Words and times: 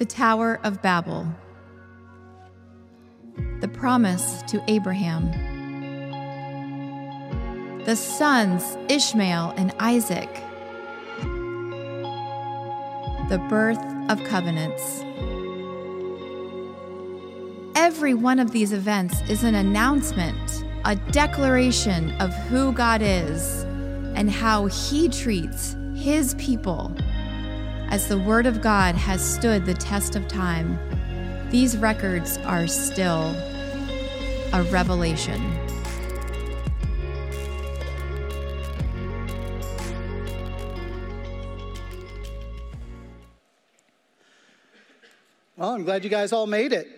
The 0.00 0.06
Tower 0.06 0.58
of 0.64 0.80
Babel. 0.80 1.26
The 3.60 3.68
promise 3.68 4.40
to 4.46 4.64
Abraham. 4.66 5.30
The 7.84 7.94
sons 7.96 8.78
Ishmael 8.88 9.52
and 9.58 9.74
Isaac. 9.78 10.32
The 13.28 13.44
birth 13.50 13.76
of 14.08 14.24
covenants. 14.24 15.04
Every 17.74 18.14
one 18.14 18.38
of 18.38 18.52
these 18.52 18.72
events 18.72 19.20
is 19.28 19.44
an 19.44 19.54
announcement, 19.54 20.64
a 20.86 20.96
declaration 20.96 22.12
of 22.12 22.32
who 22.48 22.72
God 22.72 23.02
is 23.02 23.64
and 24.14 24.30
how 24.30 24.64
He 24.64 25.10
treats 25.10 25.76
His 25.94 26.32
people 26.36 26.90
as 27.90 28.06
the 28.06 28.18
Word 28.18 28.46
of 28.46 28.62
God 28.62 28.94
has 28.94 29.20
stood 29.20 29.66
the 29.66 29.74
test 29.74 30.14
of 30.14 30.28
time, 30.28 30.78
these 31.50 31.76
records 31.76 32.38
are 32.38 32.68
still 32.68 33.34
a 34.52 34.62
revelation. 34.70 35.40
Well, 45.56 45.74
I'm 45.74 45.84
glad 45.84 46.04
you 46.04 46.10
guys 46.10 46.32
all 46.32 46.46
made 46.46 46.72
it. 46.72 46.88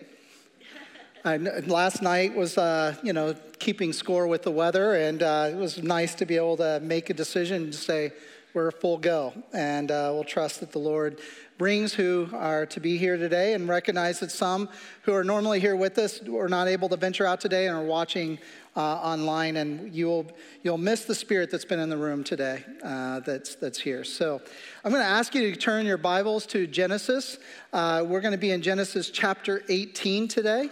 I, 1.24 1.38
last 1.38 2.02
night 2.02 2.36
was, 2.36 2.59
uh, 2.59 2.95
you 3.02 3.14
know, 3.14 3.34
keeping 3.59 3.92
score 3.95 4.27
with 4.27 4.42
the 4.42 4.50
weather, 4.50 4.95
and 4.95 5.22
uh, 5.22 5.48
it 5.50 5.56
was 5.56 5.83
nice 5.83 6.14
to 6.16 6.27
be 6.27 6.36
able 6.36 6.59
to 6.59 6.80
make 6.80 7.09
a 7.09 7.14
decision 7.14 7.70
to 7.70 7.77
say, 7.77 8.12
we're 8.55 8.69
a 8.69 8.73
full 8.73 8.98
go. 8.98 9.33
And 9.52 9.91
uh, 9.91 10.11
we'll 10.12 10.24
trust 10.24 10.61
that 10.61 10.73
the 10.73 10.79
Lord 10.79 11.20
brings 11.59 11.95
who 11.95 12.29
are 12.33 12.66
to 12.66 12.80
be 12.80 12.97
here 12.97 13.16
today 13.16 13.55
and 13.55 13.69
recognize 13.69 14.20
that 14.20 14.31
some 14.31 14.69
who 15.03 15.12
are 15.14 15.25
normally 15.25 15.61
here 15.61 15.77
with 15.77 15.97
us 15.98 16.20
are 16.28 16.48
not 16.48 16.69
able 16.69 16.89
to 16.89 16.97
venture 16.97 17.27
out 17.27 17.41
today 17.41 17.67
and 17.67 17.77
are 17.77 17.84
watching 17.84 18.39
uh, 18.77 18.81
online. 18.81 19.56
And 19.56 19.94
you'll, 19.94 20.27
you'll 20.62 20.78
miss 20.78 21.05
the 21.05 21.14
spirit 21.14 21.50
that's 21.50 21.64
been 21.64 21.81
in 21.81 21.89
the 21.89 21.97
room 21.97 22.25
today 22.25 22.64
uh, 22.83 23.20
that's, 23.20 23.55
that's 23.55 23.81
here. 23.81 24.05
So 24.05 24.41
I'm 24.84 24.91
going 24.91 25.03
to 25.03 25.09
ask 25.09 25.34
you 25.34 25.53
to 25.53 25.59
turn 25.59 25.87
your 25.87 25.98
Bibles 25.98 26.47
to 26.47 26.66
Genesis. 26.66 27.39
Uh, 27.72 28.05
we're 28.06 28.20
going 28.20 28.33
to 28.33 28.39
be 28.39 28.50
in 28.50 28.62
Genesis 28.62 29.11
chapter 29.11 29.62
18 29.69 30.28
today 30.28 30.70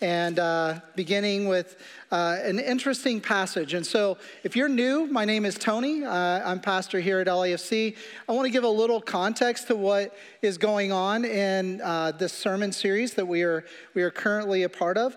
and 0.00 0.38
uh, 0.38 0.80
beginning 0.94 1.48
with 1.48 1.76
uh, 2.10 2.38
an 2.42 2.58
interesting 2.58 3.20
passage. 3.20 3.74
And 3.74 3.86
so, 3.86 4.18
if 4.44 4.54
you're 4.54 4.68
new, 4.68 5.06
my 5.06 5.24
name 5.24 5.46
is 5.46 5.56
Tony. 5.56 6.04
Uh, 6.04 6.10
I'm 6.12 6.60
pastor 6.60 7.00
here 7.00 7.20
at 7.20 7.26
LAFC. 7.26 7.96
I 8.28 8.32
want 8.32 8.46
to 8.46 8.50
give 8.50 8.64
a 8.64 8.68
little 8.68 9.00
context 9.00 9.68
to 9.68 9.76
what 9.76 10.14
is 10.42 10.58
going 10.58 10.92
on 10.92 11.24
in 11.24 11.80
uh, 11.80 12.12
this 12.12 12.32
sermon 12.32 12.72
series 12.72 13.14
that 13.14 13.26
we 13.26 13.42
are 13.42 13.64
we 13.94 14.02
are 14.02 14.10
currently 14.10 14.64
a 14.64 14.68
part 14.68 14.98
of. 14.98 15.16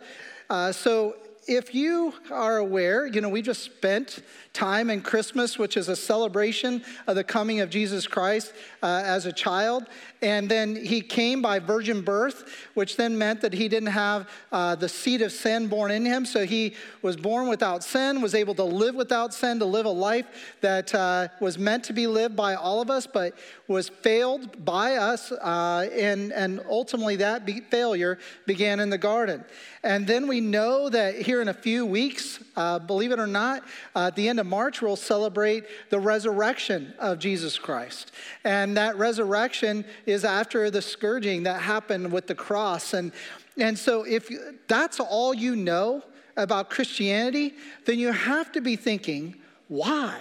Uh, 0.50 0.72
so, 0.72 1.16
if 1.48 1.74
you 1.74 2.14
are 2.32 2.58
aware, 2.58 3.08
you 3.08 3.22
know, 3.22 3.30
we 3.30 3.42
just 3.42 3.64
spent 3.64 4.22
time 4.54 4.90
in 4.90 5.02
Christmas, 5.02 5.58
which 5.58 5.78
is 5.78 5.88
a 5.88 5.96
celebration 5.96 6.84
of 7.08 7.16
the 7.16 7.24
coming 7.24 7.62
of 7.62 7.70
Jesus 7.70 8.08
Christ 8.08 8.54
uh, 8.84 9.02
as 9.06 9.26
a 9.26 9.32
child. 9.32 9.86
And 10.22 10.50
then 10.50 10.76
he 10.76 11.02
came 11.02 11.42
by 11.42 11.60
virgin 11.60 12.02
birth, 12.02 12.68
which 12.74 12.98
then 12.98 13.18
meant 13.18 13.42
that 13.42 13.54
he 13.54 13.68
didn't 13.68 13.90
have 13.90 14.30
uh, 14.52 14.76
the 14.76 14.90
seed 14.90 15.22
of 15.22 15.32
sin 15.32 15.68
born 15.68 15.92
in 15.92 16.06
him. 16.06 16.26
So 16.26 16.46
he 16.46 16.76
was 17.02 17.16
born 17.16 17.48
without 17.48 17.84
sin, 17.84 18.22
was 18.22 18.36
able 18.36 18.56
to 18.56 18.64
live 18.64 18.96
without 18.96 19.34
sin, 19.34 19.60
to 19.60 19.66
live 19.66 19.86
a 19.86 19.90
life 19.90 20.26
that 20.62 20.94
uh, 20.94 21.30
was 21.40 21.58
meant 21.58 21.86
to 21.86 21.94
be 21.94 22.06
lived 22.06 22.36
by 22.36 22.56
all 22.56 22.82
of 22.82 22.90
us, 22.90 23.08
but 23.08 23.34
was 23.68 23.88
failed 23.88 24.66
by 24.66 24.96
us. 24.96 25.32
Uh, 25.32 25.88
and, 25.94 26.34
and 26.34 26.62
ultimately, 26.70 27.16
that 27.18 27.46
be- 27.46 27.62
failure 27.62 28.18
began 28.46 28.80
in 28.80 28.90
the 28.90 28.98
garden. 28.98 29.46
And 29.84 30.06
then 30.06 30.28
we 30.28 30.42
know 30.42 30.90
that 30.90 31.22
here 31.22 31.42
in 31.42 31.48
a 31.48 31.54
few 31.54 31.86
weeks, 31.86 32.40
uh, 32.58 32.80
believe 32.80 33.12
it 33.12 33.20
or 33.20 33.28
not, 33.28 33.64
uh, 33.96 34.08
at 34.08 34.16
the 34.16 34.28
end 34.28 34.40
of 34.40 34.46
March, 34.46 34.82
we'll 34.82 34.98
celebrate 34.98 35.64
the 35.90 36.00
resurrection 36.00 36.94
of 37.00 37.18
Jesus 37.20 37.58
Christ. 37.58 38.12
And 38.44 38.76
that 38.76 38.98
resurrection 38.98 39.86
is 40.06 40.26
after 40.26 40.70
the 40.70 40.82
scourging 40.82 41.44
that 41.44 41.62
happened 41.62 42.12
with 42.12 42.28
the 42.28 42.36
cross. 42.36 42.94
And, 42.94 43.14
and 43.58 43.80
so, 43.80 44.04
if 44.04 44.30
that's 44.68 45.00
all 45.00 45.34
you 45.34 45.56
know 45.56 46.04
about 46.36 46.70
Christianity, 46.70 47.54
then 47.86 48.00
you 48.00 48.12
have 48.12 48.52
to 48.54 48.62
be 48.62 48.76
thinking, 48.76 49.36
why? 49.68 50.20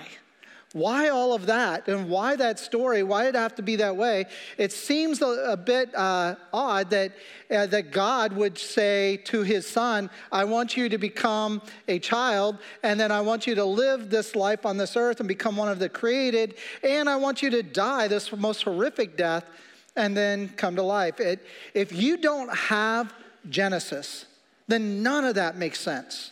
Why 0.79 1.09
all 1.09 1.35
of 1.35 1.47
that? 1.47 1.89
And 1.89 2.09
why 2.09 2.37
that 2.37 2.59
story? 2.59 3.03
Why 3.03 3.27
it 3.27 3.35
have 3.35 3.55
to 3.57 3.63
be 3.63 3.77
that 3.77 3.97
way? 3.97 4.27
It 4.57 4.73
seems 4.73 5.21
a, 5.21 5.27
a 5.27 5.57
bit 5.57 5.95
uh, 5.95 6.37
odd 6.53 6.91
that, 6.91 7.13
uh, 7.51 7.67
that 7.67 7.91
God 7.91 8.33
would 8.33 8.57
say 8.57 9.17
to 9.25 9.43
his 9.43 9.67
son, 9.67 10.09
I 10.31 10.45
want 10.45 10.77
you 10.77 10.89
to 10.89 10.99
become 10.99 11.63
a 11.89 11.99
child, 11.99 12.59
and 12.83 12.99
then 12.99 13.11
I 13.11 13.21
want 13.21 13.47
you 13.47 13.55
to 13.57 13.65
live 13.65 14.11
this 14.11 14.37
life 14.37 14.65
on 14.65 14.77
this 14.77 14.97
earth 14.97 15.19
and 15.19 15.29
become 15.29 15.57
one 15.57 15.69
of 15.69 15.81
the 15.81 15.89
created, 15.89 16.55
and 16.85 17.09
I 17.09 17.17
want 17.17 17.43
you 17.43 17.51
to 17.51 17.63
die 17.63 18.07
this 18.09 18.33
most 18.33 18.63
horrific 18.63 19.17
death 19.17 19.51
and 19.97 20.17
then 20.17 20.49
come 20.51 20.77
to 20.77 20.83
life. 20.83 21.19
It, 21.19 21.45
if 21.75 21.93
you 21.93 22.17
don't 22.17 22.55
have 22.57 23.13
Genesis, 23.51 24.27
then 24.69 25.03
none 25.03 25.25
of 25.25 25.35
that 25.35 25.57
makes 25.57 25.81
sense. 25.81 26.31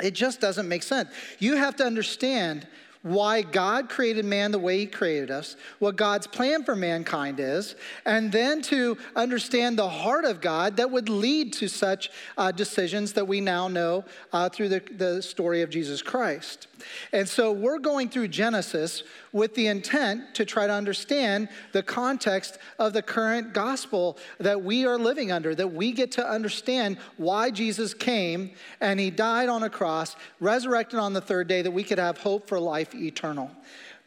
It 0.00 0.14
just 0.14 0.40
doesn't 0.40 0.68
make 0.68 0.84
sense. 0.84 1.10
You 1.40 1.56
have 1.56 1.74
to 1.76 1.84
understand 1.84 2.68
why 3.08 3.42
God 3.42 3.88
created 3.88 4.24
man 4.24 4.52
the 4.52 4.58
way 4.58 4.78
he 4.78 4.86
created 4.86 5.30
us, 5.30 5.56
what 5.78 5.96
God's 5.96 6.26
plan 6.26 6.64
for 6.64 6.76
mankind 6.76 7.40
is, 7.40 7.74
and 8.04 8.30
then 8.30 8.62
to 8.62 8.96
understand 9.16 9.78
the 9.78 9.88
heart 9.88 10.24
of 10.24 10.40
God 10.40 10.76
that 10.76 10.90
would 10.90 11.08
lead 11.08 11.52
to 11.54 11.68
such 11.68 12.10
uh, 12.36 12.52
decisions 12.52 13.12
that 13.14 13.26
we 13.26 13.40
now 13.40 13.68
know 13.68 14.04
uh, 14.32 14.48
through 14.48 14.68
the, 14.68 14.82
the 14.96 15.22
story 15.22 15.62
of 15.62 15.70
Jesus 15.70 16.02
Christ. 16.02 16.66
And 17.12 17.28
so 17.28 17.52
we're 17.52 17.78
going 17.78 18.08
through 18.08 18.28
Genesis 18.28 19.02
with 19.32 19.54
the 19.54 19.66
intent 19.66 20.34
to 20.34 20.44
try 20.44 20.66
to 20.66 20.72
understand 20.72 21.48
the 21.72 21.82
context 21.82 22.58
of 22.78 22.92
the 22.92 23.02
current 23.02 23.52
gospel 23.52 24.16
that 24.38 24.62
we 24.62 24.86
are 24.86 24.98
living 24.98 25.32
under, 25.32 25.54
that 25.54 25.72
we 25.72 25.92
get 25.92 26.12
to 26.12 26.26
understand 26.26 26.98
why 27.16 27.50
Jesus 27.50 27.94
came 27.94 28.50
and 28.80 28.98
he 28.98 29.10
died 29.10 29.48
on 29.48 29.62
a 29.62 29.70
cross, 29.70 30.16
resurrected 30.40 30.98
on 30.98 31.12
the 31.12 31.20
third 31.20 31.48
day, 31.48 31.62
that 31.62 31.70
we 31.70 31.84
could 31.84 31.98
have 31.98 32.18
hope 32.18 32.48
for 32.48 32.58
life 32.58 32.94
eternal. 32.98 33.50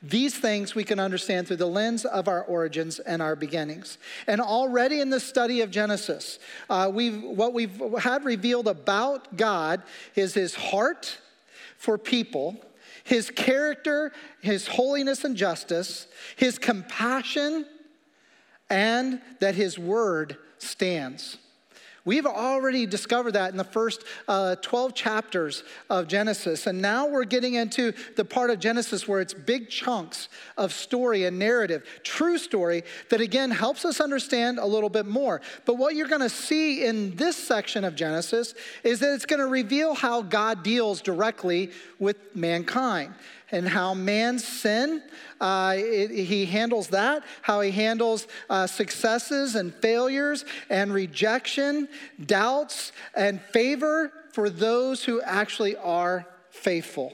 These 0.04 0.36
things 0.40 0.74
we 0.74 0.84
can 0.84 1.00
understand 1.00 1.48
through 1.48 1.58
the 1.58 1.68
lens 1.68 2.06
of 2.06 2.28
our 2.28 2.44
origins 2.44 2.98
and 3.00 3.22
our 3.22 3.36
beginnings. 3.36 4.00
And 4.26 4.42
already 4.42 5.00
in 5.00 5.12
the 5.12 5.20
study 5.20 5.62
of 5.62 5.70
Genesis, 5.70 6.40
uh, 6.70 6.90
we've, 6.92 7.22
what 7.22 7.54
we've 7.54 7.80
had 8.00 8.26
revealed 8.26 8.68
about 8.68 9.38
God 9.38 9.84
is 10.16 10.34
his 10.34 10.56
heart 10.56 11.20
for 11.78 12.00
people, 12.00 12.58
his 13.04 13.30
character, 13.30 14.12
his 14.42 14.68
holiness 14.68 15.24
and 15.24 15.38
justice, 15.38 16.08
his 16.36 16.58
compassion, 16.58 17.68
and 18.72 19.22
that 19.40 19.54
his 19.54 19.78
word 19.78 20.38
stands. 20.58 21.38
We've 22.04 22.26
already 22.26 22.88
discovered 22.88 23.34
that 23.34 23.52
in 23.52 23.58
the 23.58 23.64
first 23.64 24.04
uh, 24.28 24.56
12 24.56 24.96
chapters 24.96 25.64
of 25.90 26.08
Genesis. 26.08 26.66
And 26.66 26.82
now 26.82 27.08
we're 27.08 27.26
getting 27.26 27.54
into 27.54 27.94
the 28.16 28.26
part 28.26 28.50
of 28.50 28.60
Genesis 28.60 29.08
where 29.08 29.22
it's 29.22 29.36
big 29.36 29.70
chunks 29.70 30.28
of 30.58 30.74
story 30.74 31.26
and 31.26 31.38
narrative, 31.38 31.84
true 32.04 32.40
story, 32.40 32.84
that 33.10 33.22
again 33.22 33.52
helps 33.52 33.86
us 33.86 34.00
understand 34.00 34.58
a 34.58 34.66
little 34.66 34.90
bit 34.90 35.06
more. 35.06 35.42
But 35.66 35.76
what 35.76 35.96
you're 35.96 36.08
going 36.08 36.22
to 36.22 36.30
see 36.30 36.86
in 36.86 37.16
this 37.16 37.36
section 37.36 37.84
of 37.84 37.96
Genesis 37.96 38.56
is 38.84 39.00
that 39.02 39.14
it's 39.14 39.26
going 39.28 39.40
to 39.40 39.48
reveal 39.48 39.94
how 39.94 40.24
God 40.24 40.64
deals 40.64 41.02
directly 41.02 41.70
with 42.00 42.18
mankind 42.36 43.14
and 43.52 43.68
how 43.68 43.94
man's 43.94 44.46
sin, 44.46 45.02
uh, 45.40 45.74
it, 45.78 46.12
he 46.12 46.46
handles 46.46 46.88
that, 46.90 47.24
how 47.42 47.62
he 47.62 47.72
handles 47.72 48.28
uh, 48.50 48.68
successes 48.68 49.56
and 49.56 49.74
failures 49.76 50.46
and 50.70 50.94
rejection, 50.94 51.88
doubts 52.26 52.92
and 53.16 53.42
favor 53.42 54.12
for 54.32 54.50
those 54.50 55.04
who 55.04 55.22
actually 55.22 55.76
are 55.78 56.26
faithful. 56.52 57.14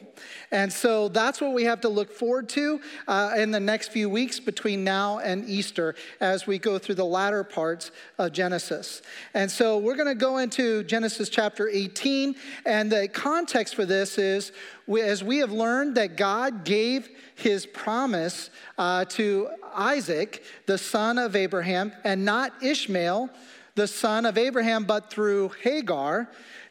And 0.52 0.74
so 0.74 1.08
that's 1.08 1.40
what 1.40 1.54
we 1.54 1.64
have 1.66 1.82
to 1.82 1.90
look 1.90 2.12
forward 2.12 2.50
to 2.50 2.82
uh, 3.08 3.36
in 3.38 3.52
the 3.52 3.60
next 3.60 3.90
few 3.90 4.10
weeks 4.10 4.40
between 4.40 4.84
now 4.84 5.20
and 5.20 5.48
Easter 5.48 5.96
as 6.20 6.48
we 6.48 6.58
go 6.58 6.80
through 6.80 6.96
the 6.96 7.06
latter 7.06 7.44
parts 7.44 7.92
of 8.18 8.34
Genesis. 8.34 9.02
And 9.34 9.50
so 9.50 9.78
we're 9.78 9.96
going 9.96 10.08
to 10.08 10.16
go 10.16 10.38
into 10.38 10.84
Genesis 10.84 11.30
chapter 11.30 11.70
18. 11.70 12.36
And 12.66 12.92
the 12.92 13.08
context 13.08 13.76
for 13.76 13.86
this 13.86 14.18
is 14.18 14.52
we, 14.88 15.02
as 15.02 15.24
we 15.24 15.38
have 15.38 15.52
learned 15.52 15.96
that 15.96 16.18
God 16.18 16.66
gave 16.66 17.08
his 17.36 17.68
promise 17.68 18.50
uh, 18.78 19.06
to 19.06 19.50
Isaac, 19.76 20.44
the 20.66 20.80
son 20.80 21.20
of 21.20 21.36
Abraham, 21.36 21.94
and 22.04 22.26
not 22.26 22.52
Ishmael 22.64 23.30
the 23.78 23.88
son 23.88 24.26
of 24.26 24.40
Abraham, 24.40 24.86
but 24.86 25.12
through 25.12 25.52
Hagar, 25.62 26.28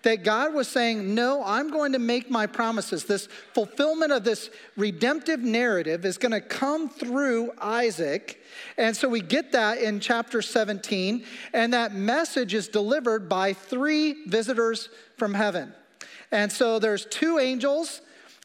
that 0.06 0.22
God 0.22 0.54
was 0.54 0.68
saying, 0.68 1.16
No, 1.16 1.42
I'm 1.44 1.68
going 1.68 1.90
to 1.90 1.98
make 1.98 2.30
my 2.30 2.46
promises. 2.46 3.06
This 3.06 3.26
fulfillment 3.52 4.12
of 4.12 4.22
this 4.22 4.50
redemptive 4.76 5.40
narrative 5.40 6.04
is 6.04 6.16
going 6.16 6.30
to 6.30 6.40
come 6.40 6.88
through 6.88 7.50
Isaac. 7.60 8.40
And 8.78 8.96
so 8.96 9.08
we 9.08 9.20
get 9.20 9.50
that 9.50 9.78
in 9.78 9.98
chapter 9.98 10.42
17, 10.42 11.24
and 11.52 11.74
that 11.74 11.92
message 11.92 12.54
is 12.54 12.68
delivered 12.68 13.28
by 13.28 13.52
three 13.52 14.24
visitors 14.26 14.90
from 15.16 15.34
heaven. 15.34 15.74
And 16.30 16.52
so 16.52 16.78
there's 16.78 17.06
two 17.06 17.40
angels 17.40 18.00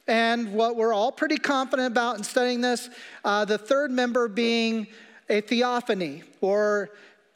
and 0.08 0.54
what 0.54 0.76
we're 0.76 0.94
all 0.94 1.12
pretty 1.12 1.38
confident 1.38 1.92
about 1.92 2.18
in 2.18 2.24
studying 2.24 2.62
this, 2.62 2.90
uh, 3.24 3.46
the 3.46 3.60
third 3.60 3.92
member 3.92 4.28
being 4.28 4.88
a 5.30 5.42
theophany 5.42 6.24
or 6.42 6.90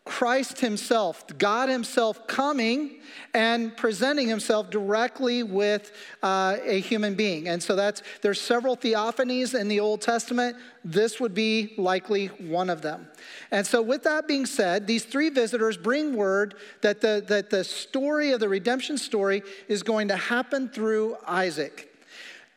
Christ 0.05 0.59
Himself, 0.59 1.25
God 1.39 1.67
Himself 1.67 2.27
coming 2.27 2.97
and 3.33 3.75
presenting 3.75 4.27
Himself 4.27 4.69
directly 4.69 5.41
with 5.41 5.91
uh, 6.21 6.57
a 6.63 6.79
human 6.79 7.15
being. 7.15 7.47
And 7.47 7.61
so 7.61 7.75
that's, 7.75 8.03
there's 8.21 8.39
several 8.39 8.77
theophanies 8.77 9.59
in 9.59 9.67
the 9.67 9.79
Old 9.79 10.01
Testament. 10.01 10.57
This 10.83 11.19
would 11.19 11.33
be 11.33 11.73
likely 11.77 12.27
one 12.27 12.69
of 12.69 12.83
them. 12.83 13.07
And 13.49 13.65
so, 13.65 13.81
with 13.81 14.03
that 14.03 14.27
being 14.27 14.45
said, 14.45 14.85
these 14.85 15.03
three 15.03 15.29
visitors 15.29 15.75
bring 15.75 16.15
word 16.15 16.53
that 16.81 17.01
the, 17.01 17.23
that 17.27 17.49
the 17.49 17.63
story 17.63 18.31
of 18.31 18.39
the 18.39 18.47
redemption 18.47 18.99
story 18.99 19.41
is 19.67 19.81
going 19.81 20.09
to 20.09 20.15
happen 20.15 20.69
through 20.69 21.17
Isaac. 21.25 21.94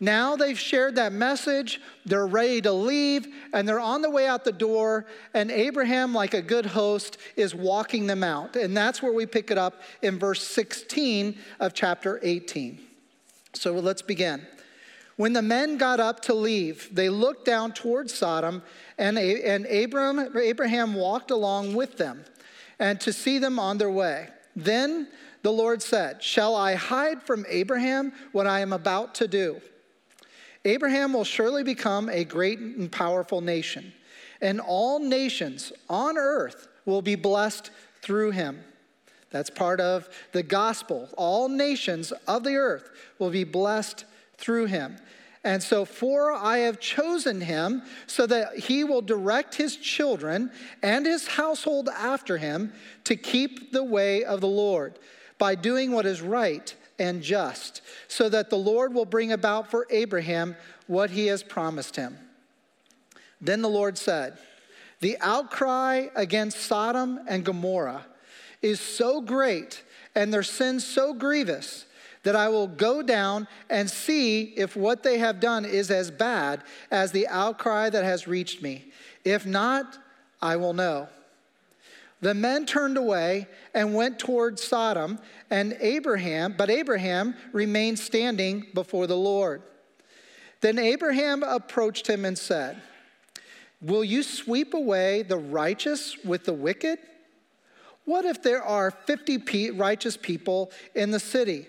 Now 0.01 0.37
they've 0.37 0.59
shared 0.59 0.95
that 0.95 1.13
message, 1.13 1.81
they're 2.07 2.27
ready 2.27 2.61
to 2.63 2.73
leave, 2.73 3.27
and 3.53 3.69
they're 3.69 3.81
on 3.81 4.01
the 4.01 4.11
way 4.11 4.29
out 4.29 4.45
the 4.45 4.53
door, 4.53 5.07
and 5.35 5.51
Abraham, 5.51 6.15
like 6.15 6.35
a 6.35 6.43
good 6.43 6.67
host, 6.67 7.19
is 7.35 7.53
walking 7.53 8.07
them 8.07 8.23
out. 8.23 8.55
And 8.55 8.77
that's 8.77 9.03
where 9.03 9.13
we 9.13 9.27
pick 9.27 9.51
it 9.51 9.59
up 9.59 9.83
in 10.01 10.19
verse 10.19 10.47
16 10.47 11.37
of 11.59 11.75
chapter 11.75 12.21
18. 12.23 12.79
So 13.55 13.73
let's 13.73 14.03
begin. 14.03 14.47
When 15.17 15.33
the 15.33 15.43
men 15.43 15.79
got 15.79 15.99
up 15.99 16.21
to 16.23 16.35
leave, 16.35 16.95
they 16.95 17.09
looked 17.09 17.45
down 17.45 17.73
towards 17.73 18.15
Sodom, 18.15 18.63
and, 18.99 19.19
and 19.19 19.67
Abraham, 19.67 20.37
Abraham 20.39 20.95
walked 20.95 21.33
along 21.33 21.75
with 21.75 21.97
them, 21.97 22.25
and 22.79 23.01
to 23.01 23.13
see 23.13 23.39
them 23.39 23.59
on 23.59 23.79
their 23.79 23.91
way. 23.91 24.29
Then 24.55 25.09
the 25.43 25.51
Lord 25.53 25.83
said, 25.83 26.23
Shall 26.23 26.55
I 26.55 26.75
hide 26.75 27.21
from 27.25 27.45
Abraham 27.49 28.13
what 28.31 28.47
I 28.47 28.61
am 28.61 28.73
about 28.73 29.17
to 29.17 29.27
do? 29.27 29.61
Abraham 30.65 31.13
will 31.13 31.25
surely 31.25 31.63
become 31.63 32.09
a 32.09 32.25
great 32.25 32.59
and 32.59 32.91
powerful 32.91 33.41
nation, 33.41 33.93
and 34.41 34.61
all 34.61 34.99
nations 34.99 35.73
on 35.89 36.19
earth 36.19 36.69
will 36.85 37.03
be 37.03 37.15
blessed 37.15 37.71
through 38.03 38.33
him. 38.33 38.61
That's 39.31 39.51
part 39.51 39.81
of 39.81 40.09
the 40.33 40.43
gospel. 40.43 41.09
All 41.17 41.49
nations 41.49 42.13
of 42.27 42.45
the 42.45 42.57
earth 42.57 42.91
will 43.19 43.31
be 43.31 43.45
blessed 43.45 44.05
through 44.39 44.67
him. 44.67 44.97
And 45.45 45.63
so, 45.63 45.85
for 45.85 46.33
I 46.33 46.59
have 46.59 46.81
chosen 46.81 47.41
him 47.41 47.83
so 48.07 48.27
that 48.27 48.59
he 48.59 48.85
will 48.85 49.03
direct 49.03 49.55
his 49.55 49.77
children 49.77 50.51
and 50.83 51.07
his 51.07 51.27
household 51.27 51.89
after 51.89 52.39
him 52.39 52.73
to 53.05 53.17
keep 53.17 53.73
the 53.73 53.85
way 53.85 54.25
of 54.25 54.41
the 54.41 54.49
Lord 54.49 54.99
by 55.39 55.55
doing 55.55 55.93
what 55.93 56.07
is 56.07 56.21
right 56.21 56.75
and 56.99 57.23
just, 57.23 57.81
so 58.09 58.29
that 58.29 58.51
the 58.51 58.57
Lord 58.57 58.93
will 58.93 59.05
bring 59.05 59.33
about 59.33 59.71
for 59.71 59.87
Abraham 59.91 60.57
what 60.87 61.11
he 61.11 61.27
has 61.27 61.43
promised 61.43 61.97
him. 61.97 62.19
Then 63.41 63.63
the 63.63 63.69
Lord 63.69 63.97
said, 63.97 64.39
The 65.01 65.17
outcry 65.21 66.09
against 66.15 66.61
Sodom 66.61 67.21
and 67.29 67.45
Gomorrah 67.45 68.07
is 68.63 68.81
so 68.81 69.21
great 69.21 69.83
and 70.15 70.33
their 70.33 70.43
sins 70.43 70.85
so 70.85 71.15
grievous 71.15 71.85
that 72.25 72.35
I 72.35 72.49
will 72.49 72.67
go 72.67 73.03
down 73.03 73.47
and 73.71 73.89
see 73.89 74.43
if 74.57 74.77
what 74.77 75.03
they 75.03 75.19
have 75.19 75.41
done 75.41 75.65
is 75.65 75.91
as 75.91 76.11
bad 76.11 76.63
as 76.91 77.13
the 77.13 77.29
outcry 77.29 77.89
that 77.91 78.05
has 78.05 78.27
reached 78.27 78.61
me. 78.61 78.93
If 79.25 79.47
not, 79.47 79.99
I 80.43 80.57
will 80.57 80.75
know. 80.75 81.09
The 82.21 82.35
men 82.35 82.67
turned 82.67 82.97
away 82.97 83.47
and 83.75 83.95
went 83.95 84.19
toward 84.19 84.59
Sodom, 84.59 85.21
and 85.51 85.77
Abraham, 85.81 86.55
but 86.59 86.69
Abraham 86.69 87.35
remained 87.53 87.99
standing 87.99 88.67
before 88.75 89.07
the 89.07 89.17
Lord. 89.17 89.63
Then 90.61 90.79
Abraham 90.79 91.45
approached 91.45 92.09
him 92.09 92.25
and 92.25 92.37
said, 92.37 92.83
Will 93.81 94.03
you 94.03 94.25
sweep 94.25 94.75
away 94.75 95.23
the 95.23 95.37
righteous 95.37 96.17
with 96.25 96.45
the 96.45 96.53
wicked? 96.53 96.99
What 98.05 98.25
if 98.25 98.43
there 98.43 98.63
are 98.63 98.91
50 98.91 99.71
righteous 99.73 100.17
people 100.17 100.73
in 100.95 101.13
the 101.13 101.21
city? 101.21 101.67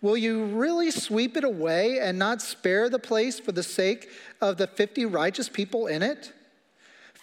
Will 0.00 0.16
you 0.16 0.44
really 0.46 0.90
sweep 0.90 1.36
it 1.36 1.44
away 1.44 1.98
and 1.98 2.18
not 2.18 2.40
spare 2.40 2.88
the 2.88 2.98
place 2.98 3.38
for 3.38 3.52
the 3.52 3.62
sake 3.62 4.08
of 4.40 4.56
the 4.56 4.66
50 4.66 5.04
righteous 5.04 5.48
people 5.50 5.88
in 5.88 6.02
it? 6.02 6.32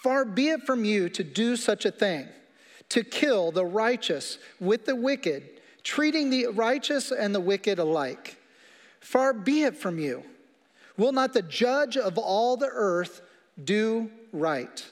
Far 0.04 0.26
be 0.26 0.50
it 0.50 0.64
from 0.64 0.86
you 0.86 1.10
to 1.10 1.24
do 1.24 1.56
such 1.56 1.86
a 1.86 1.92
thing, 1.92 2.28
to 2.90 3.04
kill 3.04 3.52
the 3.52 3.66
righteous 3.66 4.38
with 4.60 4.86
the 4.86 4.96
wicked, 4.96 5.44
treating 5.84 6.30
the 6.30 6.48
righteous 6.48 7.12
and 7.12 7.34
the 7.34 7.40
wicked 7.40 7.80
alike. 7.80 8.38
Far 9.00 9.34
be 9.34 9.64
it 9.64 9.78
from 9.78 10.00
you. 10.00 10.24
Will 10.98 11.12
not 11.12 11.34
the 11.34 11.42
judge 11.42 11.98
of 11.98 12.18
all 12.18 12.58
the 12.58 12.70
earth 12.72 13.22
do 13.64 14.10
right? 14.32 14.86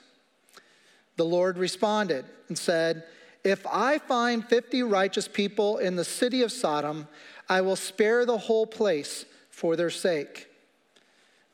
The 1.17 1.25
Lord 1.25 1.57
responded 1.57 2.25
and 2.47 2.57
said, 2.57 3.03
If 3.43 3.65
I 3.67 3.97
find 3.97 4.45
50 4.45 4.83
righteous 4.83 5.27
people 5.27 5.77
in 5.77 5.95
the 5.95 6.03
city 6.03 6.41
of 6.41 6.51
Sodom, 6.51 7.07
I 7.47 7.61
will 7.61 7.75
spare 7.75 8.25
the 8.25 8.37
whole 8.37 8.65
place 8.65 9.25
for 9.49 9.75
their 9.75 9.89
sake. 9.89 10.47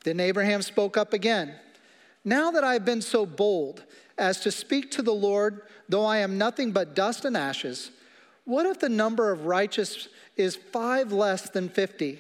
Then 0.03 0.19
Abraham 0.19 0.61
spoke 0.61 0.97
up 0.97 1.13
again. 1.13 1.53
Now 2.23 2.51
that 2.51 2.63
I 2.63 2.73
have 2.73 2.85
been 2.85 3.01
so 3.01 3.25
bold 3.25 3.83
as 4.17 4.39
to 4.41 4.51
speak 4.51 4.91
to 4.91 5.01
the 5.01 5.13
Lord, 5.13 5.63
though 5.89 6.05
I 6.05 6.17
am 6.17 6.37
nothing 6.37 6.71
but 6.71 6.95
dust 6.95 7.25
and 7.25 7.35
ashes, 7.35 7.91
what 8.45 8.65
if 8.65 8.79
the 8.79 8.89
number 8.89 9.31
of 9.31 9.45
righteous 9.45 10.07
is 10.35 10.55
five 10.55 11.11
less 11.11 11.49
than 11.49 11.69
50? 11.69 12.19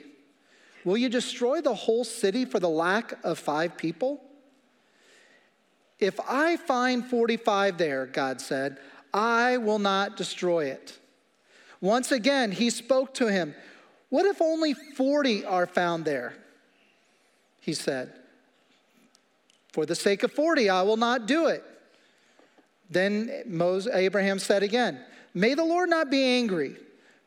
Will 0.83 0.97
you 0.97 1.09
destroy 1.09 1.61
the 1.61 1.75
whole 1.75 2.03
city 2.03 2.45
for 2.45 2.59
the 2.59 2.69
lack 2.69 3.13
of 3.23 3.37
five 3.37 3.77
people? 3.77 4.23
If 5.99 6.19
I 6.27 6.57
find 6.57 7.05
45 7.05 7.77
there, 7.77 8.07
God 8.07 8.41
said, 8.41 8.77
I 9.13 9.57
will 9.57 9.77
not 9.77 10.17
destroy 10.17 10.65
it. 10.65 10.97
Once 11.79 12.11
again, 12.11 12.51
he 12.51 12.69
spoke 12.69 13.13
to 13.15 13.27
him. 13.27 13.53
What 14.09 14.25
if 14.25 14.41
only 14.41 14.73
40 14.73 15.45
are 15.45 15.67
found 15.67 16.05
there? 16.05 16.33
He 17.59 17.73
said, 17.73 18.13
For 19.71 19.85
the 19.85 19.95
sake 19.95 20.23
of 20.23 20.31
40, 20.31 20.69
I 20.69 20.81
will 20.81 20.97
not 20.97 21.25
do 21.25 21.47
it. 21.47 21.63
Then 22.89 23.43
Moses, 23.45 23.93
Abraham 23.95 24.37
said 24.37 24.63
again, 24.63 24.99
May 25.33 25.53
the 25.53 25.63
Lord 25.63 25.89
not 25.89 26.11
be 26.11 26.23
angry, 26.23 26.75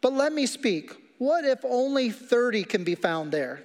but 0.03 0.13
let 0.13 0.33
me 0.33 0.45
speak. 0.47 0.93
What 1.19 1.45
if 1.45 1.65
only 1.65 2.11
30 2.11 2.65
can 2.65 2.85
be 2.85 2.95
found 2.95 3.33
there? 3.33 3.63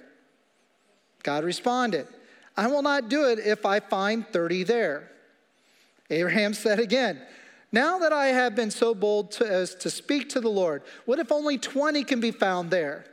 God 1.22 1.44
responded, 1.44 2.06
I 2.56 2.68
will 2.68 2.82
not 2.82 3.08
do 3.08 3.26
it 3.26 3.38
if 3.38 3.66
I 3.66 3.80
find 3.80 4.26
30 4.26 4.64
there. 4.64 5.10
Abraham 6.08 6.54
said 6.54 6.80
again, 6.80 7.20
Now 7.70 7.98
that 7.98 8.12
I 8.12 8.28
have 8.28 8.56
been 8.56 8.70
so 8.70 8.94
bold 8.94 9.32
to, 9.32 9.46
as 9.46 9.74
to 9.76 9.90
speak 9.90 10.30
to 10.30 10.40
the 10.40 10.48
Lord, 10.48 10.82
what 11.04 11.18
if 11.18 11.30
only 11.30 11.58
20 11.58 12.02
can 12.04 12.20
be 12.20 12.30
found 12.30 12.70
there? 12.70 13.04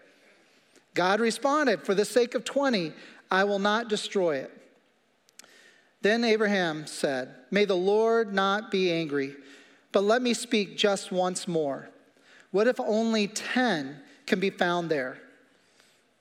God 0.94 1.20
responded, 1.20 1.84
For 1.84 1.94
the 1.94 2.06
sake 2.06 2.34
of 2.34 2.46
20, 2.46 2.94
I 3.30 3.44
will 3.44 3.60
not 3.60 3.90
destroy 3.90 4.38
it. 4.38 4.57
Then 6.02 6.24
Abraham 6.24 6.86
said, 6.88 7.36
May 7.52 7.66
the 7.66 7.76
Lord 7.76 8.34
not 8.34 8.72
be 8.72 8.92
angry, 8.92 9.36
but 9.92 10.04
let 10.04 10.22
me 10.22 10.34
speak 10.34 10.78
just 10.78 11.12
once 11.12 11.48
more. 11.48 11.90
What 12.52 12.68
if 12.68 12.80
only 12.80 13.28
10 13.28 14.00
can 14.26 14.40
be 14.40 14.50
found 14.50 14.90
there? 14.90 15.18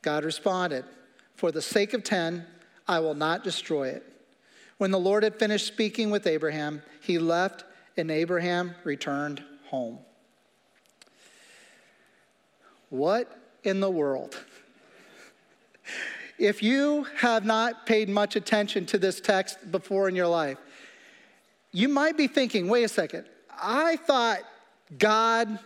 God 0.02 0.24
responded, 0.24 0.84
For 1.34 1.52
the 1.52 1.62
sake 1.62 1.92
of 1.92 2.04
10, 2.04 2.46
I 2.88 3.00
will 3.00 3.14
not 3.14 3.44
destroy 3.44 3.88
it. 3.88 4.04
When 4.78 4.90
the 4.90 4.98
Lord 4.98 5.22
had 5.22 5.38
finished 5.38 5.66
speaking 5.66 6.10
with 6.10 6.26
Abraham, 6.26 6.82
he 7.00 7.18
left 7.18 7.64
and 7.96 8.10
Abraham 8.10 8.74
returned 8.84 9.42
home. 9.64 9.98
What 12.90 13.30
in 13.64 13.80
the 13.80 13.90
world? 13.90 14.38
If 16.38 16.62
you 16.62 17.06
have 17.16 17.44
not 17.44 17.86
paid 17.86 18.08
much 18.08 18.36
attention 18.36 18.86
to 18.86 18.98
this 18.98 19.20
text 19.20 19.70
before 19.70 20.08
in 20.08 20.14
your 20.14 20.26
life, 20.26 20.58
you 21.72 21.88
might 21.88 22.16
be 22.16 22.26
thinking, 22.26 22.68
wait 22.68 22.84
a 22.84 22.88
second, 22.88 23.26
I 23.50 23.96
thought 23.96 24.40
God 24.98 25.58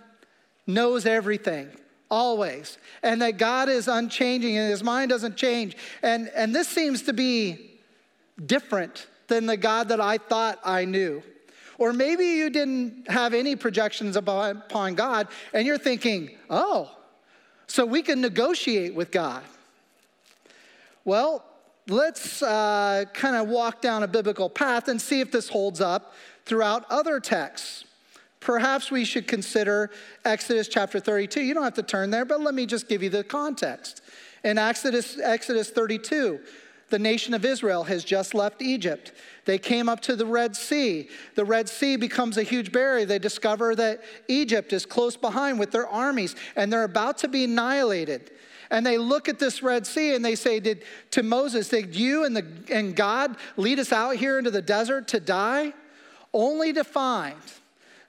knows 0.67 1.07
everything 1.07 1.71
always 2.11 2.79
and 3.03 3.23
that 3.23 3.39
God 3.39 3.69
is 3.69 3.89
unchanging 3.89 4.57
and 4.57 4.71
his 4.71 4.83
mind 4.83 5.11
doesn't 5.11 5.37
change. 5.37 5.77
And, 6.03 6.29
and 6.35 6.55
this 6.55 6.69
seems 6.69 7.03
to 7.03 7.13
be 7.13 7.79
different 8.45 9.07
than 9.29 9.47
the 9.47 9.57
God 9.57 9.89
that 9.89 10.01
I 10.01 10.19
thought 10.19 10.59
I 10.65 10.85
knew. 10.85 11.23
Or 11.79 11.93
maybe 11.93 12.25
you 12.25 12.51
didn't 12.51 13.09
have 13.09 13.33
any 13.33 13.57
projections 13.57 14.17
upon 14.17 14.95
God 14.95 15.29
and 15.53 15.67
you're 15.67 15.79
thinking, 15.79 16.37
oh, 16.51 16.95
so 17.67 17.87
we 17.87 18.03
can 18.03 18.21
negotiate 18.21 18.95
with 18.95 19.11
God. 19.11 19.43
Well, 21.05 21.45
let's 21.89 22.43
uh, 22.43 23.05
kind 23.15 23.37
of 23.37 23.49
walk 23.49 23.81
down 23.81 24.03
a 24.03 24.09
biblical 24.09 24.51
path 24.51 24.89
and 24.89 25.01
see 25.01 25.21
if 25.21 25.33
this 25.33 25.49
holds 25.49 25.81
up 25.81 26.15
throughout 26.45 26.85
other 26.91 27.21
texts. 27.21 27.85
Perhaps 28.41 28.91
we 28.91 29.05
should 29.05 29.29
consider 29.29 29.91
Exodus 30.25 30.67
chapter 30.69 30.99
32. 30.99 31.43
You 31.43 31.55
don't 31.55 31.65
have 31.65 31.75
to 31.75 31.83
turn 31.83 32.11
there, 32.11 32.25
but 32.25 32.41
let 32.41 32.55
me 32.55 32.67
just 32.67 32.89
give 32.89 33.03
you 33.03 33.11
the 33.11 33.23
context. 33.23 34.03
In 34.45 34.57
Exodus, 34.57 35.19
Exodus 35.23 35.71
32, 35.71 36.41
the 36.89 36.99
nation 36.99 37.35
of 37.35 37.45
Israel 37.45 37.85
has 37.85 38.03
just 38.03 38.35
left 38.35 38.63
Egypt. 38.63 39.13
They 39.45 39.59
came 39.59 39.89
up 39.89 40.01
to 40.01 40.17
the 40.17 40.27
Red 40.27 40.57
Sea. 40.57 41.09
The 41.35 41.45
Red 41.45 41.69
Sea 41.69 41.97
becomes 41.97 42.39
a 42.39 42.43
huge 42.43 42.73
barrier. 42.73 43.05
They 43.05 43.19
discover 43.19 43.75
that 43.77 44.03
Egypt 44.29 44.73
is 44.73 44.87
close 44.87 45.17
behind 45.17 45.59
with 45.59 45.71
their 45.71 45.87
armies, 45.87 46.35
and 46.57 46.73
they're 46.73 46.85
about 46.85 47.19
to 47.19 47.29
be 47.29 47.45
annihilated. 47.45 48.31
And 48.71 48.87
they 48.87 48.99
look 48.99 49.29
at 49.29 49.39
this 49.39 49.63
Red 49.63 49.87
Sea 49.87 50.15
and 50.15 50.25
they 50.25 50.37
say 50.37 50.61
did, 50.61 50.85
to 51.11 51.23
Moses, 51.23 51.69
Did 51.69 51.97
you 51.97 52.25
and, 52.25 52.37
the, 52.37 52.47
and 52.71 52.95
God 52.95 53.37
lead 53.57 53.79
us 53.79 53.93
out 53.93 54.17
here 54.17 54.39
into 54.39 54.51
the 54.51 54.63
desert 54.63 55.09
to 55.09 55.21
die? 55.21 55.73
Only 56.33 56.73
to 56.75 56.85
find 56.85 57.37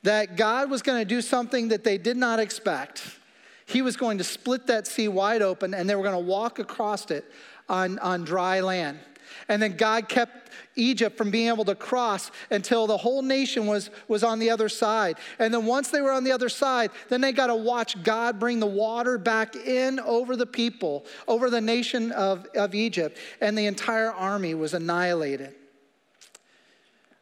that 0.03 0.35
God 0.35 0.69
was 0.69 0.81
going 0.81 0.99
to 0.99 1.05
do 1.05 1.21
something 1.21 1.69
that 1.69 1.83
they 1.83 1.97
did 1.97 2.17
not 2.17 2.39
expect. 2.39 3.17
He 3.65 3.81
was 3.81 3.97
going 3.97 4.17
to 4.17 4.23
split 4.23 4.67
that 4.67 4.85
sea 4.85 5.07
wide 5.07 5.41
open 5.41 5.73
and 5.73 5.89
they 5.89 5.95
were 5.95 6.03
going 6.03 6.13
to 6.13 6.19
walk 6.19 6.59
across 6.59 7.09
it 7.09 7.25
on, 7.69 7.97
on 7.99 8.23
dry 8.23 8.59
land. 8.59 8.99
And 9.47 9.61
then 9.61 9.77
God 9.77 10.09
kept 10.09 10.49
Egypt 10.75 11.17
from 11.17 11.31
being 11.31 11.47
able 11.47 11.65
to 11.65 11.75
cross 11.75 12.31
until 12.49 12.87
the 12.87 12.97
whole 12.97 13.21
nation 13.21 13.65
was, 13.65 13.89
was 14.07 14.23
on 14.23 14.39
the 14.39 14.49
other 14.49 14.69
side. 14.69 15.17
And 15.39 15.53
then 15.53 15.65
once 15.65 15.89
they 15.89 16.01
were 16.01 16.11
on 16.11 16.23
the 16.23 16.31
other 16.31 16.49
side, 16.49 16.91
then 17.09 17.21
they 17.21 17.31
got 17.31 17.47
to 17.47 17.55
watch 17.55 18.01
God 18.03 18.39
bring 18.39 18.59
the 18.59 18.67
water 18.67 19.17
back 19.17 19.55
in 19.55 19.99
over 19.99 20.35
the 20.35 20.45
people, 20.45 21.05
over 21.27 21.49
the 21.49 21.61
nation 21.61 22.11
of, 22.11 22.47
of 22.55 22.73
Egypt. 22.75 23.17
And 23.39 23.57
the 23.57 23.65
entire 23.65 24.11
army 24.11 24.53
was 24.53 24.73
annihilated. 24.73 25.55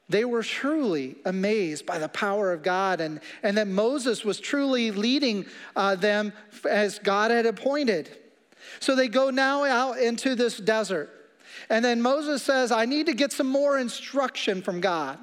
They 0.10 0.26
were 0.26 0.42
truly 0.42 1.18
amazed 1.24 1.86
by 1.86 2.00
the 2.00 2.10
power 2.10 2.52
of 2.52 2.64
God 2.64 3.00
and, 3.00 3.22
and 3.44 3.58
that 3.58 3.68
Moses 3.68 4.26
was 4.26 4.40
truly 4.40 4.90
leading 4.90 5.46
uh, 5.76 5.96
them 5.96 6.34
as 6.68 6.98
God 6.98 7.30
had 7.30 7.46
appointed. 7.46 8.10
So 8.80 8.96
they 8.96 9.08
go 9.08 9.30
now 9.30 9.66
out 9.66 10.00
into 10.00 10.34
this 10.34 10.58
desert. 10.58 11.12
And 11.70 11.86
then 11.86 12.02
Moses 12.02 12.42
says, 12.42 12.72
I 12.72 12.86
need 12.86 13.06
to 13.06 13.14
get 13.14 13.32
some 13.32 13.48
more 13.48 13.78
instruction 13.78 14.62
from 14.62 14.82
God. 14.82 15.20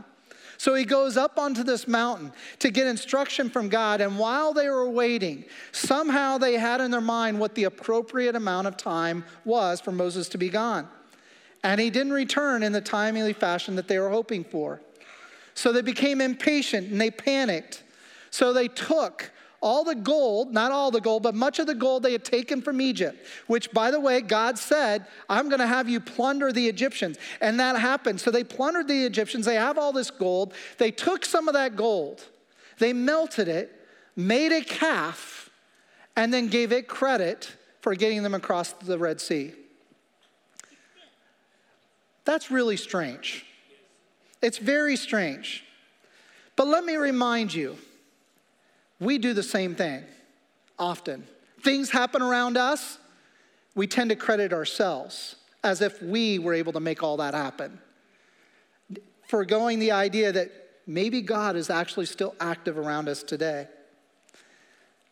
So 0.59 0.75
he 0.75 0.85
goes 0.85 1.17
up 1.17 1.39
onto 1.39 1.63
this 1.63 1.87
mountain 1.87 2.33
to 2.61 2.71
get 2.71 2.87
instruction 2.87 3.51
from 3.51 3.69
God. 3.69 4.01
And 4.01 4.19
while 4.19 4.53
they 4.55 4.69
were 4.69 4.89
waiting, 4.89 5.45
somehow 5.73 6.39
they 6.39 6.55
had 6.55 6.81
in 6.81 6.91
their 6.91 7.01
mind 7.01 7.39
what 7.39 7.55
the 7.55 7.65
appropriate 7.65 8.35
amount 8.35 8.67
of 8.67 8.77
time 8.77 9.25
was 9.45 9.81
for 9.81 9.93
Moses 9.93 10.29
to 10.31 10.39
be 10.39 10.49
gone. 10.49 10.89
And 11.63 11.81
he 11.81 11.91
didn't 11.91 12.13
return 12.13 12.63
in 12.63 12.73
the 12.73 12.81
timely 12.81 13.33
fashion 13.33 13.77
that 13.77 13.89
they 13.89 13.99
were 13.99 14.11
hoping 14.11 14.45
for. 14.45 14.81
So 15.55 15.73
they 15.73 15.83
became 15.83 16.21
impatient 16.21 16.91
and 16.91 17.01
they 17.01 17.11
panicked. 17.11 17.83
So 18.31 18.53
they 18.53 18.69
took 18.69 19.31
all 19.61 19.85
the 19.85 19.95
gold, 19.95 20.53
not 20.53 20.71
all 20.71 20.91
the 20.91 21.01
gold, 21.01 21.23
but 21.23 21.35
much 21.35 21.59
of 21.59 21.67
the 21.67 21.75
gold 21.75 22.03
they 22.03 22.13
had 22.13 22.25
taken 22.25 22.63
from 22.63 22.81
Egypt, 22.81 23.25
which, 23.47 23.71
by 23.73 23.91
the 23.91 24.01
way, 24.01 24.21
God 24.21 24.59
said, 24.59 25.07
I'm 25.29 25.49
going 25.49 25.61
to 25.61 25.67
have 25.67 25.89
you 25.89 26.01
plunder 26.01 26.53
the 26.53 26.69
Egyptians. 26.69 27.19
And 27.41 27.59
that 27.61 27.79
happened. 27.79 28.21
So 28.21 28.31
they 28.31 28.45
plundered 28.45 28.89
the 28.89 29.05
Egyptians. 29.05 29.47
They 29.47 29.55
have 29.55 29.79
all 29.79 29.93
this 29.93 30.11
gold. 30.11 30.55
They 30.79 30.91
took 30.91 31.25
some 31.25 31.49
of 31.49 31.55
that 31.55 31.77
gold, 31.77 32.25
they 32.79 32.93
melted 32.93 33.49
it, 33.49 33.73
made 34.15 34.53
a 34.53 34.63
calf, 34.63 35.51
and 36.15 36.33
then 36.33 36.49
gave 36.49 36.73
it 36.73 36.89
credit 36.89 37.55
for 37.81 37.95
getting 37.95 38.23
them 38.23 38.35
across 38.35 38.73
the 38.73 38.99
Red 38.99 39.21
Sea. 39.21 39.53
That's 42.25 42.51
really 42.51 42.77
strange. 42.77 43.47
It's 44.43 44.59
very 44.59 44.97
strange. 44.97 45.65
But 46.57 46.67
let 46.67 46.85
me 46.85 46.97
remind 46.97 47.55
you 47.55 47.77
we 49.01 49.19
do 49.19 49.33
the 49.33 49.43
same 49.43 49.75
thing 49.75 50.05
often. 50.79 51.27
Things 51.63 51.91
happen 51.91 52.23
around 52.23 52.57
us, 52.57 52.99
we 53.75 53.87
tend 53.87 54.11
to 54.11 54.17
credit 54.17 54.53
ourselves 54.53 55.37
as 55.65 55.83
if 55.83 56.01
we 56.01 56.39
were 56.39 56.55
able 56.55 56.73
to 56.73 56.81
make 56.81 57.03
all 57.03 57.17
that 57.17 57.35
happen. 57.35 57.79
Foregoing 59.29 59.79
the 59.79 59.91
idea 59.93 60.31
that 60.33 60.51
maybe 60.87 61.21
God 61.21 61.57
is 61.57 61.71
actually 61.71 62.07
still 62.07 62.35
active 62.41 62.79
around 62.79 63.09
us 63.09 63.23
today. 63.23 63.67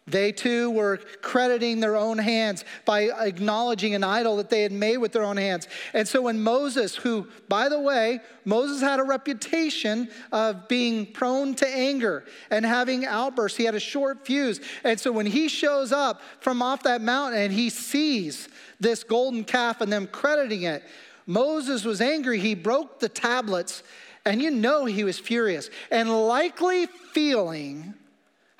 They 0.06 0.32
too 0.32 0.70
were 0.70 0.98
crediting 1.22 1.80
their 1.80 1.96
own 1.96 2.18
hands 2.18 2.66
by 2.84 3.04
acknowledging 3.04 3.94
an 3.94 4.04
idol 4.04 4.36
that 4.36 4.50
they 4.50 4.62
had 4.62 4.72
made 4.72 4.98
with 4.98 5.12
their 5.12 5.24
own 5.24 5.38
hands. 5.38 5.66
And 5.94 6.06
so 6.06 6.20
when 6.20 6.42
Moses, 6.42 6.94
who, 6.94 7.28
by 7.48 7.70
the 7.70 7.80
way, 7.80 8.20
Moses 8.44 8.82
had 8.82 9.00
a 9.00 9.02
reputation 9.02 10.10
of 10.30 10.68
being 10.68 11.06
prone 11.06 11.54
to 11.54 11.66
anger 11.66 12.24
and 12.50 12.66
having 12.66 13.06
outbursts, 13.06 13.56
he 13.56 13.64
had 13.64 13.74
a 13.74 13.80
short 13.80 14.26
fuse. 14.26 14.60
And 14.84 15.00
so 15.00 15.10
when 15.10 15.24
he 15.24 15.48
shows 15.48 15.90
up 15.90 16.20
from 16.40 16.60
off 16.60 16.82
that 16.82 17.00
mountain 17.00 17.40
and 17.40 17.52
he 17.52 17.70
sees 17.70 18.50
this 18.78 19.04
golden 19.04 19.42
calf 19.42 19.80
and 19.80 19.90
them 19.90 20.06
crediting 20.06 20.64
it, 20.64 20.82
Moses 21.26 21.82
was 21.82 22.02
angry. 22.02 22.38
He 22.38 22.54
broke 22.54 23.00
the 23.00 23.08
tablets, 23.08 23.82
and 24.26 24.42
you 24.42 24.50
know 24.50 24.84
he 24.84 25.02
was 25.02 25.18
furious 25.18 25.70
and 25.90 26.10
likely 26.26 26.84
feeling 26.84 27.94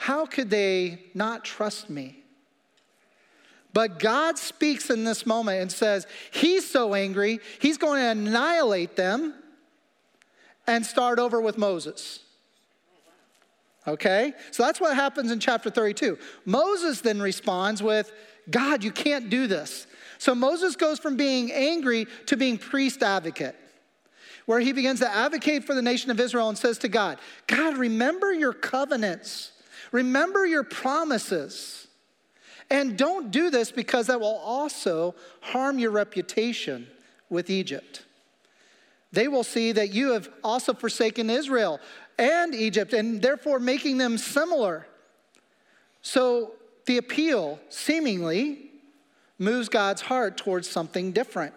how 0.05 0.27
could 0.27 0.51
they 0.51 0.99
not 1.15 1.47
trust 1.47 1.89
me? 1.89 2.19
But 3.73 3.99
God 3.99 4.37
speaks 4.37 4.91
in 4.91 5.03
this 5.03 5.25
moment 5.25 5.63
and 5.63 5.73
says, 5.73 6.07
He's 6.31 6.69
so 6.69 6.93
angry, 6.93 7.41
He's 7.59 7.79
going 7.79 8.03
to 8.03 8.09
annihilate 8.09 8.97
them 8.97 9.33
and 10.67 10.85
start 10.85 11.19
over 11.19 11.41
with 11.41 11.57
Moses. 11.57 12.21
Okay? 13.89 14.35
So 14.51 14.63
that's 14.63 14.79
what 14.79 14.95
happens 14.95 15.31
in 15.31 15.41
chapter 15.41 15.71
32. 15.71 16.19
Moses 16.45 17.01
then 17.01 17.23
responds 17.23 17.83
with, 17.83 18.13
God, 18.51 18.85
you 18.85 18.93
can't 18.93 19.31
do 19.31 19.47
this. 19.47 19.87
So 20.19 20.35
Moses 20.35 20.77
goes 20.77 20.99
from 20.99 21.17
being 21.17 21.51
angry 21.51 22.09
to 22.27 22.37
being 22.37 22.59
priest 22.59 23.03
advocate, 23.03 23.57
where 24.45 24.61
he 24.61 24.75
begins 24.75 25.01
to 25.01 25.11
advocate 25.11 25.65
for 25.65 25.75
the 25.75 25.81
nation 25.81 26.11
of 26.11 26.21
Israel 26.21 26.51
and 26.51 26.59
says 26.59 26.77
to 26.81 26.89
God, 26.89 27.17
God, 27.47 27.79
remember 27.79 28.35
your 28.35 28.53
covenants. 28.53 29.53
Remember 29.95 30.45
your 30.45 30.65
promises. 30.65 31.87
And 32.69 32.99
don't 32.99 33.31
do 33.31 33.49
this 33.49 33.71
because 33.71 34.09
that 34.09 34.19
will 34.19 34.27
also 34.39 35.15
harm 35.41 35.79
your 35.79 35.93
reputation 35.93 36.89
with 37.31 37.49
Egypt. 37.49 38.05
They 39.13 39.29
will 39.29 39.45
see 39.45 39.71
that 39.71 39.95
you 39.95 40.11
have 40.11 40.29
also 40.43 40.75
forsaken 40.75 41.31
Israel 41.31 41.79
and 42.19 42.57
Egypt 42.57 42.93
and 42.93 43.23
therefore 43.23 43.61
making 43.61 43.99
them 43.99 44.19
similar. 44.19 44.89
So 46.03 46.55
the 46.87 46.99
appeal 46.99 47.61
seemingly 47.69 48.73
moves 49.39 49.69
God's 49.69 50.03
heart 50.03 50.37
towards 50.37 50.69
something 50.69 51.13
different, 51.13 51.55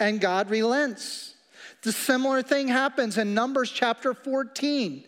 and 0.00 0.20
God 0.20 0.50
relents. 0.50 1.34
The 1.82 1.92
similar 1.92 2.42
thing 2.42 2.66
happens 2.66 3.18
in 3.18 3.34
Numbers 3.34 3.70
chapter 3.70 4.14
14. 4.14 5.04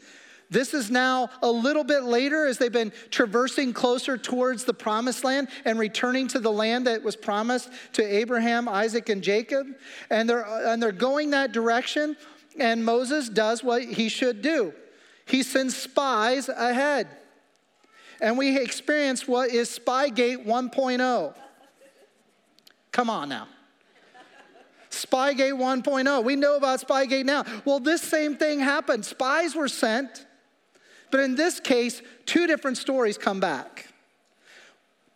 This 0.50 0.75
is 0.75 0.90
now 0.90 1.30
a 1.42 1.50
little 1.50 1.85
bit 1.85 2.02
later 2.02 2.47
as 2.47 2.59
they've 2.59 2.73
been 2.73 2.92
traversing 3.11 3.73
closer 3.73 4.19
towards 4.19 4.64
the 4.64 4.75
promised 4.75 5.23
land 5.23 5.49
and 5.64 5.78
returning 5.78 6.26
to 6.28 6.40
the 6.40 6.50
land 6.50 6.87
that 6.87 7.02
was 7.02 7.14
promised 7.16 7.71
to 7.92 8.02
Abraham, 8.02 8.69
Isaac, 8.69 9.09
and 9.09 9.23
Jacob. 9.23 9.66
And 10.11 10.28
they're, 10.28 10.45
and 10.66 10.83
they're 10.83 10.92
going 10.92 11.30
that 11.30 11.52
direction, 11.52 12.16
and 12.59 12.85
Moses 12.85 13.28
does 13.28 13.62
what 13.62 13.85
he 13.85 14.09
should 14.09 14.42
do 14.42 14.75
he 15.30 15.42
sends 15.42 15.76
spies 15.76 16.49
ahead. 16.49 17.07
And 18.21 18.37
we 18.37 18.59
experience 18.59 19.26
what 19.26 19.50
is 19.50 19.78
Spygate 19.78 20.45
1.0. 20.45 21.35
Come 22.92 23.09
on 23.09 23.28
now. 23.28 23.49
Spygate 24.90 25.52
1.0. 25.52 26.25
We 26.25 26.37
know 26.37 26.57
about 26.57 26.80
Spygate 26.80 27.25
now. 27.25 27.45
Well, 27.64 27.78
this 27.78 28.02
same 28.02 28.37
thing 28.37 28.59
happened. 28.59 29.04
Spies 29.04 29.54
were 29.54 29.69
sent 29.69 30.26
but 31.11 31.21
in 31.21 31.35
this 31.35 31.61
case, 31.61 32.02
two 32.26 32.47
different 32.47 32.79
stories 32.79 33.19
come 33.19 33.40
back. 33.40 33.88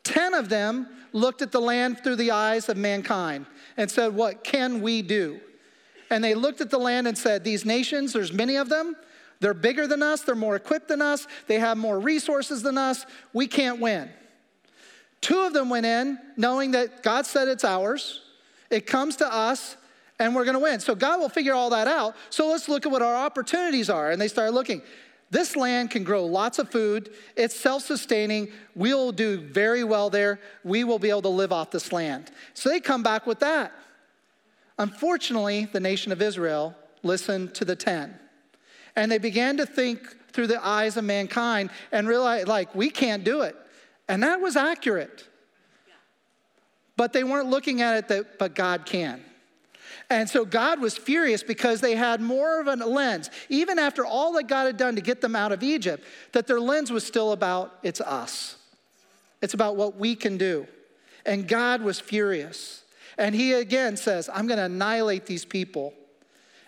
Ten 0.02 0.34
of 0.34 0.48
them 0.48 0.88
looked 1.12 1.42
at 1.42 1.52
the 1.52 1.60
land 1.60 2.02
through 2.02 2.16
the 2.16 2.30
eyes 2.30 2.68
of 2.68 2.76
mankind 2.76 3.46
and 3.76 3.90
said, 3.90 4.14
What 4.14 4.44
can 4.44 4.82
we 4.82 5.02
do? 5.02 5.40
And 6.10 6.22
they 6.22 6.34
looked 6.34 6.60
at 6.60 6.70
the 6.70 6.78
land 6.78 7.08
and 7.08 7.16
said, 7.16 7.44
These 7.44 7.64
nations, 7.64 8.12
there's 8.12 8.32
many 8.32 8.56
of 8.56 8.68
them. 8.68 8.96
They're 9.40 9.54
bigger 9.54 9.86
than 9.86 10.02
us, 10.02 10.22
they're 10.22 10.34
more 10.34 10.56
equipped 10.56 10.88
than 10.88 11.02
us, 11.02 11.26
they 11.48 11.58
have 11.58 11.76
more 11.76 11.98
resources 11.98 12.62
than 12.62 12.78
us. 12.78 13.04
We 13.32 13.46
can't 13.46 13.80
win. 13.80 14.10
Two 15.20 15.40
of 15.40 15.52
them 15.52 15.70
went 15.70 15.86
in 15.86 16.18
knowing 16.36 16.72
that 16.72 17.02
God 17.02 17.26
said 17.26 17.48
it's 17.48 17.64
ours, 17.64 18.22
it 18.70 18.86
comes 18.86 19.16
to 19.16 19.32
us, 19.32 19.76
and 20.18 20.34
we're 20.34 20.44
going 20.44 20.54
to 20.54 20.60
win. 20.60 20.80
So 20.80 20.94
God 20.94 21.18
will 21.18 21.28
figure 21.28 21.54
all 21.54 21.70
that 21.70 21.88
out. 21.88 22.14
So 22.30 22.48
let's 22.48 22.68
look 22.68 22.86
at 22.86 22.92
what 22.92 23.02
our 23.02 23.16
opportunities 23.16 23.90
are. 23.90 24.10
And 24.10 24.20
they 24.20 24.28
started 24.28 24.52
looking. 24.52 24.82
This 25.34 25.56
land 25.56 25.90
can 25.90 26.04
grow 26.04 26.24
lots 26.24 26.60
of 26.60 26.70
food. 26.70 27.10
It's 27.34 27.58
self 27.58 27.82
sustaining. 27.82 28.52
We'll 28.76 29.10
do 29.10 29.40
very 29.40 29.82
well 29.82 30.08
there. 30.08 30.38
We 30.62 30.84
will 30.84 31.00
be 31.00 31.10
able 31.10 31.22
to 31.22 31.28
live 31.28 31.50
off 31.50 31.72
this 31.72 31.92
land. 31.92 32.30
So 32.54 32.68
they 32.68 32.78
come 32.78 33.02
back 33.02 33.26
with 33.26 33.40
that. 33.40 33.72
Unfortunately, 34.78 35.64
the 35.64 35.80
nation 35.80 36.12
of 36.12 36.22
Israel 36.22 36.76
listened 37.02 37.52
to 37.56 37.64
the 37.64 37.74
10. 37.74 38.16
And 38.94 39.10
they 39.10 39.18
began 39.18 39.56
to 39.56 39.66
think 39.66 39.98
through 40.32 40.46
the 40.46 40.64
eyes 40.64 40.96
of 40.96 41.02
mankind 41.02 41.70
and 41.90 42.06
realize, 42.06 42.46
like, 42.46 42.72
we 42.72 42.88
can't 42.88 43.24
do 43.24 43.40
it. 43.40 43.56
And 44.08 44.22
that 44.22 44.40
was 44.40 44.54
accurate. 44.54 45.26
But 46.96 47.12
they 47.12 47.24
weren't 47.24 47.50
looking 47.50 47.82
at 47.82 47.96
it 47.96 48.06
that, 48.06 48.38
but 48.38 48.54
God 48.54 48.86
can. 48.86 49.20
And 50.14 50.30
so 50.30 50.44
God 50.44 50.80
was 50.80 50.96
furious 50.96 51.42
because 51.42 51.80
they 51.80 51.96
had 51.96 52.20
more 52.20 52.60
of 52.60 52.68
a 52.68 52.76
lens, 52.76 53.30
even 53.48 53.80
after 53.80 54.06
all 54.06 54.34
that 54.34 54.46
God 54.46 54.66
had 54.66 54.76
done 54.76 54.94
to 54.94 55.02
get 55.02 55.20
them 55.20 55.34
out 55.34 55.50
of 55.50 55.64
Egypt, 55.64 56.04
that 56.30 56.46
their 56.46 56.60
lens 56.60 56.92
was 56.92 57.04
still 57.04 57.32
about 57.32 57.76
it's 57.82 58.00
us. 58.00 58.56
It's 59.42 59.54
about 59.54 59.74
what 59.74 59.96
we 59.96 60.14
can 60.14 60.36
do. 60.36 60.68
And 61.26 61.48
God 61.48 61.82
was 61.82 61.98
furious. 61.98 62.84
And 63.18 63.34
he 63.34 63.54
again 63.54 63.96
says, 63.96 64.30
I'm 64.32 64.46
going 64.46 64.58
to 64.58 64.66
annihilate 64.66 65.26
these 65.26 65.44
people. 65.44 65.92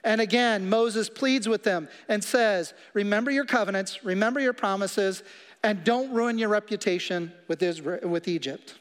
And 0.02 0.20
again, 0.20 0.68
Moses 0.68 1.08
pleads 1.08 1.48
with 1.48 1.62
them 1.62 1.88
and 2.08 2.24
says, 2.24 2.74
Remember 2.94 3.30
your 3.30 3.44
covenants, 3.44 4.04
remember 4.04 4.40
your 4.40 4.54
promises, 4.54 5.22
and 5.62 5.84
don't 5.84 6.12
ruin 6.12 6.36
your 6.36 6.48
reputation 6.48 7.32
with, 7.46 7.62
Israel, 7.62 8.08
with 8.08 8.26
Egypt. 8.26 8.74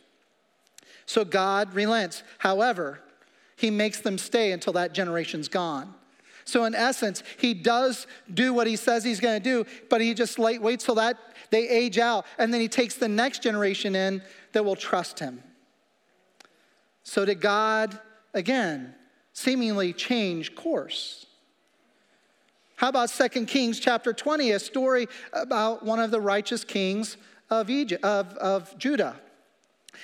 So 1.06 1.24
God 1.24 1.72
relents. 1.76 2.24
However, 2.40 3.02
he 3.56 3.72
makes 3.72 4.02
them 4.02 4.18
stay 4.18 4.52
until 4.52 4.74
that 4.74 4.94
generation's 4.94 5.48
gone. 5.48 5.94
So, 6.44 6.66
in 6.66 6.76
essence, 6.76 7.24
he 7.38 7.56
does 7.56 8.06
do 8.32 8.54
what 8.54 8.68
he 8.68 8.76
says 8.76 9.04
he's 9.04 9.20
going 9.20 9.42
to 9.42 9.44
do, 9.44 9.66
but 9.90 10.00
he 10.00 10.14
just 10.14 10.38
waits 10.38 10.86
till 10.86 10.96
that 10.96 11.18
they 11.50 11.68
age 11.68 11.98
out, 11.98 12.26
and 12.38 12.54
then 12.54 12.62
he 12.62 12.68
takes 12.68 12.96
the 12.96 13.08
next 13.08 13.42
generation 13.42 13.96
in 13.96 14.22
that 14.52 14.64
will 14.64 14.76
trust 14.76 15.20
him. 15.20 15.42
So, 17.04 17.26
did 17.26 17.42
God, 17.42 18.00
again, 18.34 18.94
seemingly 19.34 19.92
change 19.92 20.54
course? 20.54 21.26
How 22.76 22.90
about 22.90 23.10
2 23.10 23.46
Kings 23.46 23.80
chapter 23.80 24.14
20, 24.14 24.52
a 24.52 24.60
story 24.60 25.08
about 25.34 25.84
one 25.84 26.00
of 26.00 26.12
the 26.12 26.20
righteous 26.20 26.64
kings 26.64 27.18
of, 27.50 27.70
Egypt, 27.70 28.04
of, 28.04 28.36
of 28.36 28.78
Judah? 28.78 29.16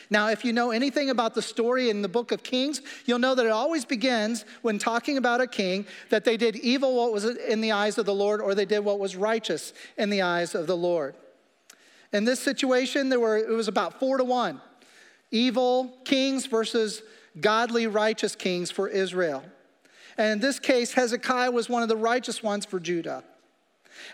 Now, 0.09 0.29
if 0.29 0.43
you 0.45 0.53
know 0.53 0.71
anything 0.71 1.09
about 1.09 1.33
the 1.33 1.41
story 1.41 1.89
in 1.89 2.01
the 2.01 2.09
book 2.09 2.31
of 2.31 2.43
Kings, 2.43 2.81
you'll 3.05 3.19
know 3.19 3.35
that 3.35 3.45
it 3.45 3.51
always 3.51 3.85
begins 3.85 4.45
when 4.61 4.79
talking 4.79 5.17
about 5.17 5.41
a 5.41 5.47
king 5.47 5.85
that 6.09 6.25
they 6.25 6.37
did 6.37 6.55
evil 6.57 6.95
what 6.95 7.11
was 7.11 7.25
in 7.25 7.61
the 7.61 7.71
eyes 7.71 7.97
of 7.97 8.05
the 8.05 8.13
Lord 8.13 8.41
or 8.41 8.55
they 8.55 8.65
did 8.65 8.79
what 8.79 8.99
was 8.99 9.15
righteous 9.15 9.73
in 9.97 10.09
the 10.09 10.21
eyes 10.21 10.55
of 10.55 10.67
the 10.67 10.77
Lord. 10.77 11.15
In 12.13 12.25
this 12.25 12.39
situation, 12.39 13.09
there 13.09 13.19
were, 13.19 13.37
it 13.37 13.49
was 13.49 13.67
about 13.67 13.99
four 13.99 14.17
to 14.17 14.23
one 14.23 14.61
evil 15.33 15.97
kings 16.03 16.45
versus 16.45 17.01
godly, 17.39 17.87
righteous 17.87 18.35
kings 18.35 18.69
for 18.69 18.89
Israel. 18.89 19.43
And 20.17 20.33
in 20.33 20.39
this 20.39 20.59
case, 20.59 20.93
Hezekiah 20.93 21.51
was 21.51 21.69
one 21.69 21.83
of 21.83 21.89
the 21.89 21.95
righteous 21.95 22.43
ones 22.43 22.65
for 22.65 22.79
Judah. 22.79 23.23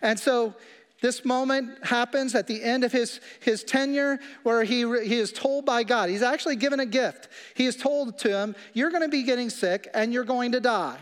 And 0.02 0.20
so 0.20 0.56
this 1.02 1.24
moment 1.24 1.86
happens 1.86 2.34
at 2.34 2.48
the 2.48 2.64
end 2.64 2.84
of 2.84 2.92
his, 2.92 3.20
his 3.40 3.64
tenure 3.64 4.20
where 4.44 4.64
he, 4.64 4.80
he 5.04 5.16
is 5.16 5.32
told 5.32 5.66
by 5.66 5.84
God, 5.84 6.10
he's 6.10 6.24
actually 6.24 6.56
given 6.56 6.80
a 6.80 6.86
gift. 6.86 7.30
He 7.56 7.66
is 7.66 7.76
told 7.76 8.18
to 8.20 8.30
him, 8.30 8.56
You're 8.74 8.90
going 8.90 9.04
to 9.04 9.10
be 9.10 9.24
getting 9.24 9.50
sick 9.50 9.88
and 9.94 10.12
you're 10.12 10.24
going 10.24 10.54
to 10.54 10.60
die. 10.60 10.98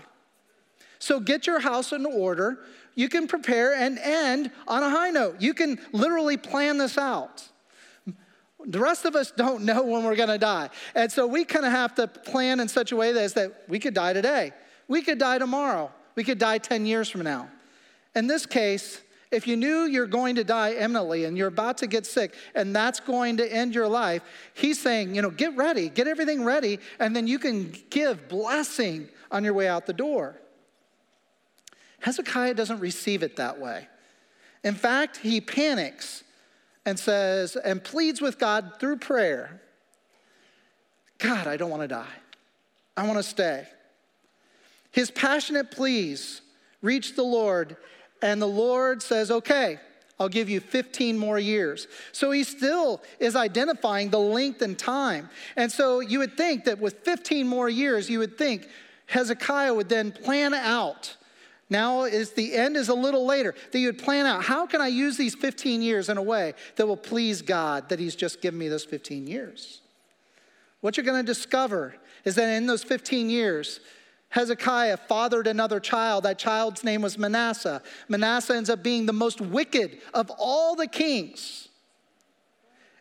So 1.00 1.20
get 1.20 1.48
your 1.48 1.60
house 1.60 1.94
in 1.94 2.06
order. 2.06 2.60
You 2.96 3.10
can 3.10 3.28
prepare 3.28 3.74
and 3.74 3.98
end 4.00 4.52
on 4.68 4.84
a 4.84 4.90
high 4.90 5.12
note. 5.12 5.40
You 5.40 5.54
can 5.54 5.80
literally 5.92 6.38
plan 6.38 6.78
this 6.78 6.98
out. 6.98 7.48
The 8.66 8.80
rest 8.80 9.06
of 9.06 9.16
us 9.16 9.32
don't 9.32 9.64
know 9.64 9.84
when 9.84 10.04
we're 10.04 10.16
going 10.16 10.30
to 10.30 10.38
die. 10.38 10.70
And 10.96 11.12
so 11.12 11.28
we 11.28 11.46
kind 11.46 11.66
of 11.66 11.72
have 11.72 11.96
to 11.96 12.08
plan 12.08 12.60
in 12.60 12.68
such 12.68 12.92
a 12.92 12.96
way 12.96 13.12
that, 13.12 13.36
that 13.36 13.64
we 13.68 13.80
could 13.80 13.94
die 13.94 14.14
today. 14.14 14.54
We 14.88 15.02
could 15.02 15.20
die 15.20 15.38
tomorrow. 15.38 15.92
We 16.16 16.24
could 16.24 16.40
die 16.40 16.58
10 16.58 16.86
years 16.86 17.10
from 17.10 17.22
now. 17.22 17.50
In 18.16 18.28
this 18.28 18.46
case, 18.46 19.02
if 19.32 19.48
you 19.48 19.58
knew 19.58 19.86
you're 19.86 20.08
going 20.08 20.36
to 20.36 20.44
die 20.44 20.74
imminently 20.74 21.26
and 21.26 21.38
you're 21.38 21.48
about 21.48 21.78
to 21.80 21.88
get 21.88 22.06
sick 22.06 22.34
and 22.54 22.76
that's 22.76 23.00
going 23.00 23.38
to 23.38 23.54
end 23.54 23.76
your 23.76 23.88
life, 23.88 24.22
he's 24.54 24.80
saying, 24.80 25.16
you 25.16 25.22
know, 25.22 25.30
get 25.30 25.56
ready, 25.56 25.90
get 25.90 26.08
everything 26.08 26.44
ready, 26.44 26.80
and 27.00 27.16
then 27.16 27.28
you 27.28 27.40
can 27.40 27.74
give 27.90 28.28
blessing 28.30 29.10
on 29.32 29.44
your 29.44 29.54
way 29.54 29.68
out 29.68 29.86
the 29.86 29.94
door. 29.94 30.40
Hezekiah 32.00 32.54
doesn't 32.54 32.80
receive 32.80 33.24
it 33.24 33.36
that 33.38 33.60
way. 33.60 33.88
In 34.64 34.76
fact, 34.76 35.18
he 35.18 35.42
panics 35.42 36.24
and 36.86 37.00
says, 37.00 37.56
and 37.56 37.84
pleads 37.84 38.22
with 38.22 38.38
God 38.38 38.74
through 38.80 38.98
prayer 38.98 39.62
God, 41.18 41.48
I 41.48 41.56
don't 41.56 41.70
want 41.70 41.82
to 41.82 41.88
die. 41.88 42.14
I 42.98 43.08
want 43.08 43.18
to 43.18 43.24
stay. 43.24 43.66
His 44.92 45.12
passionate 45.12 45.72
pleas 45.72 46.42
reach 46.82 47.16
the 47.16 47.24
Lord, 47.24 47.78
and 48.22 48.42
the 48.42 48.48
Lord 48.48 49.02
says, 49.02 49.32
Okay, 49.32 49.80
I'll 50.20 50.30
give 50.30 50.50
you 50.50 50.60
15 50.60 51.18
more 51.18 51.38
years. 51.38 51.88
So 52.12 52.32
he 52.32 52.44
still 52.44 53.02
is 53.20 53.36
identifying 53.36 54.10
the 54.10 54.20
length 54.20 54.62
and 54.62 54.78
time. 54.78 55.30
And 55.56 55.72
so 55.72 56.00
you 56.00 56.20
would 56.20 56.38
think 56.38 56.66
that 56.66 56.80
with 56.80 57.00
15 57.00 57.48
more 57.48 57.68
years, 57.68 58.10
you 58.10 58.20
would 58.20 58.38
think 58.38 58.68
Hezekiah 59.08 59.74
would 59.74 59.90
then 59.90 60.12
plan 60.12 60.54
out. 60.54 61.18
Now 61.70 62.04
is 62.04 62.32
the 62.32 62.54
end 62.54 62.78
is 62.78 62.90
a 62.90 62.94
little 62.94 63.26
later. 63.26 63.56
That 63.72 63.80
you 63.80 63.88
would 63.88 64.00
plan 64.00 64.26
out 64.26 64.44
how 64.44 64.66
can 64.68 64.82
I 64.82 64.88
use 64.88 65.18
these 65.18 65.36
15 65.36 65.82
years 65.82 66.10
in 66.10 66.18
a 66.18 66.22
way 66.22 66.54
that 66.76 66.88
will 66.88 66.98
please 66.98 67.42
God 67.42 67.90
that 67.90 68.00
He's 68.00 68.16
just 68.16 68.42
given 68.42 68.60
me 68.60 68.70
those 68.70 68.86
15 68.86 69.28
years. 69.28 69.82
What 70.82 70.96
you're 70.96 71.06
going 71.06 71.26
to 71.26 71.26
discover 71.26 71.96
is 72.24 72.36
that 72.36 72.50
in 72.50 72.68
those 72.68 72.84
15 72.84 73.30
years, 73.30 73.80
Hezekiah 74.36 74.98
fathered 74.98 75.48
another 75.48 75.80
child. 75.80 76.26
That 76.26 76.38
child's 76.38 76.84
name 76.84 77.02
was 77.02 77.18
Manasseh. 77.18 77.82
Manasseh 78.10 78.54
ends 78.54 78.70
up 78.70 78.84
being 78.84 79.06
the 79.06 79.14
most 79.14 79.40
wicked 79.40 80.00
of 80.14 80.30
all 80.38 80.76
the 80.76 80.88
kings. 80.88 81.70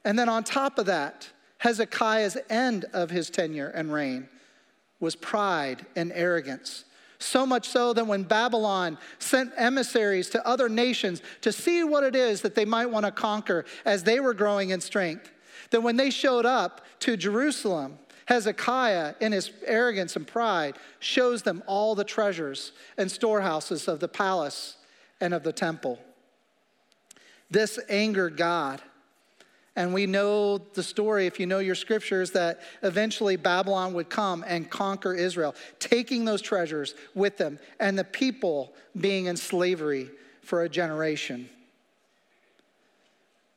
And 0.05 0.16
then 0.16 0.29
on 0.29 0.44
top 0.44 0.79
of 0.79 0.87
that, 0.87 1.29
Hezekiah's 1.59 2.37
end 2.49 2.85
of 2.92 3.11
his 3.11 3.31
tenure 3.31 3.66
and 3.70 3.92
reign 3.92 4.29
was 5.01 5.16
pride 5.16 5.85
and 5.97 6.12
arrogance. 6.14 6.85
So 7.18 7.44
much 7.44 7.68
so 7.68 7.92
that 7.94 8.07
when 8.07 8.23
Babylon 8.23 8.97
sent 9.18 9.51
emissaries 9.57 10.31
to 10.31 10.47
other 10.47 10.68
nations 10.68 11.20
to 11.40 11.51
see 11.51 11.83
what 11.83 12.05
it 12.05 12.14
is 12.14 12.42
that 12.42 12.55
they 12.55 12.64
might 12.64 12.87
want 12.87 13.07
to 13.07 13.11
conquer 13.11 13.64
as 13.85 14.05
they 14.05 14.20
were 14.20 14.35
growing 14.35 14.70
in 14.70 14.81
strength, 14.81 15.33
that 15.70 15.83
when 15.83 15.97
they 15.97 16.11
showed 16.11 16.47
up 16.47 16.83
to 17.01 17.16
Jerusalem, 17.16 17.99
Hezekiah, 18.27 19.15
in 19.21 19.33
his 19.33 19.51
arrogance 19.67 20.17
and 20.17 20.27
pride, 20.27 20.77
shows 20.99 21.43
them 21.43 21.63
all 21.67 21.95
the 21.95 22.05
treasures 22.05 22.73
and 22.97 23.11
storehouses 23.11 23.87
of 23.89 24.01
the 24.01 24.09
palace 24.09 24.77
and 25.21 25.35
of 25.35 25.43
the 25.43 25.53
temple. 25.53 25.99
This 27.51 27.79
angered 27.89 28.37
God. 28.37 28.81
And 29.77 29.93
we 29.93 30.07
know 30.07 30.59
the 30.59 30.83
story, 30.83 31.27
if 31.27 31.41
you 31.41 31.47
know 31.47 31.59
your 31.59 31.75
scriptures, 31.75 32.31
that 32.31 32.61
eventually 32.83 33.37
Babylon 33.37 33.93
would 33.95 34.09
come 34.09 34.45
and 34.47 34.71
conquer 34.71 35.15
Israel, 35.15 35.55
taking 35.81 36.25
those 36.25 36.41
treasures 36.41 36.95
with 37.15 37.37
them, 37.37 37.59
and 37.81 37.99
the 37.99 38.05
people 38.05 38.73
being 38.97 39.27
in 39.27 39.37
slavery 39.37 40.11
for 40.43 40.63
a 40.63 40.69
generation. 40.69 41.49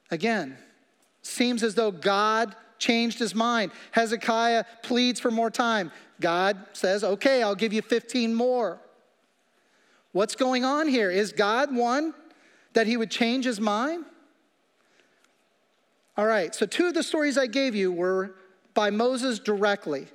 Again, 0.10 0.58
seems 1.22 1.62
as 1.62 1.76
though 1.76 1.92
God 1.92 2.56
changed 2.80 3.20
his 3.20 3.36
mind. 3.36 3.72
Hezekiah 3.92 4.66
pleads 4.84 5.20
for 5.20 5.32
more 5.32 5.52
time. 5.52 5.92
God 6.20 6.58
says, 6.74 7.04
okay, 7.04 7.44
I'll 7.44 7.56
give 7.56 7.74
you 7.74 7.82
15 7.82 8.34
more. 8.34 8.80
What's 10.12 10.36
going 10.36 10.66
on 10.66 10.88
here? 10.88 11.12
Is 11.12 11.32
God 11.32 11.76
one 11.76 12.14
that 12.74 12.88
he 12.88 12.98
would 12.98 13.12
change 13.12 13.46
his 13.46 13.60
mind? 13.60 14.06
All 16.18 16.26
right, 16.26 16.56
so 16.56 16.66
two 16.66 16.88
of 16.88 16.96
the 16.96 17.04
stories 17.04 17.38
I 17.38 17.46
gave 17.46 17.76
you 17.76 17.92
were 17.92 18.34
by 18.74 18.90
Moses 18.90 19.38
directly. 19.38 20.08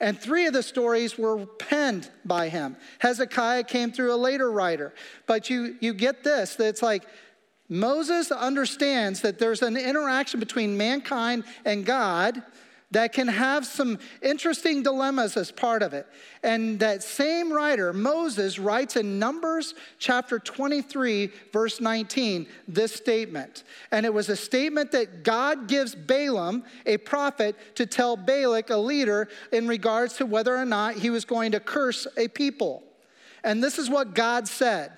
And 0.00 0.18
three 0.18 0.46
of 0.46 0.52
the 0.52 0.62
stories 0.62 1.16
were 1.16 1.46
penned 1.46 2.10
by 2.24 2.48
him. 2.48 2.76
Hezekiah 2.98 3.64
came 3.64 3.92
through 3.92 4.14
a 4.14 4.16
later 4.16 4.50
writer. 4.50 4.92
But 5.26 5.48
you, 5.48 5.76
you 5.80 5.94
get 5.94 6.22
this 6.22 6.56
that 6.56 6.68
it's 6.68 6.82
like 6.82 7.04
Moses 7.68 8.30
understands 8.30 9.20
that 9.22 9.38
there's 9.38 9.62
an 9.62 9.76
interaction 9.76 10.40
between 10.40 10.76
mankind 10.76 11.44
and 11.64 11.84
God 11.84 12.42
that 12.92 13.12
can 13.12 13.26
have 13.26 13.66
some 13.66 13.98
interesting 14.22 14.82
dilemmas 14.82 15.36
as 15.36 15.50
part 15.50 15.82
of 15.82 15.92
it. 15.92 16.06
And 16.44 16.78
that 16.78 17.02
same 17.02 17.52
writer, 17.52 17.92
Moses, 17.92 18.58
writes 18.58 18.94
in 18.94 19.18
Numbers 19.18 19.74
chapter 19.98 20.38
23, 20.38 21.32
verse 21.52 21.80
19, 21.80 22.46
this 22.68 22.94
statement. 22.94 23.64
And 23.90 24.06
it 24.06 24.14
was 24.14 24.28
a 24.28 24.36
statement 24.36 24.92
that 24.92 25.24
God 25.24 25.66
gives 25.66 25.96
Balaam, 25.96 26.62
a 26.86 26.96
prophet, 26.98 27.56
to 27.74 27.86
tell 27.86 28.16
Balak, 28.16 28.70
a 28.70 28.76
leader, 28.76 29.28
in 29.52 29.66
regards 29.66 30.16
to 30.18 30.26
whether 30.26 30.56
or 30.56 30.64
not 30.64 30.94
he 30.94 31.10
was 31.10 31.24
going 31.24 31.52
to 31.52 31.60
curse 31.60 32.06
a 32.16 32.28
people. 32.28 32.84
And 33.42 33.62
this 33.62 33.78
is 33.78 33.90
what 33.90 34.14
God 34.14 34.46
said 34.46 34.92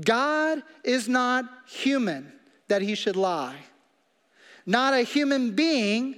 God 0.00 0.62
is 0.82 1.08
not 1.08 1.44
human 1.66 2.32
that 2.68 2.82
he 2.82 2.94
should 2.94 3.16
lie, 3.16 3.56
not 4.66 4.94
a 4.94 5.02
human 5.02 5.54
being 5.54 6.16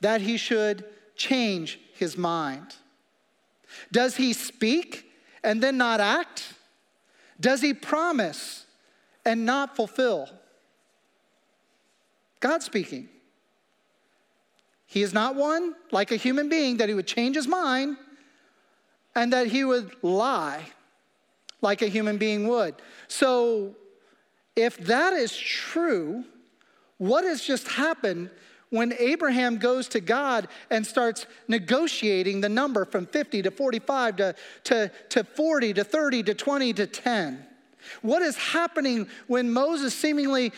that 0.00 0.20
he 0.20 0.36
should 0.36 0.84
change 1.16 1.80
his 1.94 2.16
mind. 2.16 2.76
Does 3.90 4.16
he 4.16 4.32
speak 4.32 5.10
and 5.42 5.62
then 5.62 5.76
not 5.78 6.00
act? 6.00 6.54
Does 7.40 7.60
he 7.60 7.72
promise 7.72 8.66
and 9.24 9.46
not 9.46 9.76
fulfill? 9.76 10.28
God 12.40 12.62
speaking. 12.62 13.08
He 14.86 15.02
is 15.02 15.12
not 15.12 15.34
one 15.34 15.74
like 15.90 16.12
a 16.12 16.16
human 16.16 16.48
being 16.48 16.76
that 16.78 16.88
he 16.88 16.94
would 16.94 17.06
change 17.06 17.36
his 17.36 17.48
mind 17.48 17.96
and 19.14 19.32
that 19.32 19.48
he 19.48 19.64
would 19.64 19.92
lie 20.02 20.64
like 21.66 21.82
a 21.82 21.88
human 21.88 22.16
being 22.16 22.46
would. 22.46 22.76
So, 23.08 23.74
if 24.54 24.78
that 24.86 25.12
is 25.12 25.36
true, 25.36 26.24
what 26.98 27.24
has 27.24 27.42
just 27.42 27.66
happened 27.66 28.30
when 28.70 28.94
Abraham 29.00 29.58
goes 29.58 29.88
to 29.88 30.00
God 30.00 30.46
and 30.70 30.86
starts 30.86 31.26
negotiating 31.48 32.40
the 32.40 32.48
number 32.48 32.84
from 32.84 33.04
50 33.04 33.42
to 33.42 33.50
45 33.50 34.16
to, 34.16 34.34
to, 34.64 34.90
to 35.10 35.24
40 35.24 35.74
to 35.74 35.84
30 35.84 36.22
to 36.22 36.34
20 36.34 36.72
to 36.74 36.86
10? 36.86 37.44
What 38.00 38.22
is 38.22 38.36
happening 38.36 39.08
when 39.26 39.52
Moses 39.52 39.92
seemingly 39.92 40.52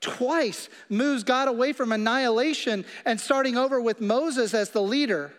twice 0.00 0.70
moves 0.88 1.24
God 1.24 1.46
away 1.48 1.74
from 1.74 1.92
annihilation 1.92 2.86
and 3.04 3.20
starting 3.20 3.58
over 3.58 3.82
with 3.82 4.00
Moses 4.00 4.54
as 4.54 4.70
the 4.70 4.82
leader? 4.82 5.30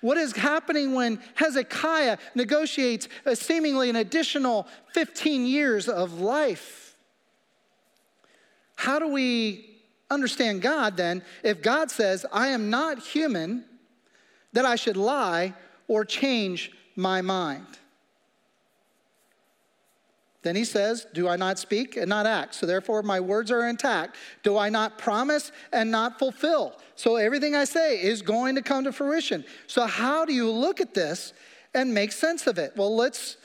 What 0.00 0.16
is 0.16 0.36
happening 0.36 0.94
when 0.94 1.20
Hezekiah 1.34 2.18
negotiates 2.34 3.08
seemingly 3.34 3.90
an 3.90 3.96
additional 3.96 4.66
15 4.92 5.46
years 5.46 5.88
of 5.88 6.20
life? 6.20 6.96
How 8.76 8.98
do 8.98 9.08
we 9.08 9.70
understand 10.10 10.62
God 10.62 10.96
then 10.96 11.22
if 11.42 11.62
God 11.62 11.90
says, 11.90 12.26
I 12.32 12.48
am 12.48 12.70
not 12.70 12.98
human, 12.98 13.64
that 14.52 14.64
I 14.64 14.76
should 14.76 14.96
lie 14.96 15.54
or 15.88 16.04
change 16.04 16.72
my 16.96 17.22
mind. 17.22 17.66
Then 20.42 20.56
he 20.56 20.64
says, 20.64 21.06
Do 21.12 21.28
I 21.28 21.36
not 21.36 21.58
speak 21.58 21.96
and 21.96 22.08
not 22.08 22.26
act? 22.26 22.54
So 22.54 22.66
therefore, 22.66 23.02
my 23.02 23.20
words 23.20 23.50
are 23.50 23.68
intact. 23.68 24.16
Do 24.42 24.56
I 24.56 24.70
not 24.70 24.98
promise 24.98 25.52
and 25.72 25.90
not 25.90 26.18
fulfill? 26.18 26.78
So 26.96 27.16
everything 27.16 27.54
I 27.54 27.64
say 27.64 28.02
is 28.02 28.22
going 28.22 28.54
to 28.54 28.62
come 28.62 28.84
to 28.84 28.92
fruition. 28.92 29.44
So, 29.66 29.86
how 29.86 30.24
do 30.24 30.32
you 30.32 30.50
look 30.50 30.80
at 30.80 30.94
this 30.94 31.32
and 31.74 31.92
make 31.92 32.12
sense 32.12 32.46
of 32.46 32.58
it? 32.58 32.72
Well, 32.76 32.94
let's 32.94 33.36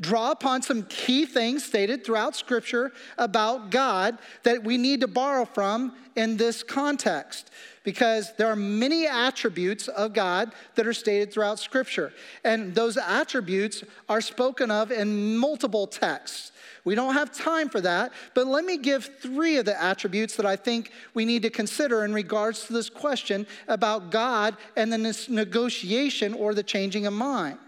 draw 0.00 0.30
upon 0.30 0.62
some 0.62 0.82
key 0.84 1.26
things 1.26 1.64
stated 1.64 2.04
throughout 2.04 2.34
Scripture 2.34 2.92
about 3.18 3.70
God 3.70 4.18
that 4.42 4.64
we 4.64 4.76
need 4.76 5.00
to 5.00 5.08
borrow 5.08 5.44
from 5.44 5.94
in 6.16 6.36
this 6.36 6.62
context 6.62 7.50
because 7.84 8.32
there 8.36 8.48
are 8.48 8.56
many 8.56 9.06
attributes 9.06 9.88
of 9.88 10.14
God 10.14 10.52
that 10.74 10.86
are 10.86 10.94
stated 10.94 11.32
throughout 11.32 11.58
Scripture. 11.58 12.12
And 12.42 12.74
those 12.74 12.96
attributes 12.96 13.84
are 14.08 14.20
spoken 14.20 14.70
of 14.70 14.90
in 14.90 15.36
multiple 15.36 15.86
texts. 15.86 16.52
We 16.84 16.94
don't 16.94 17.14
have 17.14 17.32
time 17.32 17.70
for 17.70 17.80
that, 17.80 18.12
but 18.34 18.46
let 18.46 18.64
me 18.64 18.76
give 18.76 19.08
three 19.20 19.56
of 19.56 19.64
the 19.64 19.80
attributes 19.80 20.36
that 20.36 20.44
I 20.44 20.56
think 20.56 20.90
we 21.14 21.24
need 21.24 21.42
to 21.42 21.50
consider 21.50 22.04
in 22.04 22.12
regards 22.12 22.66
to 22.66 22.74
this 22.74 22.90
question 22.90 23.46
about 23.68 24.10
God 24.10 24.56
and 24.76 24.92
the 24.92 25.26
negotiation 25.28 26.34
or 26.34 26.52
the 26.52 26.62
changing 26.62 27.06
of 27.06 27.14
mind. 27.14 27.58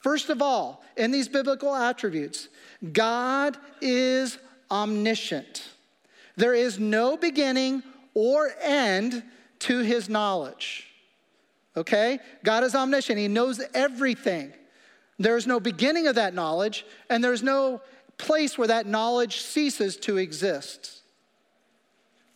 First 0.00 0.30
of 0.30 0.40
all, 0.40 0.82
in 0.96 1.10
these 1.10 1.28
biblical 1.28 1.74
attributes, 1.74 2.48
God 2.92 3.56
is 3.80 4.38
omniscient. 4.70 5.68
There 6.36 6.54
is 6.54 6.78
no 6.78 7.16
beginning 7.16 7.82
or 8.14 8.50
end 8.60 9.22
to 9.60 9.80
his 9.80 10.08
knowledge. 10.08 10.86
Okay? 11.76 12.20
God 12.44 12.64
is 12.64 12.74
omniscient, 12.74 13.18
he 13.18 13.28
knows 13.28 13.60
everything. 13.74 14.52
There's 15.18 15.48
no 15.48 15.58
beginning 15.58 16.06
of 16.06 16.14
that 16.14 16.32
knowledge, 16.32 16.86
and 17.10 17.22
there's 17.22 17.42
no 17.42 17.80
place 18.18 18.56
where 18.56 18.68
that 18.68 18.86
knowledge 18.86 19.40
ceases 19.40 19.96
to 19.96 20.16
exist. 20.16 21.02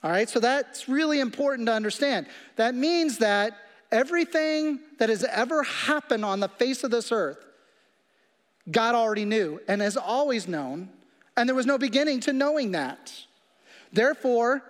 All 0.03 0.11
right, 0.11 0.29
so 0.29 0.41
that's 0.41 0.89
really 0.89 1.21
important 1.21 1.67
to 1.67 1.73
understand. 1.73 2.27
That 2.57 2.75
means 2.75 3.19
that 3.19 3.57
everything 3.93 4.81
that 4.99 5.09
has 5.09 5.23
ever 5.23 5.63
happened 5.63 6.25
on 6.25 6.41
the 6.41 6.49
face 6.49 6.83
of 6.83 6.91
this 6.91 7.13
earth 7.13 7.45
God 8.71 8.95
already 8.95 9.25
knew 9.25 9.61
and 9.69 9.81
has 9.81 9.97
always 9.97 10.47
known, 10.47 10.89
and 11.37 11.49
there 11.49 11.57
was 11.57 11.67
no 11.67 11.79
beginning 11.79 12.21
to 12.21 12.33
knowing 12.33 12.73
that. 12.73 13.13
Therefore, 13.93 14.63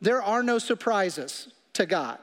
there 0.00 0.22
are 0.22 0.42
no 0.42 0.58
surprises 0.58 1.48
to 1.72 1.86
God. 1.86 2.18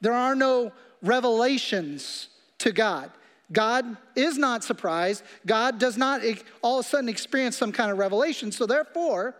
There 0.00 0.12
are 0.12 0.34
no 0.34 0.72
revelations 1.02 2.28
to 2.58 2.72
God. 2.72 3.10
God 3.50 3.96
is 4.14 4.36
not 4.36 4.62
surprised. 4.62 5.22
God 5.46 5.78
does 5.78 5.96
not 5.96 6.20
all 6.62 6.80
of 6.80 6.86
a 6.86 6.88
sudden 6.88 7.08
experience 7.08 7.56
some 7.56 7.72
kind 7.72 7.90
of 7.90 7.98
revelation. 7.98 8.52
So, 8.52 8.66
therefore, 8.66 9.34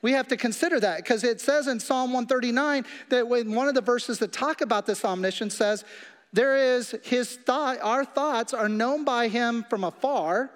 we 0.00 0.12
have 0.12 0.28
to 0.28 0.36
consider 0.36 0.80
that 0.80 0.98
because 0.98 1.24
it 1.24 1.40
says 1.40 1.66
in 1.66 1.80
Psalm 1.80 2.12
139 2.12 2.84
that 3.08 3.26
when 3.26 3.54
one 3.54 3.68
of 3.68 3.74
the 3.74 3.80
verses 3.80 4.18
that 4.18 4.32
talk 4.32 4.60
about 4.60 4.86
this 4.86 5.04
omniscience 5.04 5.54
says, 5.54 5.84
there 6.34 6.56
is 6.76 6.96
his 7.04 7.36
thought, 7.36 7.78
our 7.80 8.04
thoughts 8.04 8.52
are 8.52 8.68
known 8.68 9.04
by 9.04 9.28
him 9.28 9.64
from 9.70 9.84
afar, 9.84 10.50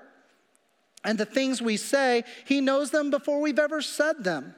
and 1.05 1.17
the 1.17 1.25
things 1.25 1.63
we 1.63 1.77
say, 1.77 2.25
he 2.45 2.61
knows 2.61 2.91
them 2.91 3.11
before 3.11 3.41
we've 3.41 3.61
ever 3.61 3.81
said 3.81 4.25
them. 4.25 4.57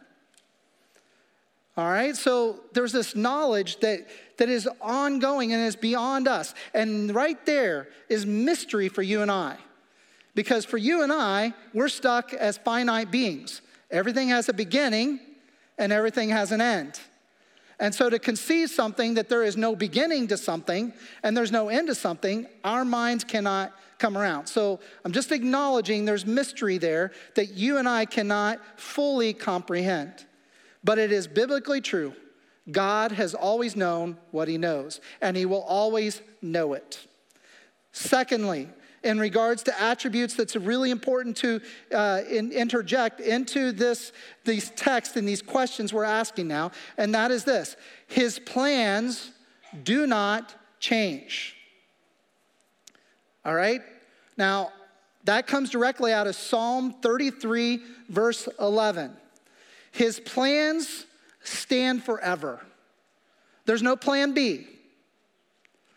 All 1.76 1.90
right, 1.90 2.16
so 2.16 2.60
there's 2.72 2.92
this 2.92 3.14
knowledge 3.14 3.80
that, 3.80 4.08
that 4.38 4.48
is 4.48 4.68
ongoing 4.80 5.52
and 5.52 5.62
is 5.62 5.76
beyond 5.76 6.26
us. 6.26 6.54
And 6.72 7.14
right 7.14 7.44
there 7.44 7.88
is 8.08 8.24
mystery 8.24 8.88
for 8.88 9.02
you 9.02 9.20
and 9.20 9.30
I. 9.30 9.56
Because 10.34 10.64
for 10.64 10.78
you 10.78 11.02
and 11.02 11.12
I, 11.12 11.52
we're 11.74 11.88
stuck 11.88 12.32
as 12.32 12.56
finite 12.56 13.10
beings. 13.10 13.60
Everything 13.90 14.28
has 14.28 14.48
a 14.48 14.52
beginning 14.54 15.20
and 15.78 15.92
everything 15.92 16.30
has 16.30 16.50
an 16.50 16.60
end. 16.60 16.98
And 17.80 17.94
so 17.94 18.10
to 18.10 18.18
conceive 18.18 18.70
something 18.70 19.14
that 19.14 19.30
there 19.30 19.42
is 19.42 19.56
no 19.56 19.74
beginning 19.74 20.28
to 20.28 20.36
something 20.36 20.92
and 21.22 21.34
there's 21.34 21.50
no 21.50 21.70
end 21.70 21.88
to 21.88 21.94
something, 21.94 22.46
our 22.62 22.84
minds 22.84 23.24
cannot 23.24 23.72
come 23.98 24.16
around. 24.16 24.46
So 24.46 24.80
I'm 25.04 25.12
just 25.12 25.32
acknowledging 25.32 26.04
there's 26.04 26.26
mystery 26.26 26.78
there 26.78 27.12
that 27.34 27.54
you 27.54 27.78
and 27.78 27.88
I 27.88 28.04
cannot 28.04 28.60
fully 28.78 29.32
comprehend. 29.32 30.26
But 30.84 30.98
it 30.98 31.10
is 31.10 31.26
biblically 31.26 31.80
true. 31.80 32.14
God 32.70 33.12
has 33.12 33.34
always 33.34 33.74
known 33.74 34.18
what 34.30 34.46
he 34.46 34.58
knows, 34.58 35.00
and 35.20 35.36
he 35.36 35.46
will 35.46 35.62
always 35.62 36.22
know 36.40 36.74
it. 36.74 37.06
Secondly, 37.92 38.68
in 39.02 39.18
regards 39.18 39.62
to 39.64 39.80
attributes 39.80 40.34
that's 40.34 40.56
really 40.56 40.90
important 40.90 41.36
to 41.38 41.60
uh, 41.92 42.22
in, 42.28 42.52
interject 42.52 43.20
into 43.20 43.72
this, 43.72 44.12
these 44.44 44.70
texts 44.70 45.16
and 45.16 45.26
these 45.26 45.42
questions 45.42 45.92
we're 45.92 46.04
asking 46.04 46.48
now, 46.48 46.70
and 46.98 47.14
that 47.14 47.30
is 47.30 47.44
this 47.44 47.76
His 48.06 48.38
plans 48.38 49.32
do 49.82 50.06
not 50.06 50.54
change. 50.78 51.56
All 53.44 53.54
right? 53.54 53.80
Now, 54.36 54.72
that 55.24 55.46
comes 55.46 55.70
directly 55.70 56.12
out 56.12 56.26
of 56.26 56.34
Psalm 56.34 56.94
33, 57.02 57.80
verse 58.08 58.48
11. 58.58 59.16
His 59.92 60.20
plans 60.20 61.06
stand 61.42 62.02
forever. 62.02 62.60
There's 63.66 63.82
no 63.82 63.96
plan 63.96 64.32
B. 64.32 64.66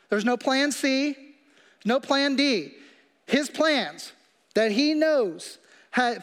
There's 0.10 0.26
no 0.26 0.38
plan 0.38 0.72
C, 0.72 1.16
no 1.86 2.00
plan 2.00 2.36
D. 2.36 2.74
His 3.34 3.50
plans 3.50 4.14
that 4.54 4.72
he 4.72 4.94
knows 4.94 5.58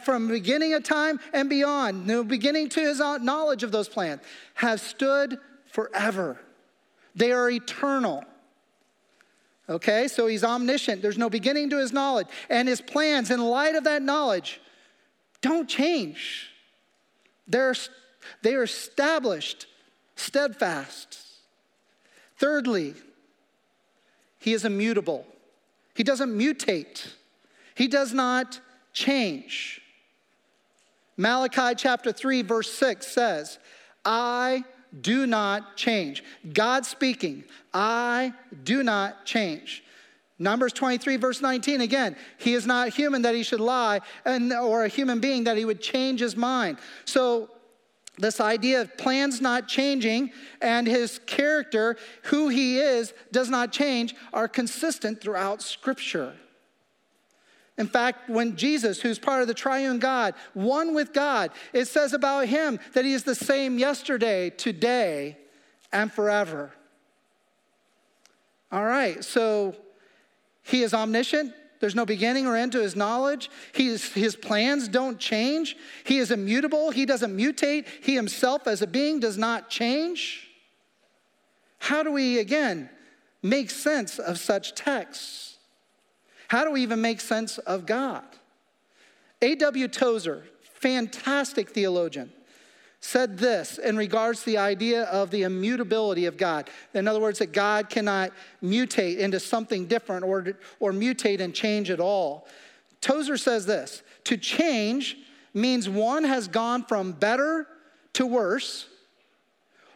from 0.05 0.29
beginning 0.29 0.73
of 0.75 0.83
time 0.83 1.19
and 1.33 1.49
beyond, 1.49 2.07
no 2.07 2.23
beginning 2.23 2.69
to 2.69 2.79
his 2.79 3.01
uh, 3.01 3.17
knowledge 3.17 3.63
of 3.63 3.71
those 3.73 3.89
plans, 3.89 4.21
have 4.53 4.79
stood 4.79 5.37
forever. 5.73 6.39
They 7.13 7.33
are 7.33 7.49
eternal. 7.49 8.23
Okay, 9.67 10.07
so 10.07 10.25
he's 10.27 10.45
omniscient. 10.45 11.01
There's 11.01 11.17
no 11.17 11.29
beginning 11.29 11.69
to 11.71 11.79
his 11.79 11.91
knowledge. 11.91 12.27
And 12.49 12.69
his 12.69 12.79
plans, 12.79 13.29
in 13.29 13.41
light 13.41 13.75
of 13.75 13.83
that 13.83 14.01
knowledge, 14.01 14.61
don't 15.41 15.67
change. 15.67 16.49
They're, 17.45 17.75
they 18.41 18.55
are 18.55 18.63
established, 18.63 19.67
steadfast. 20.15 21.19
Thirdly, 22.37 22.93
he 24.39 24.53
is 24.53 24.63
immutable. 24.63 25.25
He 25.93 26.03
doesn't 26.03 26.37
mutate. 26.37 27.07
He 27.75 27.87
does 27.87 28.13
not 28.13 28.59
change. 28.93 29.81
Malachi 31.17 31.75
chapter 31.75 32.11
3, 32.11 32.41
verse 32.41 32.71
6 32.73 33.07
says, 33.07 33.59
I 34.03 34.63
do 34.99 35.27
not 35.27 35.77
change. 35.77 36.23
God 36.53 36.85
speaking, 36.85 37.43
I 37.73 38.33
do 38.63 38.83
not 38.83 39.25
change. 39.25 39.83
Numbers 40.39 40.73
23, 40.73 41.17
verse 41.17 41.39
19, 41.39 41.81
again, 41.81 42.15
he 42.39 42.55
is 42.55 42.65
not 42.65 42.89
human 42.89 43.21
that 43.21 43.35
he 43.35 43.43
should 43.43 43.59
lie, 43.59 43.99
and, 44.25 44.51
or 44.51 44.85
a 44.85 44.87
human 44.87 45.19
being 45.19 45.43
that 45.43 45.55
he 45.55 45.65
would 45.65 45.81
change 45.81 46.19
his 46.19 46.35
mind. 46.35 46.79
So, 47.05 47.51
this 48.21 48.39
idea 48.39 48.81
of 48.81 48.97
plans 48.97 49.41
not 49.41 49.67
changing 49.67 50.31
and 50.61 50.87
his 50.87 51.19
character, 51.25 51.97
who 52.23 52.49
he 52.49 52.77
is, 52.77 53.13
does 53.31 53.49
not 53.49 53.71
change, 53.71 54.15
are 54.31 54.47
consistent 54.47 55.19
throughout 55.19 55.61
Scripture. 55.61 56.33
In 57.77 57.87
fact, 57.87 58.29
when 58.29 58.55
Jesus, 58.55 59.01
who's 59.01 59.17
part 59.17 59.41
of 59.41 59.47
the 59.47 59.53
triune 59.53 59.97
God, 59.97 60.35
one 60.53 60.93
with 60.93 61.13
God, 61.13 61.51
it 61.73 61.85
says 61.85 62.13
about 62.13 62.47
him 62.47 62.79
that 62.93 63.05
he 63.05 63.13
is 63.13 63.23
the 63.23 63.33
same 63.33 63.79
yesterday, 63.79 64.51
today, 64.51 65.37
and 65.91 66.11
forever. 66.11 66.71
All 68.71 68.85
right, 68.85 69.23
so 69.23 69.75
he 70.63 70.83
is 70.83 70.93
omniscient. 70.93 71.53
There's 71.81 71.95
no 71.95 72.05
beginning 72.05 72.45
or 72.45 72.55
end 72.55 72.71
to 72.73 72.81
his 72.81 72.95
knowledge. 72.95 73.49
his 73.73 74.37
plans 74.39 74.87
don't 74.87 75.19
change. 75.19 75.75
He 76.05 76.19
is 76.19 76.29
immutable. 76.29 76.91
He 76.91 77.05
doesn't 77.05 77.35
mutate. 77.35 77.87
He 78.01 78.15
himself, 78.15 78.67
as 78.67 78.83
a 78.83 78.87
being, 78.87 79.19
does 79.19 79.37
not 79.37 79.69
change. 79.69 80.47
How 81.79 82.03
do 82.03 82.11
we, 82.11 82.37
again, 82.37 82.91
make 83.41 83.71
sense 83.71 84.19
of 84.19 84.37
such 84.37 84.75
texts? 84.75 85.57
How 86.47 86.63
do 86.63 86.71
we 86.71 86.83
even 86.83 87.01
make 87.01 87.19
sense 87.19 87.57
of 87.57 87.87
God? 87.87 88.25
A.W. 89.41 89.87
Tozer, 89.87 90.43
fantastic 90.75 91.71
theologian, 91.71 92.31
said 93.01 93.39
this 93.39 93.79
in 93.79 93.97
regards 93.97 94.39
to 94.39 94.45
the 94.45 94.57
idea 94.59 95.03
of 95.05 95.31
the 95.31 95.41
immutability 95.41 96.27
of 96.27 96.37
God. 96.37 96.69
In 96.93 97.07
other 97.07 97.19
words, 97.19 97.39
that 97.39 97.51
God 97.51 97.89
cannot 97.89 98.31
mutate 98.63 99.17
into 99.17 99.39
something 99.39 99.87
different 99.87 100.23
or, 100.23 100.55
or 100.79 100.91
mutate 100.93 101.41
and 101.41 101.53
change 101.53 101.89
at 101.89 101.99
all. 101.99 102.47
Tozer 103.01 103.37
says 103.37 103.65
this 103.65 104.03
to 104.25 104.37
change 104.37 105.17
means 105.53 105.89
one 105.89 106.23
has 106.23 106.47
gone 106.47 106.83
from 106.85 107.11
better 107.11 107.67
to 108.13 108.25
worse, 108.25 108.87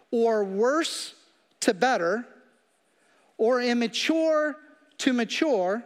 or 0.10 0.44
worse 0.44 1.14
to 1.60 1.74
better, 1.74 2.26
or 3.38 3.62
immature 3.62 4.56
to 4.98 5.14
mature, 5.14 5.84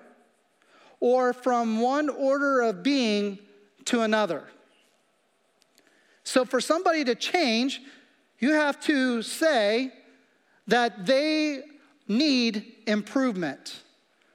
or 1.01 1.33
from 1.33 1.81
one 1.81 2.07
order 2.07 2.61
of 2.61 2.81
being 2.81 3.39
to 3.85 4.01
another. 4.01 4.43
So, 6.29 6.45
for 6.45 6.61
somebody 6.61 7.03
to 7.05 7.15
change, 7.15 7.81
you 8.37 8.51
have 8.51 8.79
to 8.81 9.23
say 9.23 9.91
that 10.67 11.07
they 11.07 11.63
need 12.07 12.71
improvement 12.85 13.81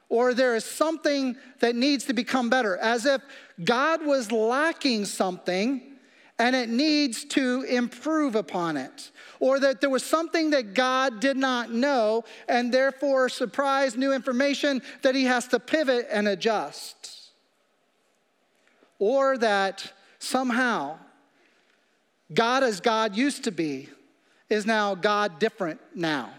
or 0.09 0.35
there 0.35 0.57
is 0.57 0.65
something 0.65 1.37
that 1.61 1.77
needs 1.77 2.07
to 2.07 2.13
become 2.13 2.51
better, 2.51 2.77
as 2.79 3.07
if 3.07 3.23
God 3.63 4.05
was 4.05 4.33
lacking 4.33 5.05
something 5.05 5.83
and 6.37 6.57
it 6.57 6.69
needs 6.69 7.25
to 7.27 7.63
improve 7.63 8.35
upon 8.35 8.77
it. 8.77 9.13
Or 9.39 9.61
that 9.61 9.81
there 9.81 9.89
was 9.89 10.03
something 10.03 10.51
that 10.51 10.75
God 10.75 11.21
did 11.21 11.37
not 11.37 11.71
know 11.71 12.25
and 12.49 12.75
therefore 12.75 13.29
surprise 13.29 13.97
new 13.97 14.13
information 14.13 14.83
that 15.03 15.15
he 15.15 15.27
has 15.27 15.47
to 15.47 15.61
pivot 15.61 16.09
and 16.11 16.27
adjust. 16.27 17.31
Or 18.99 19.39
that 19.39 19.93
somehow 20.19 20.99
God 22.33 22.63
as 22.63 22.81
God 22.81 23.17
used 23.17 23.45
to 23.45 23.51
be 23.51 23.89
is 24.49 24.67
now 24.67 24.95
God 24.95 25.39
different 25.39 25.81
now. 25.95 26.31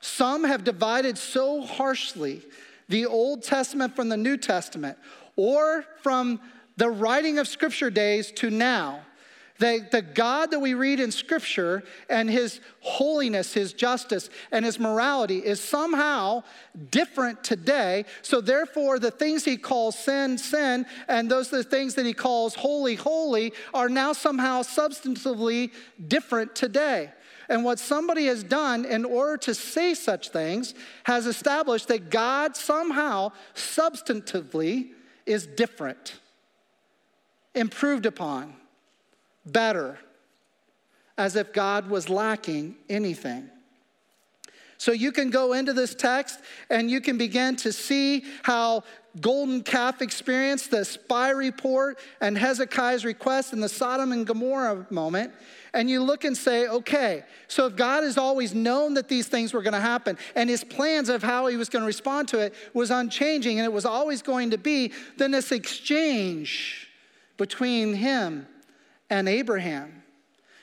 Some 0.00 0.44
have 0.44 0.64
divided 0.64 1.18
so 1.18 1.62
harshly 1.62 2.42
the 2.88 3.06
Old 3.06 3.42
Testament 3.42 3.96
from 3.96 4.08
the 4.08 4.16
New 4.16 4.36
Testament 4.36 4.98
or 5.36 5.84
from 6.02 6.40
the 6.76 6.90
writing 6.90 7.38
of 7.38 7.48
Scripture 7.48 7.90
days 7.90 8.30
to 8.32 8.50
now 8.50 9.00
the, 9.58 9.86
the 9.90 10.02
God 10.02 10.50
that 10.50 10.60
we 10.60 10.74
read 10.74 11.00
in 11.00 11.10
Scripture 11.10 11.82
and 12.08 12.28
his 12.28 12.60
holiness, 12.80 13.54
his 13.54 13.72
justice, 13.72 14.28
and 14.52 14.64
his 14.64 14.78
morality 14.78 15.38
is 15.38 15.60
somehow 15.60 16.42
different 16.90 17.42
today. 17.42 18.04
So, 18.22 18.40
therefore, 18.40 18.98
the 18.98 19.10
things 19.10 19.44
he 19.44 19.56
calls 19.56 19.98
sin, 19.98 20.38
sin, 20.38 20.86
and 21.08 21.30
those 21.30 21.50
the 21.50 21.64
things 21.64 21.94
that 21.94 22.06
he 22.06 22.12
calls 22.12 22.54
holy, 22.54 22.96
holy, 22.96 23.52
are 23.72 23.88
now 23.88 24.12
somehow 24.12 24.62
substantively 24.62 25.72
different 26.06 26.54
today. 26.54 27.12
And 27.48 27.64
what 27.64 27.78
somebody 27.78 28.26
has 28.26 28.42
done 28.42 28.84
in 28.84 29.04
order 29.04 29.36
to 29.38 29.54
say 29.54 29.94
such 29.94 30.30
things 30.30 30.74
has 31.04 31.26
established 31.26 31.88
that 31.88 32.10
God 32.10 32.56
somehow 32.56 33.30
substantively 33.54 34.90
is 35.24 35.46
different, 35.46 36.18
improved 37.54 38.04
upon 38.04 38.54
better, 39.46 39.98
as 41.16 41.36
if 41.36 41.52
God 41.52 41.88
was 41.88 42.08
lacking 42.08 42.76
anything. 42.88 43.48
So 44.78 44.92
you 44.92 45.12
can 45.12 45.30
go 45.30 45.54
into 45.54 45.72
this 45.72 45.94
text 45.94 46.40
and 46.68 46.90
you 46.90 47.00
can 47.00 47.16
begin 47.16 47.56
to 47.56 47.72
see 47.72 48.24
how 48.42 48.84
golden 49.20 49.62
calf 49.62 50.02
experience, 50.02 50.66
the 50.66 50.84
spy 50.84 51.30
report, 51.30 51.98
and 52.20 52.36
Hezekiah's 52.36 53.04
request 53.04 53.54
in 53.54 53.60
the 53.60 53.68
Sodom 53.68 54.12
and 54.12 54.26
Gomorrah 54.26 54.86
moment. 54.90 55.32
And 55.72 55.88
you 55.88 56.02
look 56.02 56.24
and 56.24 56.36
say, 56.36 56.68
okay, 56.68 57.22
so 57.48 57.66
if 57.66 57.76
God 57.76 58.04
has 58.04 58.18
always 58.18 58.54
known 58.54 58.94
that 58.94 59.08
these 59.08 59.28
things 59.28 59.52
were 59.52 59.62
going 59.62 59.74
to 59.74 59.80
happen 59.80 60.18
and 60.34 60.48
his 60.48 60.64
plans 60.64 61.08
of 61.08 61.22
how 61.22 61.46
he 61.46 61.56
was 61.56 61.68
going 61.68 61.82
to 61.82 61.86
respond 61.86 62.28
to 62.28 62.38
it 62.40 62.54
was 62.74 62.90
unchanging 62.90 63.58
and 63.58 63.64
it 63.64 63.72
was 63.72 63.84
always 63.84 64.22
going 64.22 64.50
to 64.50 64.58
be, 64.58 64.92
then 65.16 65.30
this 65.30 65.52
exchange 65.52 66.88
between 67.36 67.94
him 67.94 68.46
and 69.08 69.28
Abraham, 69.28 70.02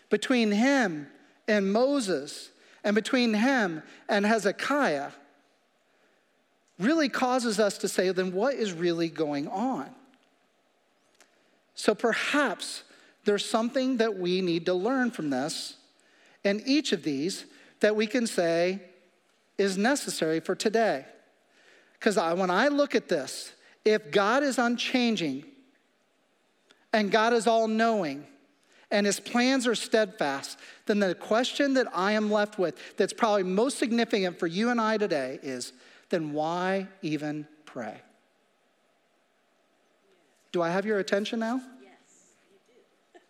between 0.09 0.51
him 0.51 1.07
and 1.47 1.71
Moses, 1.71 2.49
and 2.83 2.95
between 2.95 3.33
him 3.33 3.81
and 4.09 4.25
Hezekiah, 4.25 5.11
really 6.79 7.07
causes 7.07 7.59
us 7.59 7.77
to 7.79 7.87
say, 7.87 8.09
then 8.11 8.33
what 8.33 8.55
is 8.55 8.73
really 8.73 9.09
going 9.09 9.47
on? 9.47 9.89
So 11.75 11.95
perhaps 11.95 12.83
there's 13.25 13.45
something 13.45 13.97
that 13.97 14.17
we 14.17 14.41
need 14.41 14.65
to 14.65 14.73
learn 14.73 15.11
from 15.11 15.29
this, 15.29 15.77
and 16.43 16.61
each 16.65 16.91
of 16.91 17.03
these 17.03 17.45
that 17.79 17.95
we 17.95 18.05
can 18.05 18.27
say 18.27 18.81
is 19.57 19.77
necessary 19.77 20.39
for 20.39 20.55
today. 20.55 21.05
Because 21.93 22.17
when 22.17 22.49
I 22.49 22.67
look 22.67 22.95
at 22.95 23.07
this, 23.07 23.53
if 23.85 24.11
God 24.11 24.43
is 24.43 24.57
unchanging 24.57 25.45
and 26.91 27.11
God 27.11 27.33
is 27.33 27.47
all 27.47 27.67
knowing, 27.67 28.25
and 28.93 29.07
his 29.07 29.19
plans 29.19 29.65
are 29.65 29.73
steadfast, 29.73 30.59
then 30.85 30.99
the 30.99 31.15
question 31.15 31.73
that 31.73 31.87
I 31.95 32.11
am 32.11 32.31
left 32.31 32.59
with 32.59 32.77
that's 32.95 33.11
probably 33.11 33.41
most 33.41 33.79
significant 33.79 34.37
for 34.37 34.45
you 34.45 34.69
and 34.69 34.79
I 34.79 34.97
today 34.97 35.39
is 35.41 35.73
then 36.09 36.31
why 36.31 36.87
even 37.01 37.47
pray? 37.65 37.99
Do 40.51 40.61
I 40.61 40.69
have 40.69 40.85
your 40.85 40.99
attention 40.99 41.39
now? 41.39 41.59
Yes, 41.81 43.21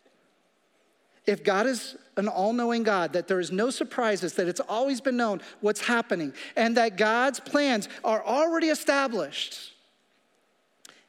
if 1.25 1.45
God 1.45 1.65
is 1.65 1.95
an 2.17 2.27
all 2.27 2.51
knowing 2.51 2.83
God, 2.83 3.13
that 3.13 3.29
there 3.29 3.39
is 3.39 3.49
no 3.49 3.69
surprises, 3.69 4.33
that 4.33 4.49
it's 4.49 4.59
always 4.59 4.99
been 4.99 5.15
known 5.15 5.41
what's 5.61 5.79
happening, 5.79 6.33
and 6.57 6.75
that 6.75 6.97
God's 6.97 7.39
plans 7.39 7.87
are 8.03 8.21
already 8.21 8.67
established, 8.67 9.71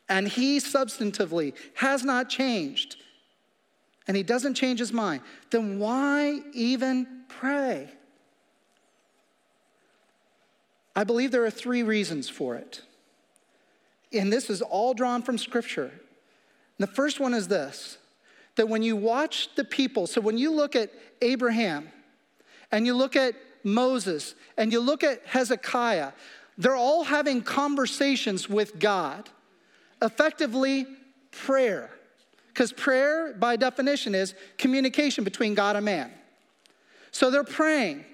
and 0.09 0.29
He 0.29 0.59
substantively 0.59 1.55
has 1.75 2.05
not 2.05 2.29
changed, 2.29 2.99
and 4.07 4.17
he 4.17 4.23
doesn't 4.23 4.55
change 4.55 4.79
his 4.79 4.93
mind, 4.93 5.23
then 5.51 5.79
why 5.79 6.41
even 6.53 7.25
pray? 7.29 7.89
I 10.97 11.05
believe 11.05 11.31
there 11.31 11.45
are 11.45 11.51
three 11.51 11.83
reasons 11.83 12.29
for 12.29 12.55
it. 12.55 12.83
And 14.13 14.33
this 14.33 14.49
is 14.49 14.63
all 14.63 14.95
drawn 14.95 15.23
from 15.23 15.39
Scripture. 15.39 15.91
And 15.91 16.89
the 16.89 16.93
first 16.93 17.21
one 17.21 17.35
is 17.35 17.49
this 17.49 17.99
that 18.57 18.69
when 18.69 18.83
you 18.85 18.95
watch 18.95 19.49
the 19.57 19.65
people, 19.65 20.07
so 20.07 20.21
when 20.21 20.39
you 20.39 20.53
look 20.53 20.77
at 20.77 20.93
Abraham 21.23 21.89
and 22.71 22.87
you 22.87 22.95
look 22.95 23.17
at 23.17 23.35
Moses 23.65 24.37
and 24.57 24.73
you 24.73 24.79
look 24.79 25.03
at 25.03 25.27
Hezekiah, 25.27 26.13
they're 26.57 26.77
all 26.77 27.03
having 27.03 27.43
conversations 27.43 28.49
with 28.49 28.79
God, 28.79 29.29
effectively, 30.01 30.87
prayer. 31.33 31.91
Because 32.55 32.73
prayer, 32.73 33.35
by 33.35 33.57
definition, 33.57 34.15
is 34.15 34.33
communication 34.59 35.25
between 35.25 35.55
God 35.55 35.75
and 35.75 35.85
man. 35.85 36.13
So 37.11 37.29
they're 37.29 37.43
praying. 37.43 38.05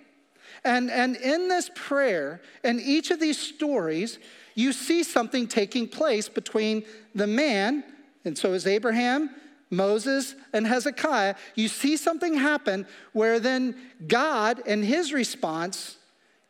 And, 0.64 0.90
and 0.90 1.14
in 1.16 1.48
this 1.48 1.70
prayer, 1.74 2.40
in 2.64 2.80
each 2.80 3.10
of 3.10 3.20
these 3.20 3.38
stories, 3.38 4.18
you 4.54 4.72
see 4.72 5.02
something 5.02 5.46
taking 5.46 5.86
place 5.86 6.30
between 6.30 6.84
the 7.14 7.26
man, 7.26 7.84
and 8.24 8.36
so 8.36 8.54
is 8.54 8.66
Abraham, 8.66 9.28
Moses, 9.68 10.34
and 10.54 10.66
Hezekiah. 10.66 11.34
You 11.54 11.68
see 11.68 11.98
something 11.98 12.34
happen 12.34 12.86
where 13.12 13.40
then 13.40 13.76
God, 14.08 14.60
in 14.66 14.82
his 14.82 15.12
response, 15.12 15.98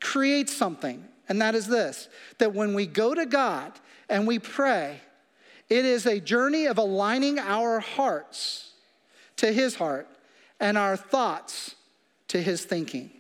creates 0.01 0.57
something. 0.57 1.05
And 1.29 1.43
that 1.43 1.57
is 1.57 1.67
this 1.67 2.09
that 2.39 2.55
when 2.55 2.73
we 2.73 2.87
go 2.87 3.17
to 3.17 3.27
God 3.27 3.73
and 4.09 4.29
we 4.29 4.39
pray, 4.39 5.01
it 5.71 5.85
is 5.85 6.05
a 6.05 6.21
journey 6.21 6.67
of 6.67 6.77
aligning 6.77 7.39
our 7.39 7.81
hearts 7.81 8.73
to 9.37 9.53
his 9.53 9.77
heart 9.77 10.09
and 10.59 10.77
our 10.77 10.97
thoughts 10.97 11.77
to 12.29 12.43
his 12.43 12.65
thinking. 12.65 13.11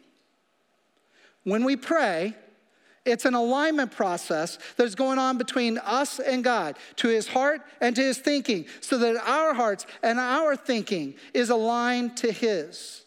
When 1.45 1.65
we 1.65 1.77
pray, 1.77 2.35
it's 3.07 3.25
an 3.25 3.35
alignment 3.35 3.93
process 3.93 4.59
that's 4.77 4.95
going 4.95 5.19
on 5.19 5.39
between 5.39 5.79
us 5.79 6.19
and 6.19 6.45
God, 6.45 6.77
to 6.97 7.09
his 7.09 7.29
heart 7.29 7.63
and 7.81 7.97
to 7.97 8.03
his 8.03 8.19
thinking, 8.19 8.67
so 8.81 8.99
that 8.99 9.17
our 9.17 9.55
hearts 9.55 9.87
and 10.03 10.19
our 10.19 10.55
thinking 10.55 11.15
is 11.33 11.49
aligned 11.49 12.17
to 12.19 12.31
his. 12.31 13.05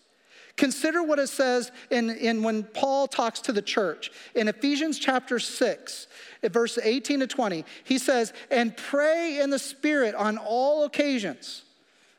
Consider 0.55 1.01
what 1.01 1.19
it 1.19 1.29
says 1.29 1.71
in, 1.89 2.11
in 2.11 2.43
when 2.43 2.63
Paul 2.63 3.07
talks 3.07 3.39
to 3.41 3.51
the 3.51 3.61
church 3.61 4.11
in 4.35 4.47
Ephesians 4.47 4.99
chapter 4.99 5.39
6, 5.39 6.07
verse 6.43 6.77
18 6.77 7.21
to 7.21 7.27
20. 7.27 7.65
He 7.83 7.97
says, 7.97 8.33
And 8.51 8.77
pray 8.77 9.39
in 9.39 9.49
the 9.49 9.59
Spirit 9.59 10.13
on 10.13 10.37
all 10.37 10.83
occasions. 10.83 11.63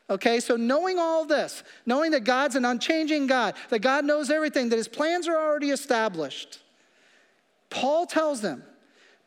Okay, 0.09 0.39
so 0.39 0.55
knowing 0.55 0.99
all 0.99 1.25
this, 1.25 1.63
knowing 1.85 2.11
that 2.11 2.25
God's 2.25 2.55
an 2.55 2.65
unchanging 2.65 3.25
God, 3.25 3.55
that 3.69 3.79
God 3.79 4.05
knows 4.05 4.29
everything, 4.29 4.69
that 4.69 4.75
his 4.75 4.87
plans 4.87 5.27
are 5.27 5.37
already 5.37 5.71
established 5.71 6.59
Paul 7.75 8.05
tells 8.05 8.41
them 8.41 8.63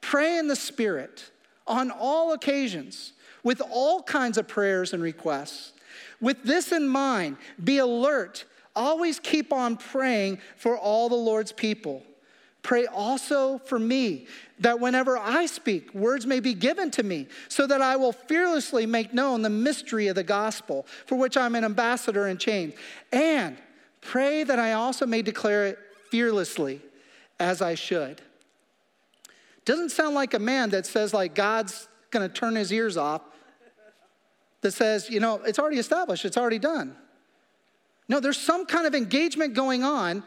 pray 0.01 0.38
in 0.38 0.49
the 0.49 0.57
Spirit 0.57 1.31
on 1.66 1.90
all 1.90 2.33
occasions 2.33 3.12
with 3.42 3.61
all 3.71 4.03
kinds 4.03 4.38
of 4.38 4.49
prayers 4.49 4.94
and 4.94 5.03
requests. 5.03 5.73
With 6.21 6.42
this 6.44 6.73
in 6.73 6.88
mind, 6.88 7.37
be 7.62 7.79
alert. 7.79 8.47
Always 8.78 9.18
keep 9.18 9.52
on 9.52 9.76
praying 9.76 10.38
for 10.56 10.78
all 10.78 11.08
the 11.08 11.16
Lord's 11.16 11.50
people. 11.50 12.04
Pray 12.62 12.86
also 12.86 13.58
for 13.58 13.78
me, 13.78 14.26
that 14.60 14.78
whenever 14.78 15.18
I 15.18 15.46
speak, 15.46 15.92
words 15.94 16.26
may 16.26 16.38
be 16.38 16.54
given 16.54 16.90
to 16.92 17.02
me, 17.02 17.26
so 17.48 17.66
that 17.66 17.82
I 17.82 17.96
will 17.96 18.12
fearlessly 18.12 18.86
make 18.86 19.12
known 19.12 19.42
the 19.42 19.50
mystery 19.50 20.06
of 20.06 20.14
the 20.14 20.22
gospel, 20.22 20.86
for 21.06 21.16
which 21.16 21.36
I'm 21.36 21.56
an 21.56 21.64
ambassador 21.64 22.28
in 22.28 22.38
chains. 22.38 22.74
And 23.12 23.56
pray 24.00 24.44
that 24.44 24.60
I 24.60 24.74
also 24.74 25.06
may 25.06 25.22
declare 25.22 25.66
it 25.66 25.78
fearlessly, 26.10 26.80
as 27.40 27.60
I 27.60 27.74
should. 27.74 28.22
Doesn't 29.64 29.90
sound 29.90 30.14
like 30.14 30.34
a 30.34 30.38
man 30.38 30.70
that 30.70 30.86
says, 30.86 31.12
like, 31.12 31.34
God's 31.34 31.88
to 32.12 32.28
turn 32.28 32.54
his 32.54 32.72
ears 32.72 32.96
off, 32.96 33.22
that 34.60 34.72
says, 34.72 35.10
you 35.10 35.18
know, 35.18 35.36
it's 35.44 35.58
already 35.58 35.78
established, 35.78 36.24
it's 36.24 36.36
already 36.36 36.60
done. 36.60 36.96
No, 38.09 38.21
there's 38.21 38.38
some 38.38 38.64
kind 38.66 38.87
of 38.87 38.94
engagement 38.94 39.55
going 39.55 39.85
on 39.85 40.23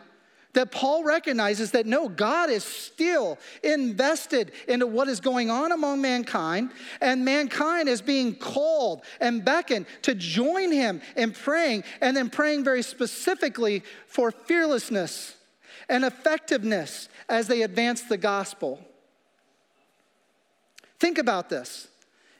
that 0.53 0.71
Paul 0.71 1.03
recognizes 1.03 1.71
that 1.71 1.85
no, 1.85 2.09
God 2.09 2.49
is 2.49 2.63
still 2.63 3.39
invested 3.63 4.51
into 4.67 4.85
what 4.85 5.07
is 5.07 5.19
going 5.19 5.49
on 5.49 5.71
among 5.71 6.01
mankind, 6.01 6.71
and 6.99 7.23
mankind 7.23 7.87
is 7.87 8.01
being 8.01 8.35
called 8.35 9.03
and 9.19 9.45
beckoned 9.45 9.85
to 10.03 10.13
join 10.13 10.71
him 10.71 11.01
in 11.15 11.31
praying, 11.31 11.83
and 12.01 12.15
then 12.15 12.29
praying 12.29 12.63
very 12.63 12.83
specifically 12.83 13.83
for 14.07 14.31
fearlessness 14.31 15.35
and 15.87 16.03
effectiveness 16.03 17.07
as 17.29 17.47
they 17.47 17.61
advance 17.61 18.01
the 18.03 18.17
gospel. 18.17 18.79
Think 20.99 21.17
about 21.17 21.49
this. 21.49 21.87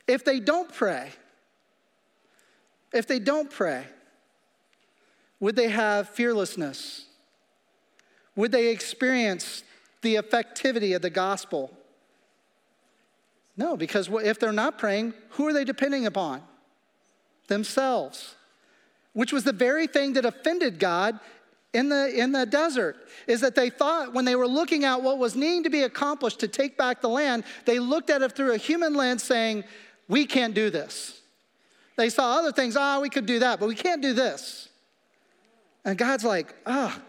If 0.06 0.24
they 0.24 0.38
don't 0.38 0.72
pray, 0.72 1.10
if 2.92 3.06
they 3.06 3.18
don't 3.18 3.50
pray, 3.50 3.84
would 5.42 5.56
they 5.56 5.68
have 5.68 6.08
fearlessness? 6.08 7.06
Would 8.36 8.52
they 8.52 8.68
experience 8.68 9.64
the 10.00 10.14
effectivity 10.14 10.94
of 10.94 11.02
the 11.02 11.10
gospel? 11.10 11.76
No, 13.56 13.76
because 13.76 14.08
if 14.08 14.38
they're 14.38 14.52
not 14.52 14.78
praying, 14.78 15.14
who 15.30 15.48
are 15.48 15.52
they 15.52 15.64
depending 15.64 16.06
upon? 16.06 16.42
Themselves, 17.48 18.36
which 19.14 19.32
was 19.32 19.42
the 19.42 19.52
very 19.52 19.88
thing 19.88 20.12
that 20.12 20.24
offended 20.24 20.78
God 20.78 21.18
in 21.72 21.88
the, 21.88 22.16
in 22.16 22.30
the 22.30 22.46
desert 22.46 22.96
is 23.26 23.40
that 23.40 23.56
they 23.56 23.68
thought 23.68 24.14
when 24.14 24.24
they 24.24 24.36
were 24.36 24.46
looking 24.46 24.84
at 24.84 25.02
what 25.02 25.18
was 25.18 25.34
needing 25.34 25.64
to 25.64 25.70
be 25.70 25.82
accomplished 25.82 26.38
to 26.38 26.48
take 26.48 26.78
back 26.78 27.00
the 27.00 27.08
land, 27.08 27.42
they 27.64 27.80
looked 27.80 28.10
at 28.10 28.22
it 28.22 28.30
through 28.30 28.52
a 28.52 28.58
human 28.58 28.94
lens 28.94 29.24
saying, 29.24 29.64
We 30.08 30.24
can't 30.24 30.54
do 30.54 30.70
this. 30.70 31.20
They 31.96 32.10
saw 32.10 32.38
other 32.38 32.52
things, 32.52 32.76
ah, 32.76 32.98
oh, 32.98 33.00
we 33.00 33.10
could 33.10 33.26
do 33.26 33.40
that, 33.40 33.58
but 33.58 33.68
we 33.68 33.74
can't 33.74 34.00
do 34.00 34.12
this. 34.12 34.68
And 35.84 35.98
God's 35.98 36.24
like, 36.24 36.54
ah, 36.66 36.96
oh, 36.96 37.02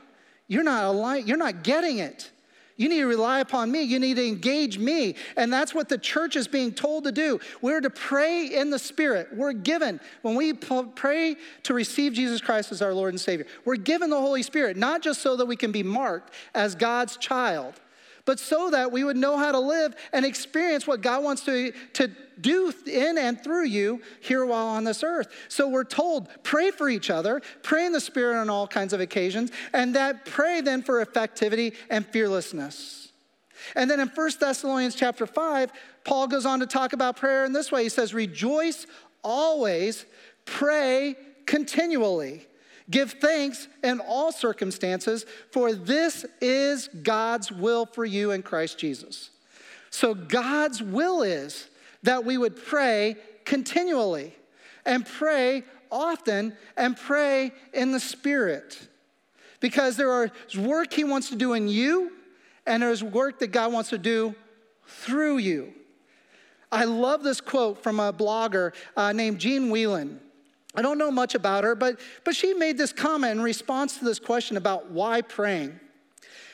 you're 0.47 0.63
not 0.63 0.83
aligned, 0.83 1.27
you're 1.27 1.37
not 1.37 1.63
getting 1.63 1.99
it. 1.99 2.31
You 2.75 2.89
need 2.89 2.99
to 2.99 3.05
rely 3.05 3.39
upon 3.39 3.71
me. 3.71 3.83
You 3.83 3.99
need 3.99 4.15
to 4.15 4.27
engage 4.27 4.79
me. 4.79 5.15
And 5.37 5.53
that's 5.53 5.75
what 5.75 5.89
the 5.89 5.97
church 5.97 6.35
is 6.35 6.47
being 6.47 6.71
told 6.71 7.03
to 7.03 7.11
do. 7.11 7.39
We're 7.61 7.81
to 7.81 7.89
pray 7.89 8.47
in 8.47 8.71
the 8.71 8.79
Spirit. 8.79 9.29
We're 9.31 9.53
given, 9.53 9.99
when 10.23 10.35
we 10.35 10.53
pray 10.53 11.35
to 11.63 11.73
receive 11.73 12.13
Jesus 12.13 12.41
Christ 12.41 12.71
as 12.71 12.81
our 12.81 12.93
Lord 12.93 13.13
and 13.13 13.21
Savior, 13.21 13.45
we're 13.63 13.75
given 13.75 14.09
the 14.09 14.19
Holy 14.19 14.41
Spirit, 14.41 14.75
not 14.75 15.03
just 15.03 15.21
so 15.21 15.35
that 15.35 15.45
we 15.45 15.55
can 15.55 15.71
be 15.71 15.83
marked 15.83 16.33
as 16.55 16.73
God's 16.73 17.15
child, 17.17 17.79
but 18.25 18.39
so 18.39 18.69
that 18.69 18.91
we 18.91 19.03
would 19.03 19.17
know 19.17 19.37
how 19.37 19.51
to 19.51 19.59
live 19.59 19.95
and 20.13 20.25
experience 20.25 20.87
what 20.87 21.01
God 21.01 21.23
wants 21.23 21.43
to, 21.45 21.73
to 21.93 22.09
do 22.39 22.73
in 22.85 23.17
and 23.17 23.41
through 23.43 23.65
you 23.65 24.01
here 24.21 24.45
while 24.45 24.67
on 24.67 24.83
this 24.83 25.03
earth. 25.03 25.27
So 25.49 25.67
we're 25.67 25.83
told, 25.83 26.29
pray 26.43 26.71
for 26.71 26.89
each 26.89 27.09
other, 27.09 27.41
pray 27.61 27.85
in 27.85 27.91
the 27.91 28.01
Spirit 28.01 28.39
on 28.39 28.49
all 28.49 28.67
kinds 28.67 28.93
of 28.93 29.01
occasions, 29.01 29.51
and 29.73 29.95
that 29.95 30.25
pray 30.25 30.61
then 30.61 30.83
for 30.83 31.03
effectivity 31.03 31.75
and 31.89 32.05
fearlessness. 32.05 33.11
And 33.75 33.89
then 33.89 33.99
in 33.99 34.09
1 34.09 34.31
Thessalonians 34.39 34.95
chapter 34.95 35.25
5, 35.25 35.71
Paul 36.03 36.27
goes 36.27 36.45
on 36.45 36.59
to 36.59 36.67
talk 36.67 36.93
about 36.93 37.17
prayer 37.17 37.45
in 37.45 37.53
this 37.53 37.71
way. 37.71 37.83
He 37.83 37.89
says, 37.89 38.13
Rejoice 38.13 38.87
always, 39.23 40.05
pray 40.45 41.15
continually. 41.45 42.45
Give 42.89 43.11
thanks 43.11 43.67
in 43.83 43.99
all 43.99 44.31
circumstances, 44.31 45.25
for 45.51 45.73
this 45.73 46.25
is 46.41 46.89
God's 47.01 47.51
will 47.51 47.85
for 47.85 48.03
you 48.03 48.31
in 48.31 48.43
Christ 48.43 48.77
Jesus. 48.77 49.29
So, 49.89 50.13
God's 50.13 50.81
will 50.81 51.21
is 51.21 51.69
that 52.03 52.25
we 52.25 52.37
would 52.37 52.55
pray 52.65 53.15
continually 53.45 54.35
and 54.85 55.05
pray 55.05 55.63
often 55.91 56.57
and 56.75 56.97
pray 56.97 57.51
in 57.73 57.91
the 57.91 57.99
Spirit. 57.99 58.87
Because 59.59 59.95
there 59.95 60.25
is 60.25 60.57
work 60.57 60.91
He 60.91 61.05
wants 61.05 61.29
to 61.29 61.35
do 61.35 61.53
in 61.53 61.69
you, 61.69 62.11
and 62.65 62.83
there's 62.83 63.03
work 63.03 63.39
that 63.39 63.47
God 63.47 63.71
wants 63.71 63.91
to 63.91 63.97
do 63.97 64.35
through 64.85 65.37
you. 65.37 65.73
I 66.71 66.85
love 66.85 67.23
this 67.23 67.39
quote 67.39 67.81
from 67.83 67.99
a 67.99 68.11
blogger 68.11 68.73
uh, 68.97 69.13
named 69.13 69.39
Jean 69.39 69.69
Whelan. 69.69 70.19
I 70.75 70.81
don't 70.81 70.97
know 70.97 71.11
much 71.11 71.35
about 71.35 71.63
her, 71.63 71.75
but, 71.75 71.99
but 72.23 72.35
she 72.35 72.53
made 72.53 72.77
this 72.77 72.91
comment 72.91 73.33
in 73.33 73.41
response 73.41 73.97
to 73.99 74.05
this 74.05 74.19
question 74.19 74.57
about 74.57 74.89
why 74.89 75.21
praying. 75.21 75.79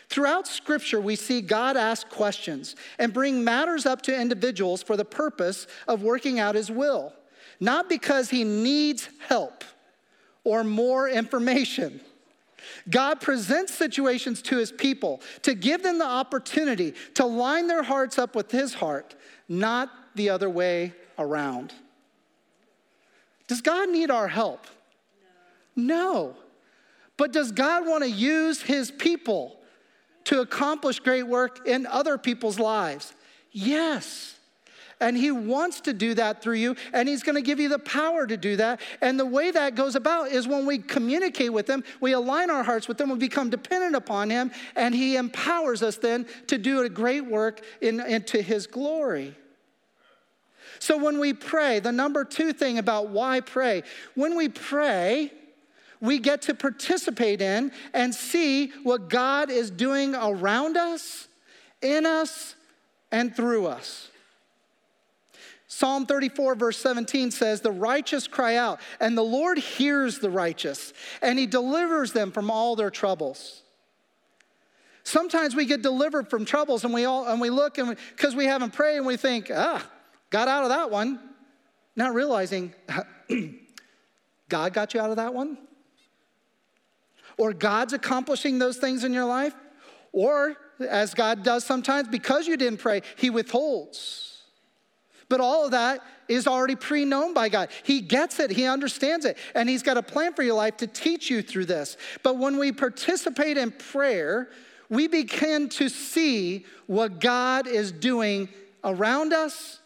Throughout 0.10 0.48
Scripture, 0.48 1.00
we 1.00 1.16
see 1.16 1.40
God 1.40 1.78
ask 1.78 2.10
questions 2.10 2.76
and 2.98 3.14
bring 3.14 3.44
matters 3.44 3.86
up 3.86 4.02
to 4.04 4.20
individuals 4.20 4.82
for 4.82 4.98
the 4.98 5.06
purpose 5.06 5.68
of 5.88 6.02
working 6.02 6.40
out 6.40 6.56
His 6.56 6.72
will, 6.72 7.14
not 7.60 7.88
because 7.88 8.30
He 8.30 8.44
needs 8.44 9.08
help 9.28 9.64
or 10.44 10.64
more 10.64 11.08
information. 11.08 12.02
God 12.90 13.22
presents 13.22 13.74
situations 13.74 14.42
to 14.44 14.58
His 14.58 14.72
people 14.72 15.22
to 15.44 15.54
give 15.54 15.84
them 15.84 16.00
the 16.00 16.08
opportunity 16.08 16.94
to 17.14 17.26
line 17.26 17.68
their 17.68 17.84
hearts 17.84 18.18
up 18.18 18.36
with 18.36 18.52
His 18.52 18.74
heart, 18.74 19.16
not 19.48 19.92
the 20.16 20.30
other 20.30 20.50
way 20.50 20.94
around. 21.18 21.74
Does 23.50 23.62
God 23.62 23.90
need 23.90 24.12
our 24.12 24.28
help? 24.28 24.68
No. 25.76 25.86
no. 25.86 26.36
But 27.18 27.34
does 27.34 27.52
God 27.52 27.86
want 27.86 28.04
to 28.04 28.10
use 28.10 28.62
his 28.62 28.92
people 28.92 29.60
to 30.26 30.40
accomplish 30.40 31.00
great 31.00 31.24
work 31.24 31.68
in 31.68 31.86
other 31.88 32.18
people's 32.18 32.60
lives? 32.60 33.12
Yes. 33.52 34.36
And 35.02 35.18
he 35.18 35.32
wants 35.32 35.82
to 35.82 35.94
do 35.94 36.14
that 36.14 36.44
through 36.44 36.56
you, 36.56 36.76
and 36.94 37.10
he's 37.10 37.24
going 37.24 37.36
to 37.36 37.42
give 37.42 37.60
you 37.60 37.70
the 37.70 37.80
power 37.80 38.28
to 38.28 38.38
do 38.38 38.56
that. 38.58 38.82
And 39.02 39.20
the 39.20 39.26
way 39.26 39.50
that 39.50 39.74
goes 39.74 39.96
about 39.96 40.32
is 40.32 40.48
when 40.48 40.66
we 40.68 40.78
communicate 40.78 41.52
with 41.52 41.68
him, 41.68 41.84
we 42.00 42.12
align 42.12 42.52
our 42.52 42.64
hearts 42.64 42.88
with 42.88 43.02
him, 43.02 43.10
we 43.10 43.18
become 43.18 43.50
dependent 43.50 43.96
upon 43.96 44.30
him, 44.30 44.52
and 44.76 44.94
he 44.94 45.16
empowers 45.16 45.82
us 45.82 45.98
then 45.98 46.28
to 46.48 46.58
do 46.58 46.82
a 46.82 46.90
great 46.90 47.26
work 47.26 47.62
in, 47.82 48.00
into 48.02 48.42
his 48.42 48.68
glory. 48.68 49.36
So 50.80 50.98
when 50.98 51.20
we 51.20 51.34
pray, 51.34 51.80
the 51.80 51.92
number 51.92 52.24
two 52.24 52.54
thing 52.54 52.78
about 52.78 53.10
why 53.10 53.42
pray, 53.42 53.84
when 54.16 54.36
we 54.36 54.50
pray, 54.50 55.32
we 56.02 56.20
get 56.20 56.44
to 56.44 56.54
participate 56.54 57.42
in 57.42 57.72
and 57.94 58.16
see 58.16 58.72
what 58.84 59.10
God 59.10 59.52
is 59.52 59.70
doing 59.70 60.16
around 60.16 60.78
us, 60.78 61.28
in 61.82 62.06
us, 62.06 62.56
and 63.12 63.36
through 63.36 63.68
us. 63.68 64.10
Psalm 65.68 66.06
34, 66.06 66.56
verse 66.56 66.78
17 66.78 67.30
says, 67.32 67.62
The 67.62 67.72
righteous 67.72 68.28
cry 68.28 68.56
out, 68.56 68.80
and 69.00 69.18
the 69.18 69.24
Lord 69.24 69.58
hears 69.58 70.20
the 70.20 70.30
righteous, 70.30 70.94
and 71.22 71.38
he 71.38 71.46
delivers 71.46 72.12
them 72.12 72.32
from 72.32 72.50
all 72.50 72.76
their 72.76 72.90
troubles. 72.90 73.62
Sometimes 75.04 75.56
we 75.56 75.66
get 75.66 75.82
delivered 75.82 76.30
from 76.30 76.46
troubles 76.46 76.84
and 76.84 76.94
we 76.94 77.06
all 77.06 77.26
and 77.26 77.42
we 77.42 77.50
look 77.50 77.80
and 77.80 77.98
because 78.16 78.36
we, 78.36 78.44
we 78.44 78.46
haven't 78.46 78.74
prayed 78.74 78.98
and 78.98 79.08
we 79.08 79.18
think, 79.18 79.50
ah, 79.52 79.84
got 80.30 80.48
out 80.48 80.64
of 80.64 80.70
that 80.70 80.92
one. 80.92 81.20
Not 81.96 82.14
realizing 82.14 82.74
God 84.50 84.74
got 84.74 84.94
you 84.94 85.02
out 85.02 85.10
of 85.10 85.18
that 85.18 85.34
one. 85.34 85.58
Or 87.38 87.54
God's 87.54 87.94
accomplishing 87.94 88.60
those 88.60 88.78
things 88.78 89.04
in 89.04 89.14
your 89.14 89.26
life. 89.26 89.54
Or 90.12 90.56
as 90.80 91.14
God 91.14 91.44
does 91.44 91.64
sometimes, 91.64 92.08
because 92.08 92.48
you 92.48 92.58
didn't 92.58 92.80
pray, 92.80 93.02
He 93.16 93.30
withholds. 93.30 94.44
But 95.30 95.40
all 95.40 95.66
of 95.66 95.72
that 95.72 96.02
is 96.28 96.48
already 96.48 96.76
pre 96.76 97.06
known 97.06 97.34
by 97.34 97.50
God. 97.50 97.70
He 97.84 98.02
gets 98.02 98.40
it, 98.40 98.50
He 98.52 98.66
understands 98.66 99.26
it, 99.26 99.38
and 99.54 99.70
He's 99.70 99.84
got 99.84 99.98
a 99.98 100.04
plan 100.04 100.34
for 100.34 100.44
your 100.44 100.56
life 100.56 100.78
to 100.78 100.88
teach 100.88 101.30
you 101.30 101.42
through 101.42 101.66
this. 101.66 101.98
But 102.24 102.38
when 102.38 102.58
we 102.58 102.72
participate 102.72 103.58
in 103.58 103.72
prayer, 103.72 104.50
we 104.90 105.08
begin 105.08 105.70
to 105.70 105.88
see 105.88 106.66
what 106.88 107.20
God 107.20 107.68
is 107.68 107.92
doing 107.92 108.50
around 108.84 109.34
us, 109.34 109.79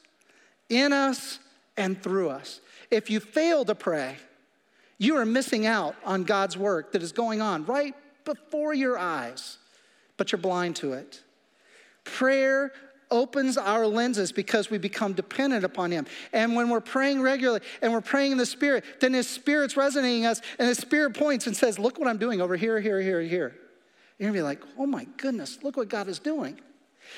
in 0.78 0.94
us, 0.94 1.40
and 1.78 2.02
through 2.02 2.30
us. 2.30 2.62
If 2.92 3.10
you 3.10 3.20
fail 3.20 3.66
to 3.66 3.76
pray, 3.76 4.18
you 4.98 5.16
are 5.18 5.26
missing 5.26 5.66
out 5.66 5.96
on 6.06 6.24
God's 6.24 6.58
work 6.58 6.92
that 6.92 7.02
is 7.02 7.12
going 7.12 7.42
on 7.42 7.66
right 7.66 7.96
before 8.26 8.74
your 8.74 8.98
eyes, 8.98 9.58
but 10.18 10.32
you're 10.32 10.40
blind 10.40 10.76
to 10.78 10.94
it. 10.94 11.22
Prayer 12.04 12.72
opens 13.10 13.58
our 13.58 13.86
lenses 13.86 14.32
because 14.32 14.70
we 14.70 14.78
become 14.78 15.14
dependent 15.14 15.64
upon 15.64 15.92
Him. 15.92 16.06
And 16.32 16.56
when 16.56 16.70
we're 16.70 16.82
praying 16.82 17.22
regularly 17.22 17.62
and 17.82 17.92
we're 17.92 18.02
praying 18.02 18.32
in 18.32 18.38
the 18.38 18.46
Spirit, 18.46 18.84
then 19.00 19.14
His 19.14 19.28
Spirit's 19.28 19.76
resonating 19.78 20.26
us, 20.26 20.42
and 20.60 20.68
His 20.68 20.78
Spirit 20.78 21.14
points 21.16 21.48
and 21.48 21.56
says, 21.56 21.80
Look 21.80 22.00
what 22.00 22.08
I'm 22.08 22.18
doing 22.18 22.42
over 22.42 22.56
here, 22.56 22.80
here, 22.80 23.02
here, 23.02 23.22
here. 23.22 23.56
You're 24.18 24.30
gonna 24.30 24.40
be 24.40 24.44
like, 24.44 24.62
oh 24.78 24.86
my 24.86 25.06
goodness, 25.18 25.60
look 25.64 25.76
what 25.76 25.90
God 25.90 26.08
is 26.08 26.20
doing. 26.20 26.60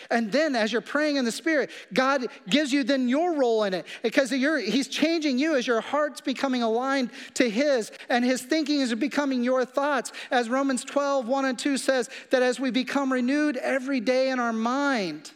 And 0.09 0.31
then 0.31 0.55
as 0.55 0.71
you're 0.71 0.81
praying 0.81 1.17
in 1.17 1.25
the 1.25 1.31
Spirit, 1.31 1.69
God 1.93 2.27
gives 2.49 2.71
you 2.71 2.83
then 2.83 3.07
your 3.07 3.35
role 3.35 3.63
in 3.63 3.73
it 3.73 3.85
because 4.03 4.29
He's 4.29 4.87
changing 4.87 5.37
you 5.37 5.55
as 5.55 5.65
your 5.65 5.81
heart's 5.81 6.21
becoming 6.21 6.63
aligned 6.63 7.11
to 7.35 7.49
His 7.49 7.91
and 8.09 8.23
His 8.25 8.41
thinking 8.41 8.81
is 8.81 8.93
becoming 8.95 9.43
your 9.43 9.65
thoughts. 9.65 10.11
As 10.31 10.49
Romans 10.49 10.83
12, 10.83 11.27
1 11.27 11.45
and 11.45 11.57
2 11.59 11.77
says, 11.77 12.09
that 12.31 12.41
as 12.43 12.59
we 12.59 12.71
become 12.71 13.11
renewed 13.11 13.57
every 13.57 13.99
day 13.99 14.29
in 14.29 14.39
our 14.39 14.53
mind, 14.53 15.31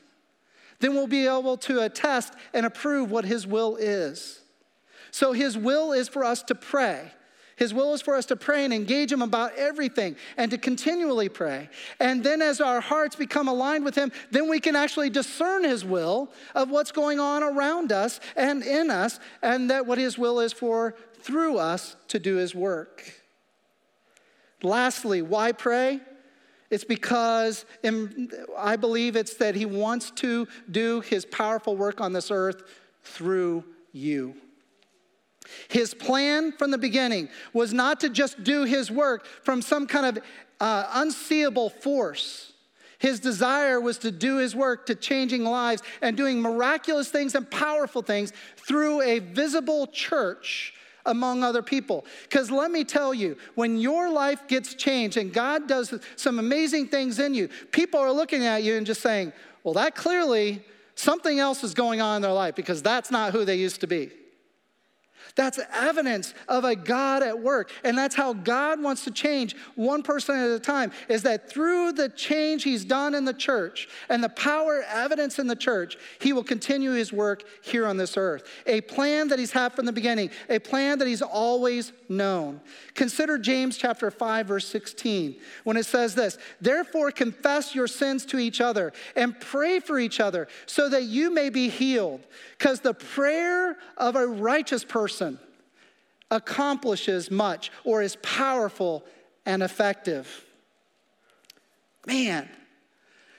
then 0.80 0.94
we'll 0.94 1.08
be 1.08 1.28
able 1.28 1.58
to 1.58 1.82
attest 1.82 2.34
and 2.54 2.66
approve 2.66 3.12
what 3.12 3.26
His 3.26 3.46
will 3.46 3.76
is. 3.76 4.42
So 5.12 5.34
His 5.34 5.58
will 5.58 5.92
is 5.92 6.08
for 6.08 6.24
us 6.24 6.44
to 6.44 6.56
pray. 6.56 7.12
His 7.60 7.74
will 7.74 7.94
is 7.94 8.02
for 8.02 8.16
us 8.16 8.26
to 8.28 8.38
pray 8.38 8.64
and 8.64 8.74
engage 8.74 9.12
Him 9.12 9.22
about 9.22 9.54
everything 9.58 10.16
and 10.38 10.50
to 10.50 10.58
continually 10.58 11.28
pray. 11.28 11.68
And 12.00 12.24
then 12.24 12.42
as 12.42 12.62
our 12.62 12.80
hearts 12.80 13.18
become 13.18 13.50
aligned 13.50 13.84
with 13.84 13.96
Him, 13.96 14.14
then 14.32 14.48
we 14.48 14.62
can 14.62 14.78
actually 14.78 15.10
discern 15.10 15.66
His 15.66 15.84
will 15.84 16.32
of 16.56 16.70
what's 16.70 16.94
going 16.94 17.20
on 17.20 17.44
around 17.44 17.92
us 17.92 18.22
and 18.38 18.64
in 18.64 18.90
us, 18.90 19.20
and 19.42 19.70
that 19.72 19.86
what 19.86 19.98
His 19.98 20.18
will 20.18 20.40
is 20.40 20.54
for 20.54 20.96
through 21.22 21.58
us 21.58 21.98
to 22.08 22.18
do 22.18 22.38
His 22.38 22.56
work. 22.56 23.14
Lastly, 24.64 25.22
why 25.22 25.52
pray? 25.52 26.00
It's 26.70 26.86
because 26.86 27.66
I 28.58 28.78
believe 28.78 29.18
it's 29.18 29.34
that 29.34 29.56
He 29.56 29.66
wants 29.66 30.12
to 30.12 30.48
do 30.72 31.02
His 31.02 31.26
powerful 31.26 31.76
work 31.76 32.00
on 32.00 32.14
this 32.14 32.32
earth 32.32 32.64
through 33.04 33.66
you. 33.92 34.36
His 35.68 35.94
plan 35.94 36.52
from 36.52 36.72
the 36.72 36.78
beginning 36.78 37.30
was 37.54 37.74
not 37.74 38.00
to 38.02 38.10
just 38.10 38.44
do 38.44 38.64
his 38.64 38.90
work 38.90 39.26
from 39.26 39.62
some 39.62 39.88
kind 39.88 40.18
of 40.18 40.24
uh, 40.60 40.90
unseeable 40.94 41.70
force. 41.70 42.54
His 43.00 43.22
desire 43.22 43.80
was 43.80 43.98
to 44.00 44.12
do 44.12 44.38
his 44.38 44.56
work 44.56 44.86
to 44.88 44.96
changing 44.96 45.46
lives 45.46 45.82
and 46.02 46.18
doing 46.18 46.42
miraculous 46.42 47.10
things 47.10 47.34
and 47.34 47.50
powerful 47.50 48.02
things 48.02 48.34
through 48.58 49.02
a 49.02 49.20
visible 49.20 49.88
church 49.88 50.74
among 51.06 51.44
other 51.44 51.62
people. 51.62 52.06
Because 52.24 52.52
let 52.52 52.72
me 52.72 52.84
tell 52.84 53.14
you, 53.14 53.38
when 53.56 53.78
your 53.78 54.10
life 54.10 54.48
gets 54.48 54.74
changed 54.74 55.16
and 55.16 55.34
God 55.34 55.68
does 55.68 55.94
some 56.18 56.40
amazing 56.40 56.90
things 56.90 57.20
in 57.20 57.34
you, 57.34 57.48
people 57.72 58.02
are 58.02 58.12
looking 58.12 58.46
at 58.46 58.64
you 58.64 58.76
and 58.76 58.86
just 58.86 59.02
saying, 59.02 59.32
well, 59.64 59.74
that 59.76 59.96
clearly 59.96 60.64
something 60.96 61.40
else 61.40 61.64
is 61.64 61.74
going 61.74 62.02
on 62.02 62.18
in 62.18 62.22
their 62.22 62.34
life 62.34 62.56
because 62.56 62.82
that's 62.82 63.12
not 63.12 63.32
who 63.32 63.46
they 63.46 63.56
used 63.56 63.80
to 63.82 63.88
be. 63.88 64.12
That's 65.36 65.60
evidence 65.74 66.34
of 66.48 66.64
a 66.64 66.76
God 66.76 67.24
at 67.24 67.40
work. 67.40 67.72
And 67.84 67.98
that's 67.98 68.16
how 68.16 68.34
God 68.34 68.82
wants 68.82 69.04
to 69.06 69.12
change 69.12 69.56
one 69.76 70.04
person 70.04 70.36
at 70.36 70.50
a 70.50 70.60
time, 70.60 70.92
is 71.08 71.24
that 71.24 71.50
through 71.50 71.94
the 71.94 72.10
change 72.10 72.64
he's 72.64 72.84
done 72.84 73.16
in 73.16 73.26
the 73.26 73.34
church 73.34 73.88
and 74.10 74.24
the 74.24 74.30
power 74.30 74.84
evidence 74.90 75.40
in 75.40 75.48
the 75.48 75.56
church, 75.56 75.98
he 76.20 76.34
will 76.34 76.44
continue 76.44 76.92
his 76.92 77.14
work 77.14 77.44
here 77.62 77.86
on 77.86 77.98
this 77.98 78.18
earth. 78.18 78.44
A 78.66 78.82
plan 78.82 79.28
that 79.30 79.40
he's 79.40 79.52
had 79.52 79.74
from 79.74 79.86
the 79.86 79.94
beginning, 79.94 80.32
a 80.50 80.60
plan 80.60 81.00
that 81.00 81.08
he's 81.08 81.22
always 81.22 81.92
known. 82.10 82.60
Consider 82.96 83.38
James 83.38 83.78
chapter 83.78 84.10
5 84.10 84.48
verse 84.48 84.68
16 84.68 85.36
when 85.64 85.78
it 85.78 85.86
says 85.86 86.16
this, 86.16 86.38
"Therefore 86.60 87.12
confess 87.12 87.76
your 87.76 87.88
sins 87.88 88.26
to 88.26 88.40
each 88.40 88.62
other 88.62 88.92
and 89.16 89.40
pray 89.40 89.80
for 89.80 90.00
each 90.00 90.20
other 90.20 90.48
so 90.66 90.90
that 90.90 91.04
you 91.04 91.30
may 91.30 91.50
be 91.50 91.70
healed, 91.70 92.26
because 92.58 92.80
the 92.80 92.94
prayer 92.94 93.78
of 93.98 94.16
a 94.16 94.26
righteous 94.26 94.84
person 94.84 95.29
accomplishes 96.32 97.32
much 97.32 97.72
or 97.84 98.02
is 98.02 98.16
powerful 98.18 99.04
and 99.46 99.64
effective. 99.64 100.46
Man. 102.06 102.50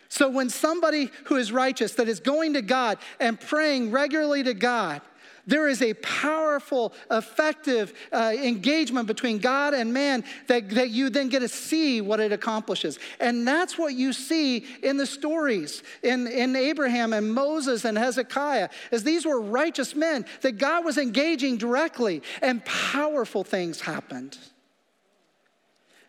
So 0.09 0.29
when 0.29 0.51
somebody 0.51 1.11
who 1.27 1.37
is 1.37 1.53
righteous, 1.53 1.95
that 1.95 2.09
is 2.09 2.19
going 2.19 2.55
to 2.55 2.63
God 2.63 2.99
and 3.21 3.41
praying 3.41 3.93
regularly 3.93 4.43
to 4.43 4.55
God, 4.55 5.03
there 5.47 5.69
is 5.69 5.83
a 5.83 5.95
powerful, 5.95 6.93
effective 7.11 7.93
uh, 8.13 8.33
engagement 8.37 9.07
between 9.07 9.39
God 9.39 9.75
and 9.75 9.93
man 9.93 10.25
that, 10.47 10.71
that 10.71 10.91
you 10.91 11.11
then 11.11 11.29
get 11.29 11.41
to 11.41 11.49
see 11.49 12.01
what 12.01 12.21
it 12.21 12.33
accomplishes. 12.33 12.99
And 13.19 13.47
that's 13.47 13.79
what 13.79 13.95
you 13.95 14.13
see 14.13 14.67
in 14.83 14.97
the 14.97 15.07
stories 15.07 15.83
in, 16.03 16.27
in 16.27 16.57
Abraham 16.57 17.13
and 17.13 17.33
Moses 17.33 17.85
and 17.85 17.97
Hezekiah, 17.97 18.69
as 18.93 19.05
these 19.05 19.25
were 19.25 19.41
righteous 19.41 19.95
men 19.95 20.25
that 20.43 20.59
God 20.59 20.85
was 20.85 20.99
engaging 20.99 21.57
directly 21.57 22.23
and 22.43 22.65
powerful 22.65 23.45
things 23.45 23.81
happened. 23.81 24.39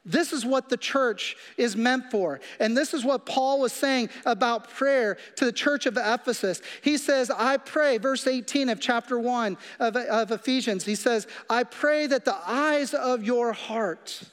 This 0.04 0.34
is 0.34 0.44
what 0.44 0.70
the 0.70 0.78
church 0.78 1.38
is 1.58 1.76
meant 1.76 2.10
for. 2.10 2.40
And 2.60 2.76
this 2.76 2.94
is 2.94 3.06
what 3.06 3.28
Paul 3.28 3.60
was 3.60 3.72
saying 3.72 4.10
about 4.26 4.70
prayer 4.70 5.18
to 5.36 5.46
the 5.46 5.52
church 5.52 5.86
of 5.86 5.96
Ephesus. 5.96 6.62
He 6.82 6.98
says, 6.98 7.30
I 7.30 7.58
pray, 7.58 8.00
verse 8.00 8.26
18 8.26 8.70
of 8.70 8.80
chapter 8.80 9.20
1 9.20 9.58
of, 9.80 9.96
of 9.96 10.32
Ephesians, 10.32 10.86
he 10.86 10.96
says, 10.96 11.28
I 11.50 11.64
pray 11.64 12.08
that 12.08 12.26
the 12.26 12.38
eyes 12.48 12.96
of 12.96 13.24
your 13.24 13.54
heart 13.54 14.24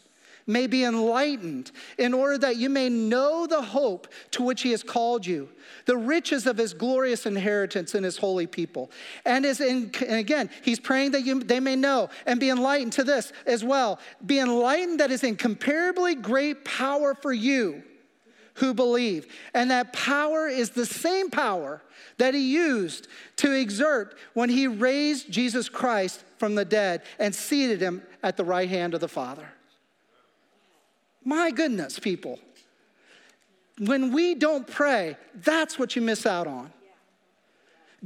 may 0.49 0.67
be 0.67 0.83
enlightened, 0.83 1.71
in 1.99 2.15
order 2.15 2.39
that 2.39 2.57
you 2.57 2.69
may 2.69 2.89
know 2.89 3.47
the 3.47 3.63
hope 3.63 4.09
to 4.33 4.43
which 4.43 4.63
he 4.63 4.71
has 4.73 4.83
called 4.83 5.25
you, 5.27 5.49
the 5.85 5.97
riches 5.97 6.47
of 6.47 6.57
his 6.57 6.75
glorious 6.75 7.27
inheritance 7.27 7.95
in 7.95 8.03
his 8.03 8.17
holy 8.17 8.47
people. 8.47 8.91
And, 9.25 9.45
is 9.45 9.61
in, 9.61 9.93
and 10.07 10.17
again, 10.17 10.51
he's 10.63 10.81
praying 10.81 11.13
that 11.13 11.25
you, 11.25 11.41
they 11.41 11.61
may 11.61 11.77
know 11.77 12.09
and 12.27 12.41
be 12.41 12.51
enlightened 12.51 12.95
to 12.95 13.05
this 13.05 13.33
as 13.47 13.63
well. 13.63 14.01
Be 14.25 14.41
enlightened 14.41 15.01
that 15.01 15.11
is 15.11 15.23
incomparably 15.23 16.15
great 16.15 16.65
power 16.65 17.15
for 17.15 17.33
you 17.33 17.83
who 18.55 18.75
believe. 18.75 19.27
And 19.55 19.71
that 19.71 19.93
power 19.93 20.49
is 20.49 20.71
the 20.71 20.87
same 20.87 21.31
power 21.31 21.83
that 22.17 22.35
he 22.35 22.53
used 22.53 23.07
to 23.37 23.53
exert 23.53 24.17
when 24.35 24.49
he 24.49 24.67
raised 24.67 25.31
Jesus 25.31 25.69
Christ 25.69 26.25
from 26.39 26.55
the 26.55 26.65
dead 26.65 27.03
and 27.19 27.35
seated 27.35 27.81
him 27.81 28.03
at 28.23 28.37
the 28.37 28.45
right 28.45 28.69
hand 28.69 28.95
of 28.95 29.01
the 29.01 29.09
Father. 29.09 29.49
My 31.25 31.51
goodness, 31.51 31.99
people. 31.99 32.39
When 33.79 34.13
we 34.13 34.35
don't 34.35 34.67
pray, 34.67 35.17
that's 35.35 35.79
what 35.79 35.95
you 35.95 36.03
miss 36.03 36.27
out 36.27 36.47
on. 36.47 36.73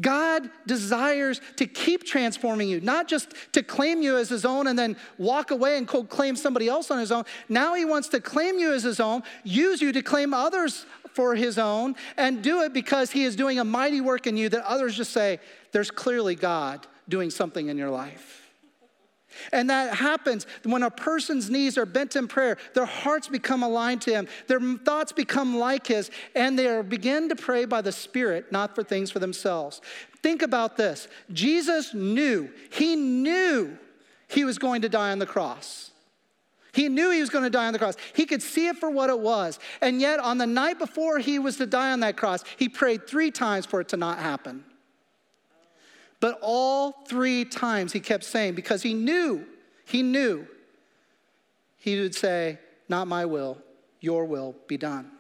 God 0.01 0.51
desires 0.67 1.41
to 1.57 1.67
keep 1.67 2.05
transforming 2.05 2.69
you, 2.69 2.81
not 2.81 3.09
just 3.09 3.35
to 3.53 3.63
claim 3.63 4.01
you 4.01 4.17
as 4.17 4.31
his 4.31 4.47
own 4.47 4.67
and 4.67 4.79
then 4.79 4.97
walk 5.19 5.51
away 5.51 5.77
and 5.77 5.87
claim 5.87 6.35
somebody 6.35 6.67
else 6.67 6.91
on 6.91 6.99
his 6.99 7.13
own. 7.13 7.25
Now 7.49 7.75
he 7.75 7.85
wants 7.85 8.09
to 8.09 8.21
claim 8.21 8.59
you 8.59 8.73
as 8.73 8.83
his 8.83 9.01
own, 9.01 9.23
use 9.45 9.83
you 9.83 9.93
to 9.93 10.03
claim 10.03 10.33
others 10.33 10.87
for 11.13 11.35
his 11.35 11.59
own, 11.59 11.95
and 12.17 12.43
do 12.43 12.63
it 12.63 12.73
because 12.73 13.11
he 13.11 13.25
is 13.25 13.37
doing 13.37 13.59
a 13.59 13.65
mighty 13.65 14.01
work 14.01 14.27
in 14.27 14.39
you 14.39 14.49
that 14.49 14.65
others 14.65 14.97
just 14.97 15.13
say, 15.13 15.41
there's 15.73 15.91
clearly 15.91 16.35
God 16.35 16.87
doing 17.07 17.29
something 17.29 17.69
in 17.69 17.77
your 17.77 17.91
life. 17.91 18.42
And 19.53 19.71
that 19.71 19.95
happens 19.95 20.47
when 20.65 20.83
a 20.83 20.91
person's 20.91 21.51
knees 21.51 21.79
are 21.79 21.87
bent 21.87 22.17
in 22.17 22.29
prayer, 22.29 22.59
their 22.75 22.87
hearts 22.87 23.29
become 23.29 23.63
aligned 23.63 24.03
to 24.03 24.13
Him, 24.13 24.29
their 24.47 24.61
thoughts 24.79 25.13
become 25.13 25.57
like 25.57 25.87
His, 25.87 26.11
and 26.35 26.59
they 26.59 26.83
begin 26.83 27.29
to 27.29 27.37
pray 27.37 27.65
by 27.65 27.83
the 27.83 27.93
Spirit, 27.93 28.53
not 28.53 28.75
for 28.75 28.83
things 28.83 29.11
for 29.11 29.19
themselves. 29.19 29.81
Think 30.23 30.43
about 30.43 30.77
this 30.77 31.09
Jesus 31.33 31.95
knew, 31.95 32.51
He 32.71 32.97
knew 32.97 33.77
He 34.29 34.45
was 34.45 34.59
going 34.59 34.83
to 34.83 34.89
die 34.89 35.13
on 35.13 35.19
the 35.19 35.27
cross. 35.27 35.91
He 36.73 36.89
knew 36.89 37.11
he 37.11 37.21
was 37.21 37.29
going 37.29 37.45
to 37.45 37.51
die 37.51 37.67
on 37.67 37.75
the 37.75 37.79
cross. 37.79 37.97
He 38.15 38.25
could 38.25 38.43
see 38.43 38.67
it 38.67 38.79
for 38.79 38.91
what 38.91 39.11
it 39.11 39.19
was. 39.19 39.59
And 39.83 40.01
yet, 40.01 40.19
on 40.19 40.39
the 40.39 40.47
night 40.47 40.79
before 40.79 41.19
he 41.19 41.39
was 41.39 41.59
to 41.59 41.67
die 41.67 41.93
on 41.93 42.01
that 42.01 42.17
cross, 42.17 42.43
he 42.57 42.69
prayed 42.69 43.07
three 43.07 43.31
times 43.31 43.67
for 43.67 43.83
it 43.83 43.89
to 43.89 43.99
not 43.99 44.19
happen. 44.19 44.65
But 46.23 46.39
all 46.41 46.93
three 47.09 47.45
times 47.45 47.93
he 47.93 47.99
kept 47.99 48.23
saying, 48.23 48.55
because 48.55 48.81
he 48.81 48.95
knew, 48.95 49.45
he 49.85 50.05
knew, 50.05 50.47
he 51.79 52.01
would 52.01 52.15
say, 52.15 52.61
Not 52.89 53.09
my 53.09 53.25
will, 53.25 53.59
your 54.01 54.25
will 54.25 54.55
be 54.69 54.77
done. 54.77 55.11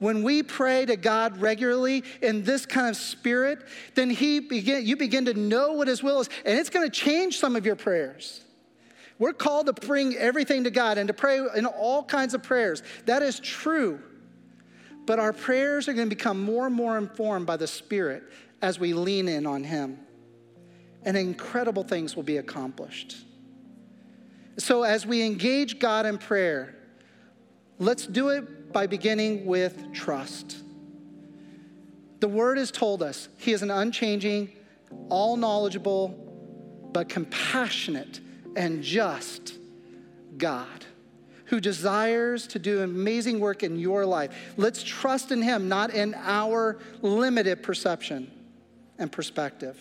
When 0.00 0.24
we 0.24 0.42
pray 0.42 0.86
to 0.86 0.96
God 0.96 1.40
regularly 1.40 2.02
in 2.20 2.42
this 2.42 2.66
kind 2.66 2.88
of 2.88 2.96
spirit, 2.96 3.60
then 3.94 4.10
he 4.10 4.40
begin, 4.40 4.84
you 4.84 4.96
begin 4.96 5.26
to 5.26 5.34
know 5.34 5.74
what 5.74 5.86
his 5.86 6.02
will 6.02 6.18
is, 6.18 6.28
and 6.44 6.58
it's 6.58 6.68
to 6.68 6.90
change 6.90 7.38
some 7.38 7.54
of 7.54 7.64
your 7.64 7.76
prayers. 7.76 8.40
We're 9.20 9.34
called 9.34 9.66
to 9.66 9.72
bring 9.72 10.16
everything 10.16 10.64
to 10.64 10.72
God 10.72 10.98
and 10.98 11.06
to 11.06 11.14
pray 11.14 11.38
in 11.54 11.64
all 11.64 12.02
kinds 12.02 12.34
of 12.34 12.42
prayers. 12.42 12.82
That 13.06 13.22
is 13.22 13.38
true. 13.38 14.00
But 15.06 15.20
our 15.20 15.32
prayers 15.32 15.86
are 15.86 15.92
going 15.92 16.08
to 16.08 16.16
become 16.16 16.42
more 16.42 16.66
and 16.66 16.74
more 16.74 16.98
informed 16.98 17.46
by 17.46 17.56
the 17.56 17.68
Spirit 17.68 18.24
as 18.64 18.80
we 18.80 18.94
lean 18.94 19.28
in 19.28 19.46
on 19.46 19.62
Him. 19.62 19.98
And 21.04 21.18
incredible 21.18 21.84
things 21.84 22.16
will 22.16 22.22
be 22.22 22.38
accomplished. 22.38 23.14
So, 24.56 24.84
as 24.84 25.04
we 25.04 25.22
engage 25.22 25.78
God 25.78 26.06
in 26.06 26.16
prayer, 26.16 26.74
let's 27.78 28.06
do 28.06 28.30
it 28.30 28.72
by 28.72 28.86
beginning 28.86 29.44
with 29.44 29.92
trust. 29.92 30.56
The 32.20 32.28
Word 32.28 32.56
has 32.56 32.70
told 32.70 33.02
us 33.02 33.28
He 33.36 33.52
is 33.52 33.60
an 33.60 33.70
unchanging, 33.70 34.50
all 35.10 35.36
knowledgeable, 35.36 36.08
but 36.90 37.10
compassionate 37.10 38.20
and 38.56 38.82
just 38.82 39.58
God 40.38 40.86
who 41.46 41.60
desires 41.60 42.46
to 42.46 42.58
do 42.58 42.80
amazing 42.80 43.40
work 43.40 43.62
in 43.62 43.78
your 43.78 44.06
life. 44.06 44.54
Let's 44.56 44.82
trust 44.82 45.32
in 45.32 45.42
Him, 45.42 45.68
not 45.68 45.90
in 45.92 46.14
our 46.14 46.78
limited 47.02 47.62
perception 47.62 48.30
and 48.98 49.10
perspective. 49.10 49.76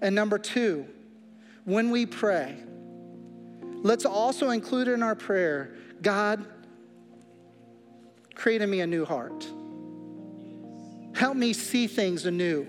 And 0.00 0.14
number 0.14 0.38
two, 0.38 0.86
when 1.64 1.90
we 1.90 2.06
pray, 2.06 2.56
let's 3.82 4.04
also 4.04 4.50
include 4.50 4.88
in 4.88 5.02
our 5.02 5.14
prayer 5.14 5.74
God, 6.02 6.44
create 8.34 8.60
in 8.60 8.70
me 8.70 8.80
a 8.80 8.86
new 8.86 9.04
heart. 9.04 9.46
Help 11.14 11.36
me 11.36 11.52
see 11.52 11.86
things 11.86 12.26
anew. 12.26 12.66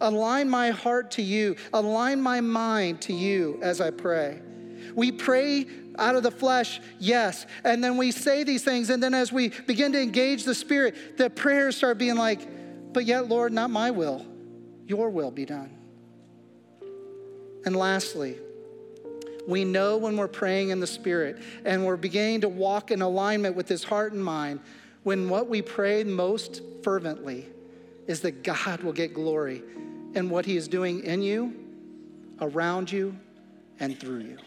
Align 0.00 0.48
my 0.48 0.70
heart 0.70 1.10
to 1.12 1.22
you, 1.22 1.56
align 1.72 2.20
my 2.20 2.40
mind 2.40 3.02
to 3.02 3.12
you 3.12 3.58
as 3.62 3.80
I 3.80 3.90
pray. 3.90 4.40
We 4.94 5.12
pray 5.12 5.66
out 5.98 6.16
of 6.16 6.22
the 6.22 6.30
flesh, 6.30 6.80
yes. 6.98 7.46
And 7.64 7.84
then 7.84 7.96
we 7.96 8.10
say 8.10 8.42
these 8.42 8.64
things, 8.64 8.90
and 8.90 9.02
then 9.02 9.14
as 9.14 9.30
we 9.30 9.48
begin 9.48 9.92
to 9.92 10.00
engage 10.00 10.44
the 10.44 10.54
Spirit, 10.54 11.18
the 11.18 11.28
prayers 11.28 11.76
start 11.76 11.98
being 11.98 12.16
like, 12.16 12.40
but 12.92 13.04
yet, 13.04 13.28
Lord, 13.28 13.52
not 13.52 13.70
my 13.70 13.90
will, 13.90 14.26
your 14.90 15.08
will 15.08 15.30
be 15.30 15.46
done. 15.46 15.70
And 17.64 17.76
lastly, 17.76 18.36
we 19.46 19.64
know 19.64 19.96
when 19.96 20.16
we're 20.16 20.28
praying 20.28 20.70
in 20.70 20.80
the 20.80 20.86
Spirit 20.86 21.40
and 21.64 21.86
we're 21.86 21.96
beginning 21.96 22.40
to 22.42 22.48
walk 22.48 22.90
in 22.90 23.00
alignment 23.00 23.54
with 23.54 23.68
His 23.68 23.84
heart 23.84 24.12
and 24.12 24.22
mind 24.22 24.60
when 25.04 25.28
what 25.28 25.48
we 25.48 25.62
pray 25.62 26.02
most 26.04 26.60
fervently 26.82 27.46
is 28.08 28.20
that 28.20 28.42
God 28.42 28.82
will 28.82 28.92
get 28.92 29.14
glory 29.14 29.62
in 30.14 30.28
what 30.28 30.44
He 30.44 30.56
is 30.56 30.66
doing 30.66 31.04
in 31.04 31.22
you, 31.22 31.54
around 32.40 32.90
you, 32.90 33.16
and 33.78 33.98
through 33.98 34.20
you. 34.20 34.38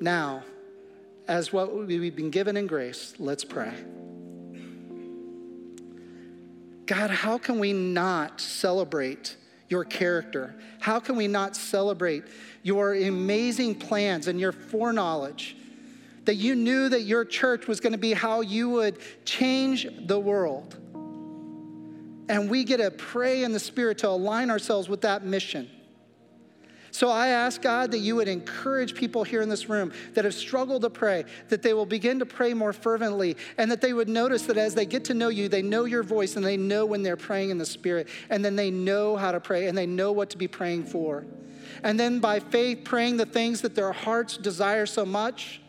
Now, 0.00 0.42
as 1.26 1.52
what 1.52 1.74
we've 1.74 2.14
been 2.14 2.30
given 2.30 2.56
in 2.56 2.66
grace, 2.66 3.14
let's 3.18 3.44
pray. 3.44 3.72
God, 6.86 7.10
how 7.10 7.38
can 7.38 7.58
we 7.58 7.72
not 7.72 8.40
celebrate 8.40 9.36
your 9.68 9.84
character? 9.84 10.54
How 10.80 11.00
can 11.00 11.16
we 11.16 11.28
not 11.28 11.56
celebrate 11.56 12.24
your 12.62 12.94
amazing 12.94 13.76
plans 13.76 14.28
and 14.28 14.38
your 14.38 14.52
foreknowledge? 14.52 15.56
That 16.26 16.36
you 16.36 16.54
knew 16.54 16.88
that 16.88 17.02
your 17.02 17.24
church 17.24 17.66
was 17.66 17.80
going 17.80 17.92
to 17.92 17.98
be 17.98 18.12
how 18.12 18.40
you 18.40 18.70
would 18.70 18.98
change 19.24 19.86
the 20.06 20.18
world. 20.18 20.76
And 22.28 22.50
we 22.50 22.64
get 22.64 22.78
to 22.78 22.90
pray 22.90 23.44
in 23.44 23.52
the 23.52 23.60
Spirit 23.60 23.98
to 23.98 24.08
align 24.08 24.50
ourselves 24.50 24.88
with 24.88 25.02
that 25.02 25.24
mission. 25.24 25.70
So 26.94 27.08
I 27.10 27.30
ask 27.30 27.60
God 27.60 27.90
that 27.90 27.98
you 27.98 28.14
would 28.14 28.28
encourage 28.28 28.94
people 28.94 29.24
here 29.24 29.42
in 29.42 29.48
this 29.48 29.68
room 29.68 29.92
that 30.12 30.24
have 30.24 30.32
struggled 30.32 30.82
to 30.82 30.90
pray, 30.90 31.24
that 31.48 31.60
they 31.60 31.74
will 31.74 31.86
begin 31.86 32.20
to 32.20 32.24
pray 32.24 32.54
more 32.54 32.72
fervently, 32.72 33.36
and 33.58 33.68
that 33.72 33.80
they 33.80 33.92
would 33.92 34.08
notice 34.08 34.42
that 34.42 34.56
as 34.56 34.76
they 34.76 34.86
get 34.86 35.04
to 35.06 35.12
know 35.12 35.26
you, 35.26 35.48
they 35.48 35.60
know 35.60 35.86
your 35.86 36.04
voice 36.04 36.36
and 36.36 36.46
they 36.46 36.56
know 36.56 36.86
when 36.86 37.02
they're 37.02 37.16
praying 37.16 37.50
in 37.50 37.58
the 37.58 37.66
Spirit, 37.66 38.08
and 38.30 38.44
then 38.44 38.54
they 38.54 38.70
know 38.70 39.16
how 39.16 39.32
to 39.32 39.40
pray 39.40 39.66
and 39.66 39.76
they 39.76 39.88
know 39.88 40.12
what 40.12 40.30
to 40.30 40.38
be 40.38 40.46
praying 40.46 40.84
for. 40.84 41.24
And 41.82 41.98
then 41.98 42.20
by 42.20 42.38
faith, 42.38 42.84
praying 42.84 43.16
the 43.16 43.26
things 43.26 43.62
that 43.62 43.74
their 43.74 43.90
hearts 43.90 44.36
desire 44.36 44.86
so 44.86 45.04
much, 45.04 45.60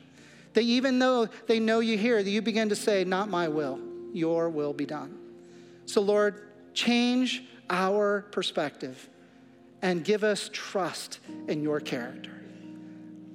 that 0.53 0.61
even 0.61 0.99
though 0.99 1.25
they 1.47 1.59
know 1.59 1.79
you 1.79 1.97
here, 1.97 2.21
that 2.21 2.29
you 2.29 2.43
begin 2.43 2.69
to 2.69 2.75
say, 2.75 3.03
Not 3.03 3.29
my 3.29 3.47
will, 3.47 3.79
your 4.13 4.47
will 4.47 4.73
be 4.73 4.85
done. 4.85 5.17
So, 5.87 6.01
Lord, 6.01 6.49
change 6.75 7.43
our 7.67 8.21
perspective 8.29 9.09
and 9.85 10.03
give 10.03 10.23
us 10.23 10.49
trust 10.51 11.19
in 11.47 11.61
your 11.61 11.79
character. 11.79 12.31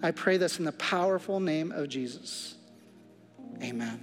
I 0.02 0.10
pray 0.10 0.36
this 0.36 0.58
in 0.58 0.64
the 0.64 0.72
powerful 0.72 1.38
name 1.38 1.70
of 1.70 1.88
Jesus. 1.88 2.56
Amen. 3.62 4.00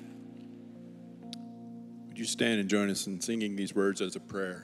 Would 2.08 2.18
you 2.18 2.24
stand 2.24 2.62
and 2.62 2.70
join 2.70 2.90
us 2.90 3.06
in 3.06 3.20
singing 3.20 3.58
these 3.58 3.76
words 3.76 4.00
as 4.00 4.16
a 4.16 4.22
prayer? 4.22 4.64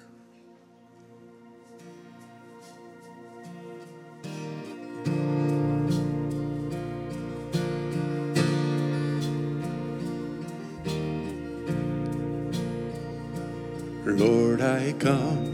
Lord, 14.05 14.61
I 14.61 14.93
come, 14.99 15.52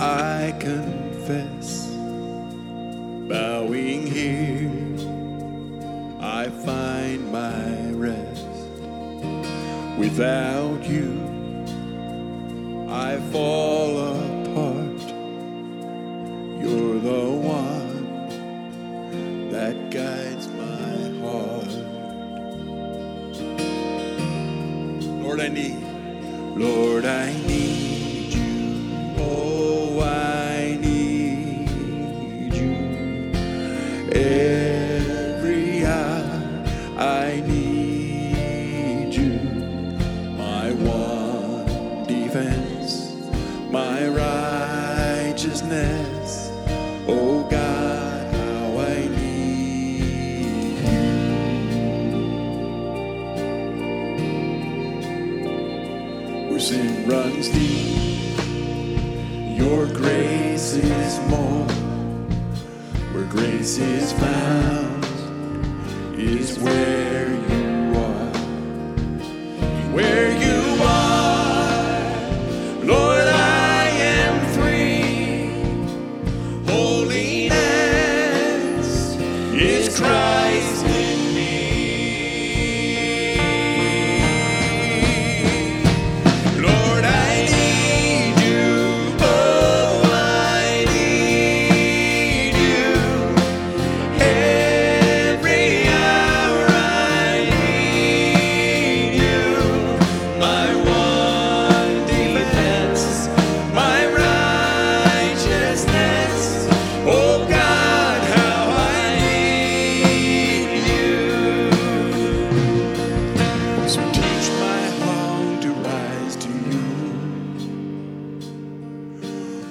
I 0.00 0.54
confess, 0.60 1.88
bowing 3.28 4.06
here, 4.06 4.70
I 6.20 6.48
find 6.50 7.32
my 7.32 7.90
rest. 7.90 8.46
Without 9.98 10.84
you, 10.84 11.20
I 12.88 13.18
fall 13.32 13.98
apart. 13.98 15.00
You're 16.62 17.00
the 17.00 17.30
one 17.42 18.30
that 19.50 19.90
guides 19.90 20.46
my 20.46 21.10
heart. 21.26 21.74
Lord, 25.24 25.40
I 25.40 25.48
need. 25.48 25.82
Lord, 26.56 27.04
I 27.04 27.32
need 27.48 27.67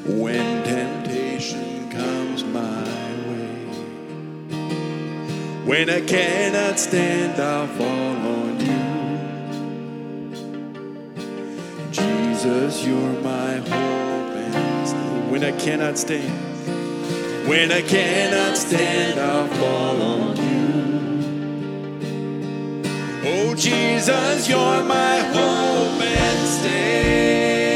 when 0.08 0.64
temptation 0.64 1.90
comes 1.90 2.42
my 2.46 2.84
way. 3.28 3.68
When 5.66 5.90
I 5.90 6.00
cannot 6.00 6.80
stand, 6.80 7.38
I'll 7.42 7.68
fall 7.68 8.16
on 8.40 8.60
you. 8.62 8.88
Jesus, 11.92 12.86
you're 12.86 13.22
my 13.22 13.56
hope 13.58 14.36
and. 14.36 15.30
When 15.30 15.44
I 15.44 15.52
cannot 15.52 15.98
stand, 15.98 16.32
when 17.50 17.72
I 17.74 17.82
cannot 17.82 18.56
stand, 18.56 19.20
I'll 19.20 19.48
fall 19.60 20.02
on 20.02 20.38
you. 20.38 20.48
Oh, 23.26 23.54
Jesus, 23.56 24.48
you're 24.48 24.84
my 24.86 25.20
hope 25.20 26.02
and 26.02 26.48
stay. 26.48 27.67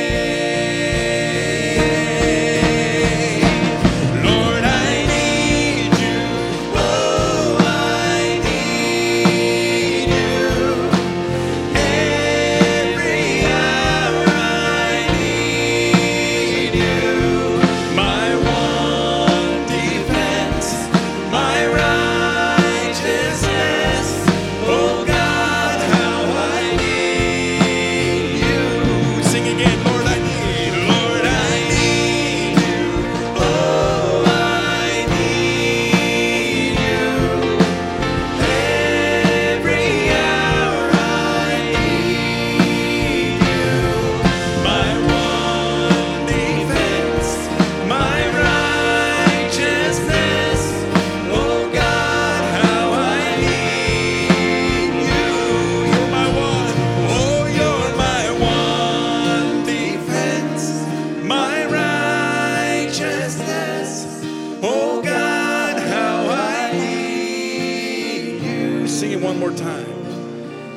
Oh 64.63 65.01
God, 65.01 65.79
how 65.79 66.27
I 66.29 66.71
need 66.73 68.43
you. 68.43 68.87
Sing 68.87 69.11
it 69.11 69.19
one 69.19 69.39
more 69.39 69.49
time. 69.51 69.87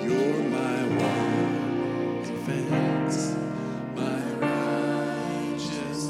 You're 0.03 0.43
my 0.45 0.85
one 0.97 2.23
defense, 2.23 3.37
my 3.95 4.23
righteousness. 5.51 6.09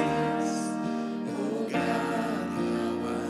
Oh 1.37 1.67
God, 1.69 2.49
how 2.55 3.09
I 3.11 3.27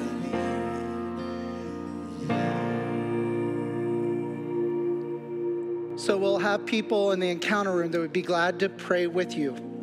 need 5.94 5.98
So 5.98 6.18
we'll 6.18 6.38
have 6.38 6.66
people 6.66 7.12
in 7.12 7.20
the 7.20 7.30
encounter 7.30 7.72
room 7.74 7.92
that 7.92 7.98
would 7.98 8.12
be 8.12 8.20
glad 8.20 8.60
to 8.60 8.68
pray 8.68 9.06
with 9.06 9.34
you. 9.34 9.73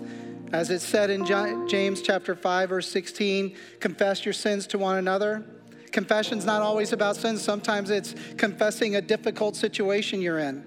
As 0.54 0.70
it 0.70 0.82
said 0.82 1.10
in 1.10 1.26
James 1.26 2.02
chapter 2.02 2.36
5 2.36 2.70
verse 2.70 2.88
16, 2.90 3.56
confess 3.80 4.26
your 4.26 4.34
sins 4.34 4.68
to 4.68 4.78
one 4.78 4.98
another. 4.98 5.46
Confession's 5.92 6.46
not 6.46 6.62
always 6.62 6.92
about 6.92 7.16
sins. 7.16 7.42
Sometimes 7.42 7.90
it's 7.90 8.16
confessing 8.38 8.98
a 8.98 9.02
difficult 9.02 9.56
situation 9.56 10.22
you're 10.22 10.40
in. 10.40 10.64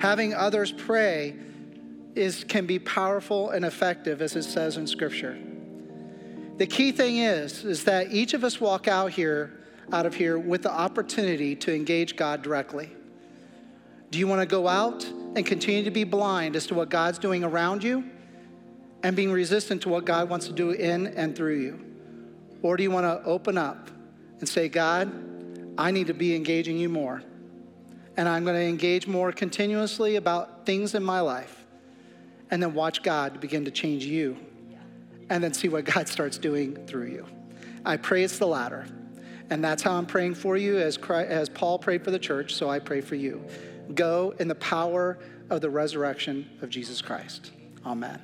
Having 0.00 0.34
others 0.34 0.72
pray 0.72 1.36
is 2.16 2.42
can 2.44 2.66
be 2.66 2.80
powerful 2.80 3.50
and 3.50 3.64
effective 3.64 4.22
as 4.22 4.34
it 4.34 4.42
says 4.42 4.76
in 4.76 4.88
scripture. 4.88 5.38
The 6.56 6.66
key 6.66 6.90
thing 6.90 7.18
is 7.18 7.64
is 7.64 7.84
that 7.84 8.10
each 8.10 8.34
of 8.34 8.42
us 8.42 8.60
walk 8.60 8.88
out 8.88 9.12
here 9.12 9.54
out 9.92 10.04
of 10.04 10.14
here 10.14 10.36
with 10.36 10.62
the 10.62 10.70
opportunity 10.70 11.54
to 11.54 11.74
engage 11.74 12.16
God 12.16 12.42
directly. 12.42 12.90
Do 14.10 14.18
you 14.18 14.26
want 14.26 14.40
to 14.40 14.46
go 14.46 14.66
out 14.66 15.04
and 15.04 15.46
continue 15.46 15.84
to 15.84 15.90
be 15.92 16.02
blind 16.02 16.56
as 16.56 16.66
to 16.66 16.74
what 16.74 16.88
God's 16.88 17.18
doing 17.18 17.44
around 17.44 17.84
you 17.84 18.04
and 19.02 19.14
being 19.14 19.30
resistant 19.30 19.82
to 19.82 19.88
what 19.88 20.04
God 20.04 20.28
wants 20.28 20.46
to 20.46 20.52
do 20.52 20.70
in 20.70 21.08
and 21.08 21.36
through 21.36 21.58
you? 21.58 21.84
Or 22.62 22.76
do 22.76 22.82
you 22.82 22.90
want 22.90 23.04
to 23.04 23.28
open 23.28 23.56
up 23.56 23.90
and 24.40 24.48
say, 24.48 24.68
God, 24.68 25.12
I 25.78 25.90
need 25.90 26.08
to 26.08 26.14
be 26.14 26.34
engaging 26.34 26.78
you 26.78 26.88
more? 26.88 27.22
And 28.16 28.28
I'm 28.28 28.44
going 28.44 28.56
to 28.56 28.66
engage 28.66 29.06
more 29.06 29.30
continuously 29.30 30.16
about 30.16 30.66
things 30.66 30.94
in 30.94 31.04
my 31.04 31.20
life 31.20 31.64
and 32.50 32.62
then 32.62 32.74
watch 32.74 33.02
God 33.02 33.40
begin 33.40 33.64
to 33.66 33.70
change 33.70 34.04
you 34.04 34.36
and 35.30 35.42
then 35.42 35.54
see 35.54 35.68
what 35.68 35.84
God 35.84 36.08
starts 36.08 36.38
doing 36.38 36.74
through 36.86 37.06
you. 37.06 37.26
I 37.84 37.96
pray 37.96 38.24
it's 38.24 38.38
the 38.38 38.46
latter. 38.46 38.86
And 39.50 39.64
that's 39.64 39.82
how 39.82 39.92
I'm 39.92 40.06
praying 40.06 40.34
for 40.34 40.56
you 40.56 40.78
as, 40.78 40.98
Christ, 40.98 41.30
as 41.30 41.48
Paul 41.48 41.78
prayed 41.78 42.04
for 42.04 42.10
the 42.10 42.18
church, 42.18 42.54
so 42.54 42.68
I 42.68 42.80
pray 42.80 43.00
for 43.00 43.14
you. 43.14 43.42
Go 43.94 44.34
in 44.38 44.48
the 44.48 44.54
power 44.56 45.18
of 45.48 45.62
the 45.62 45.70
resurrection 45.70 46.50
of 46.60 46.68
Jesus 46.68 47.00
Christ. 47.00 47.50
Amen. 47.86 48.20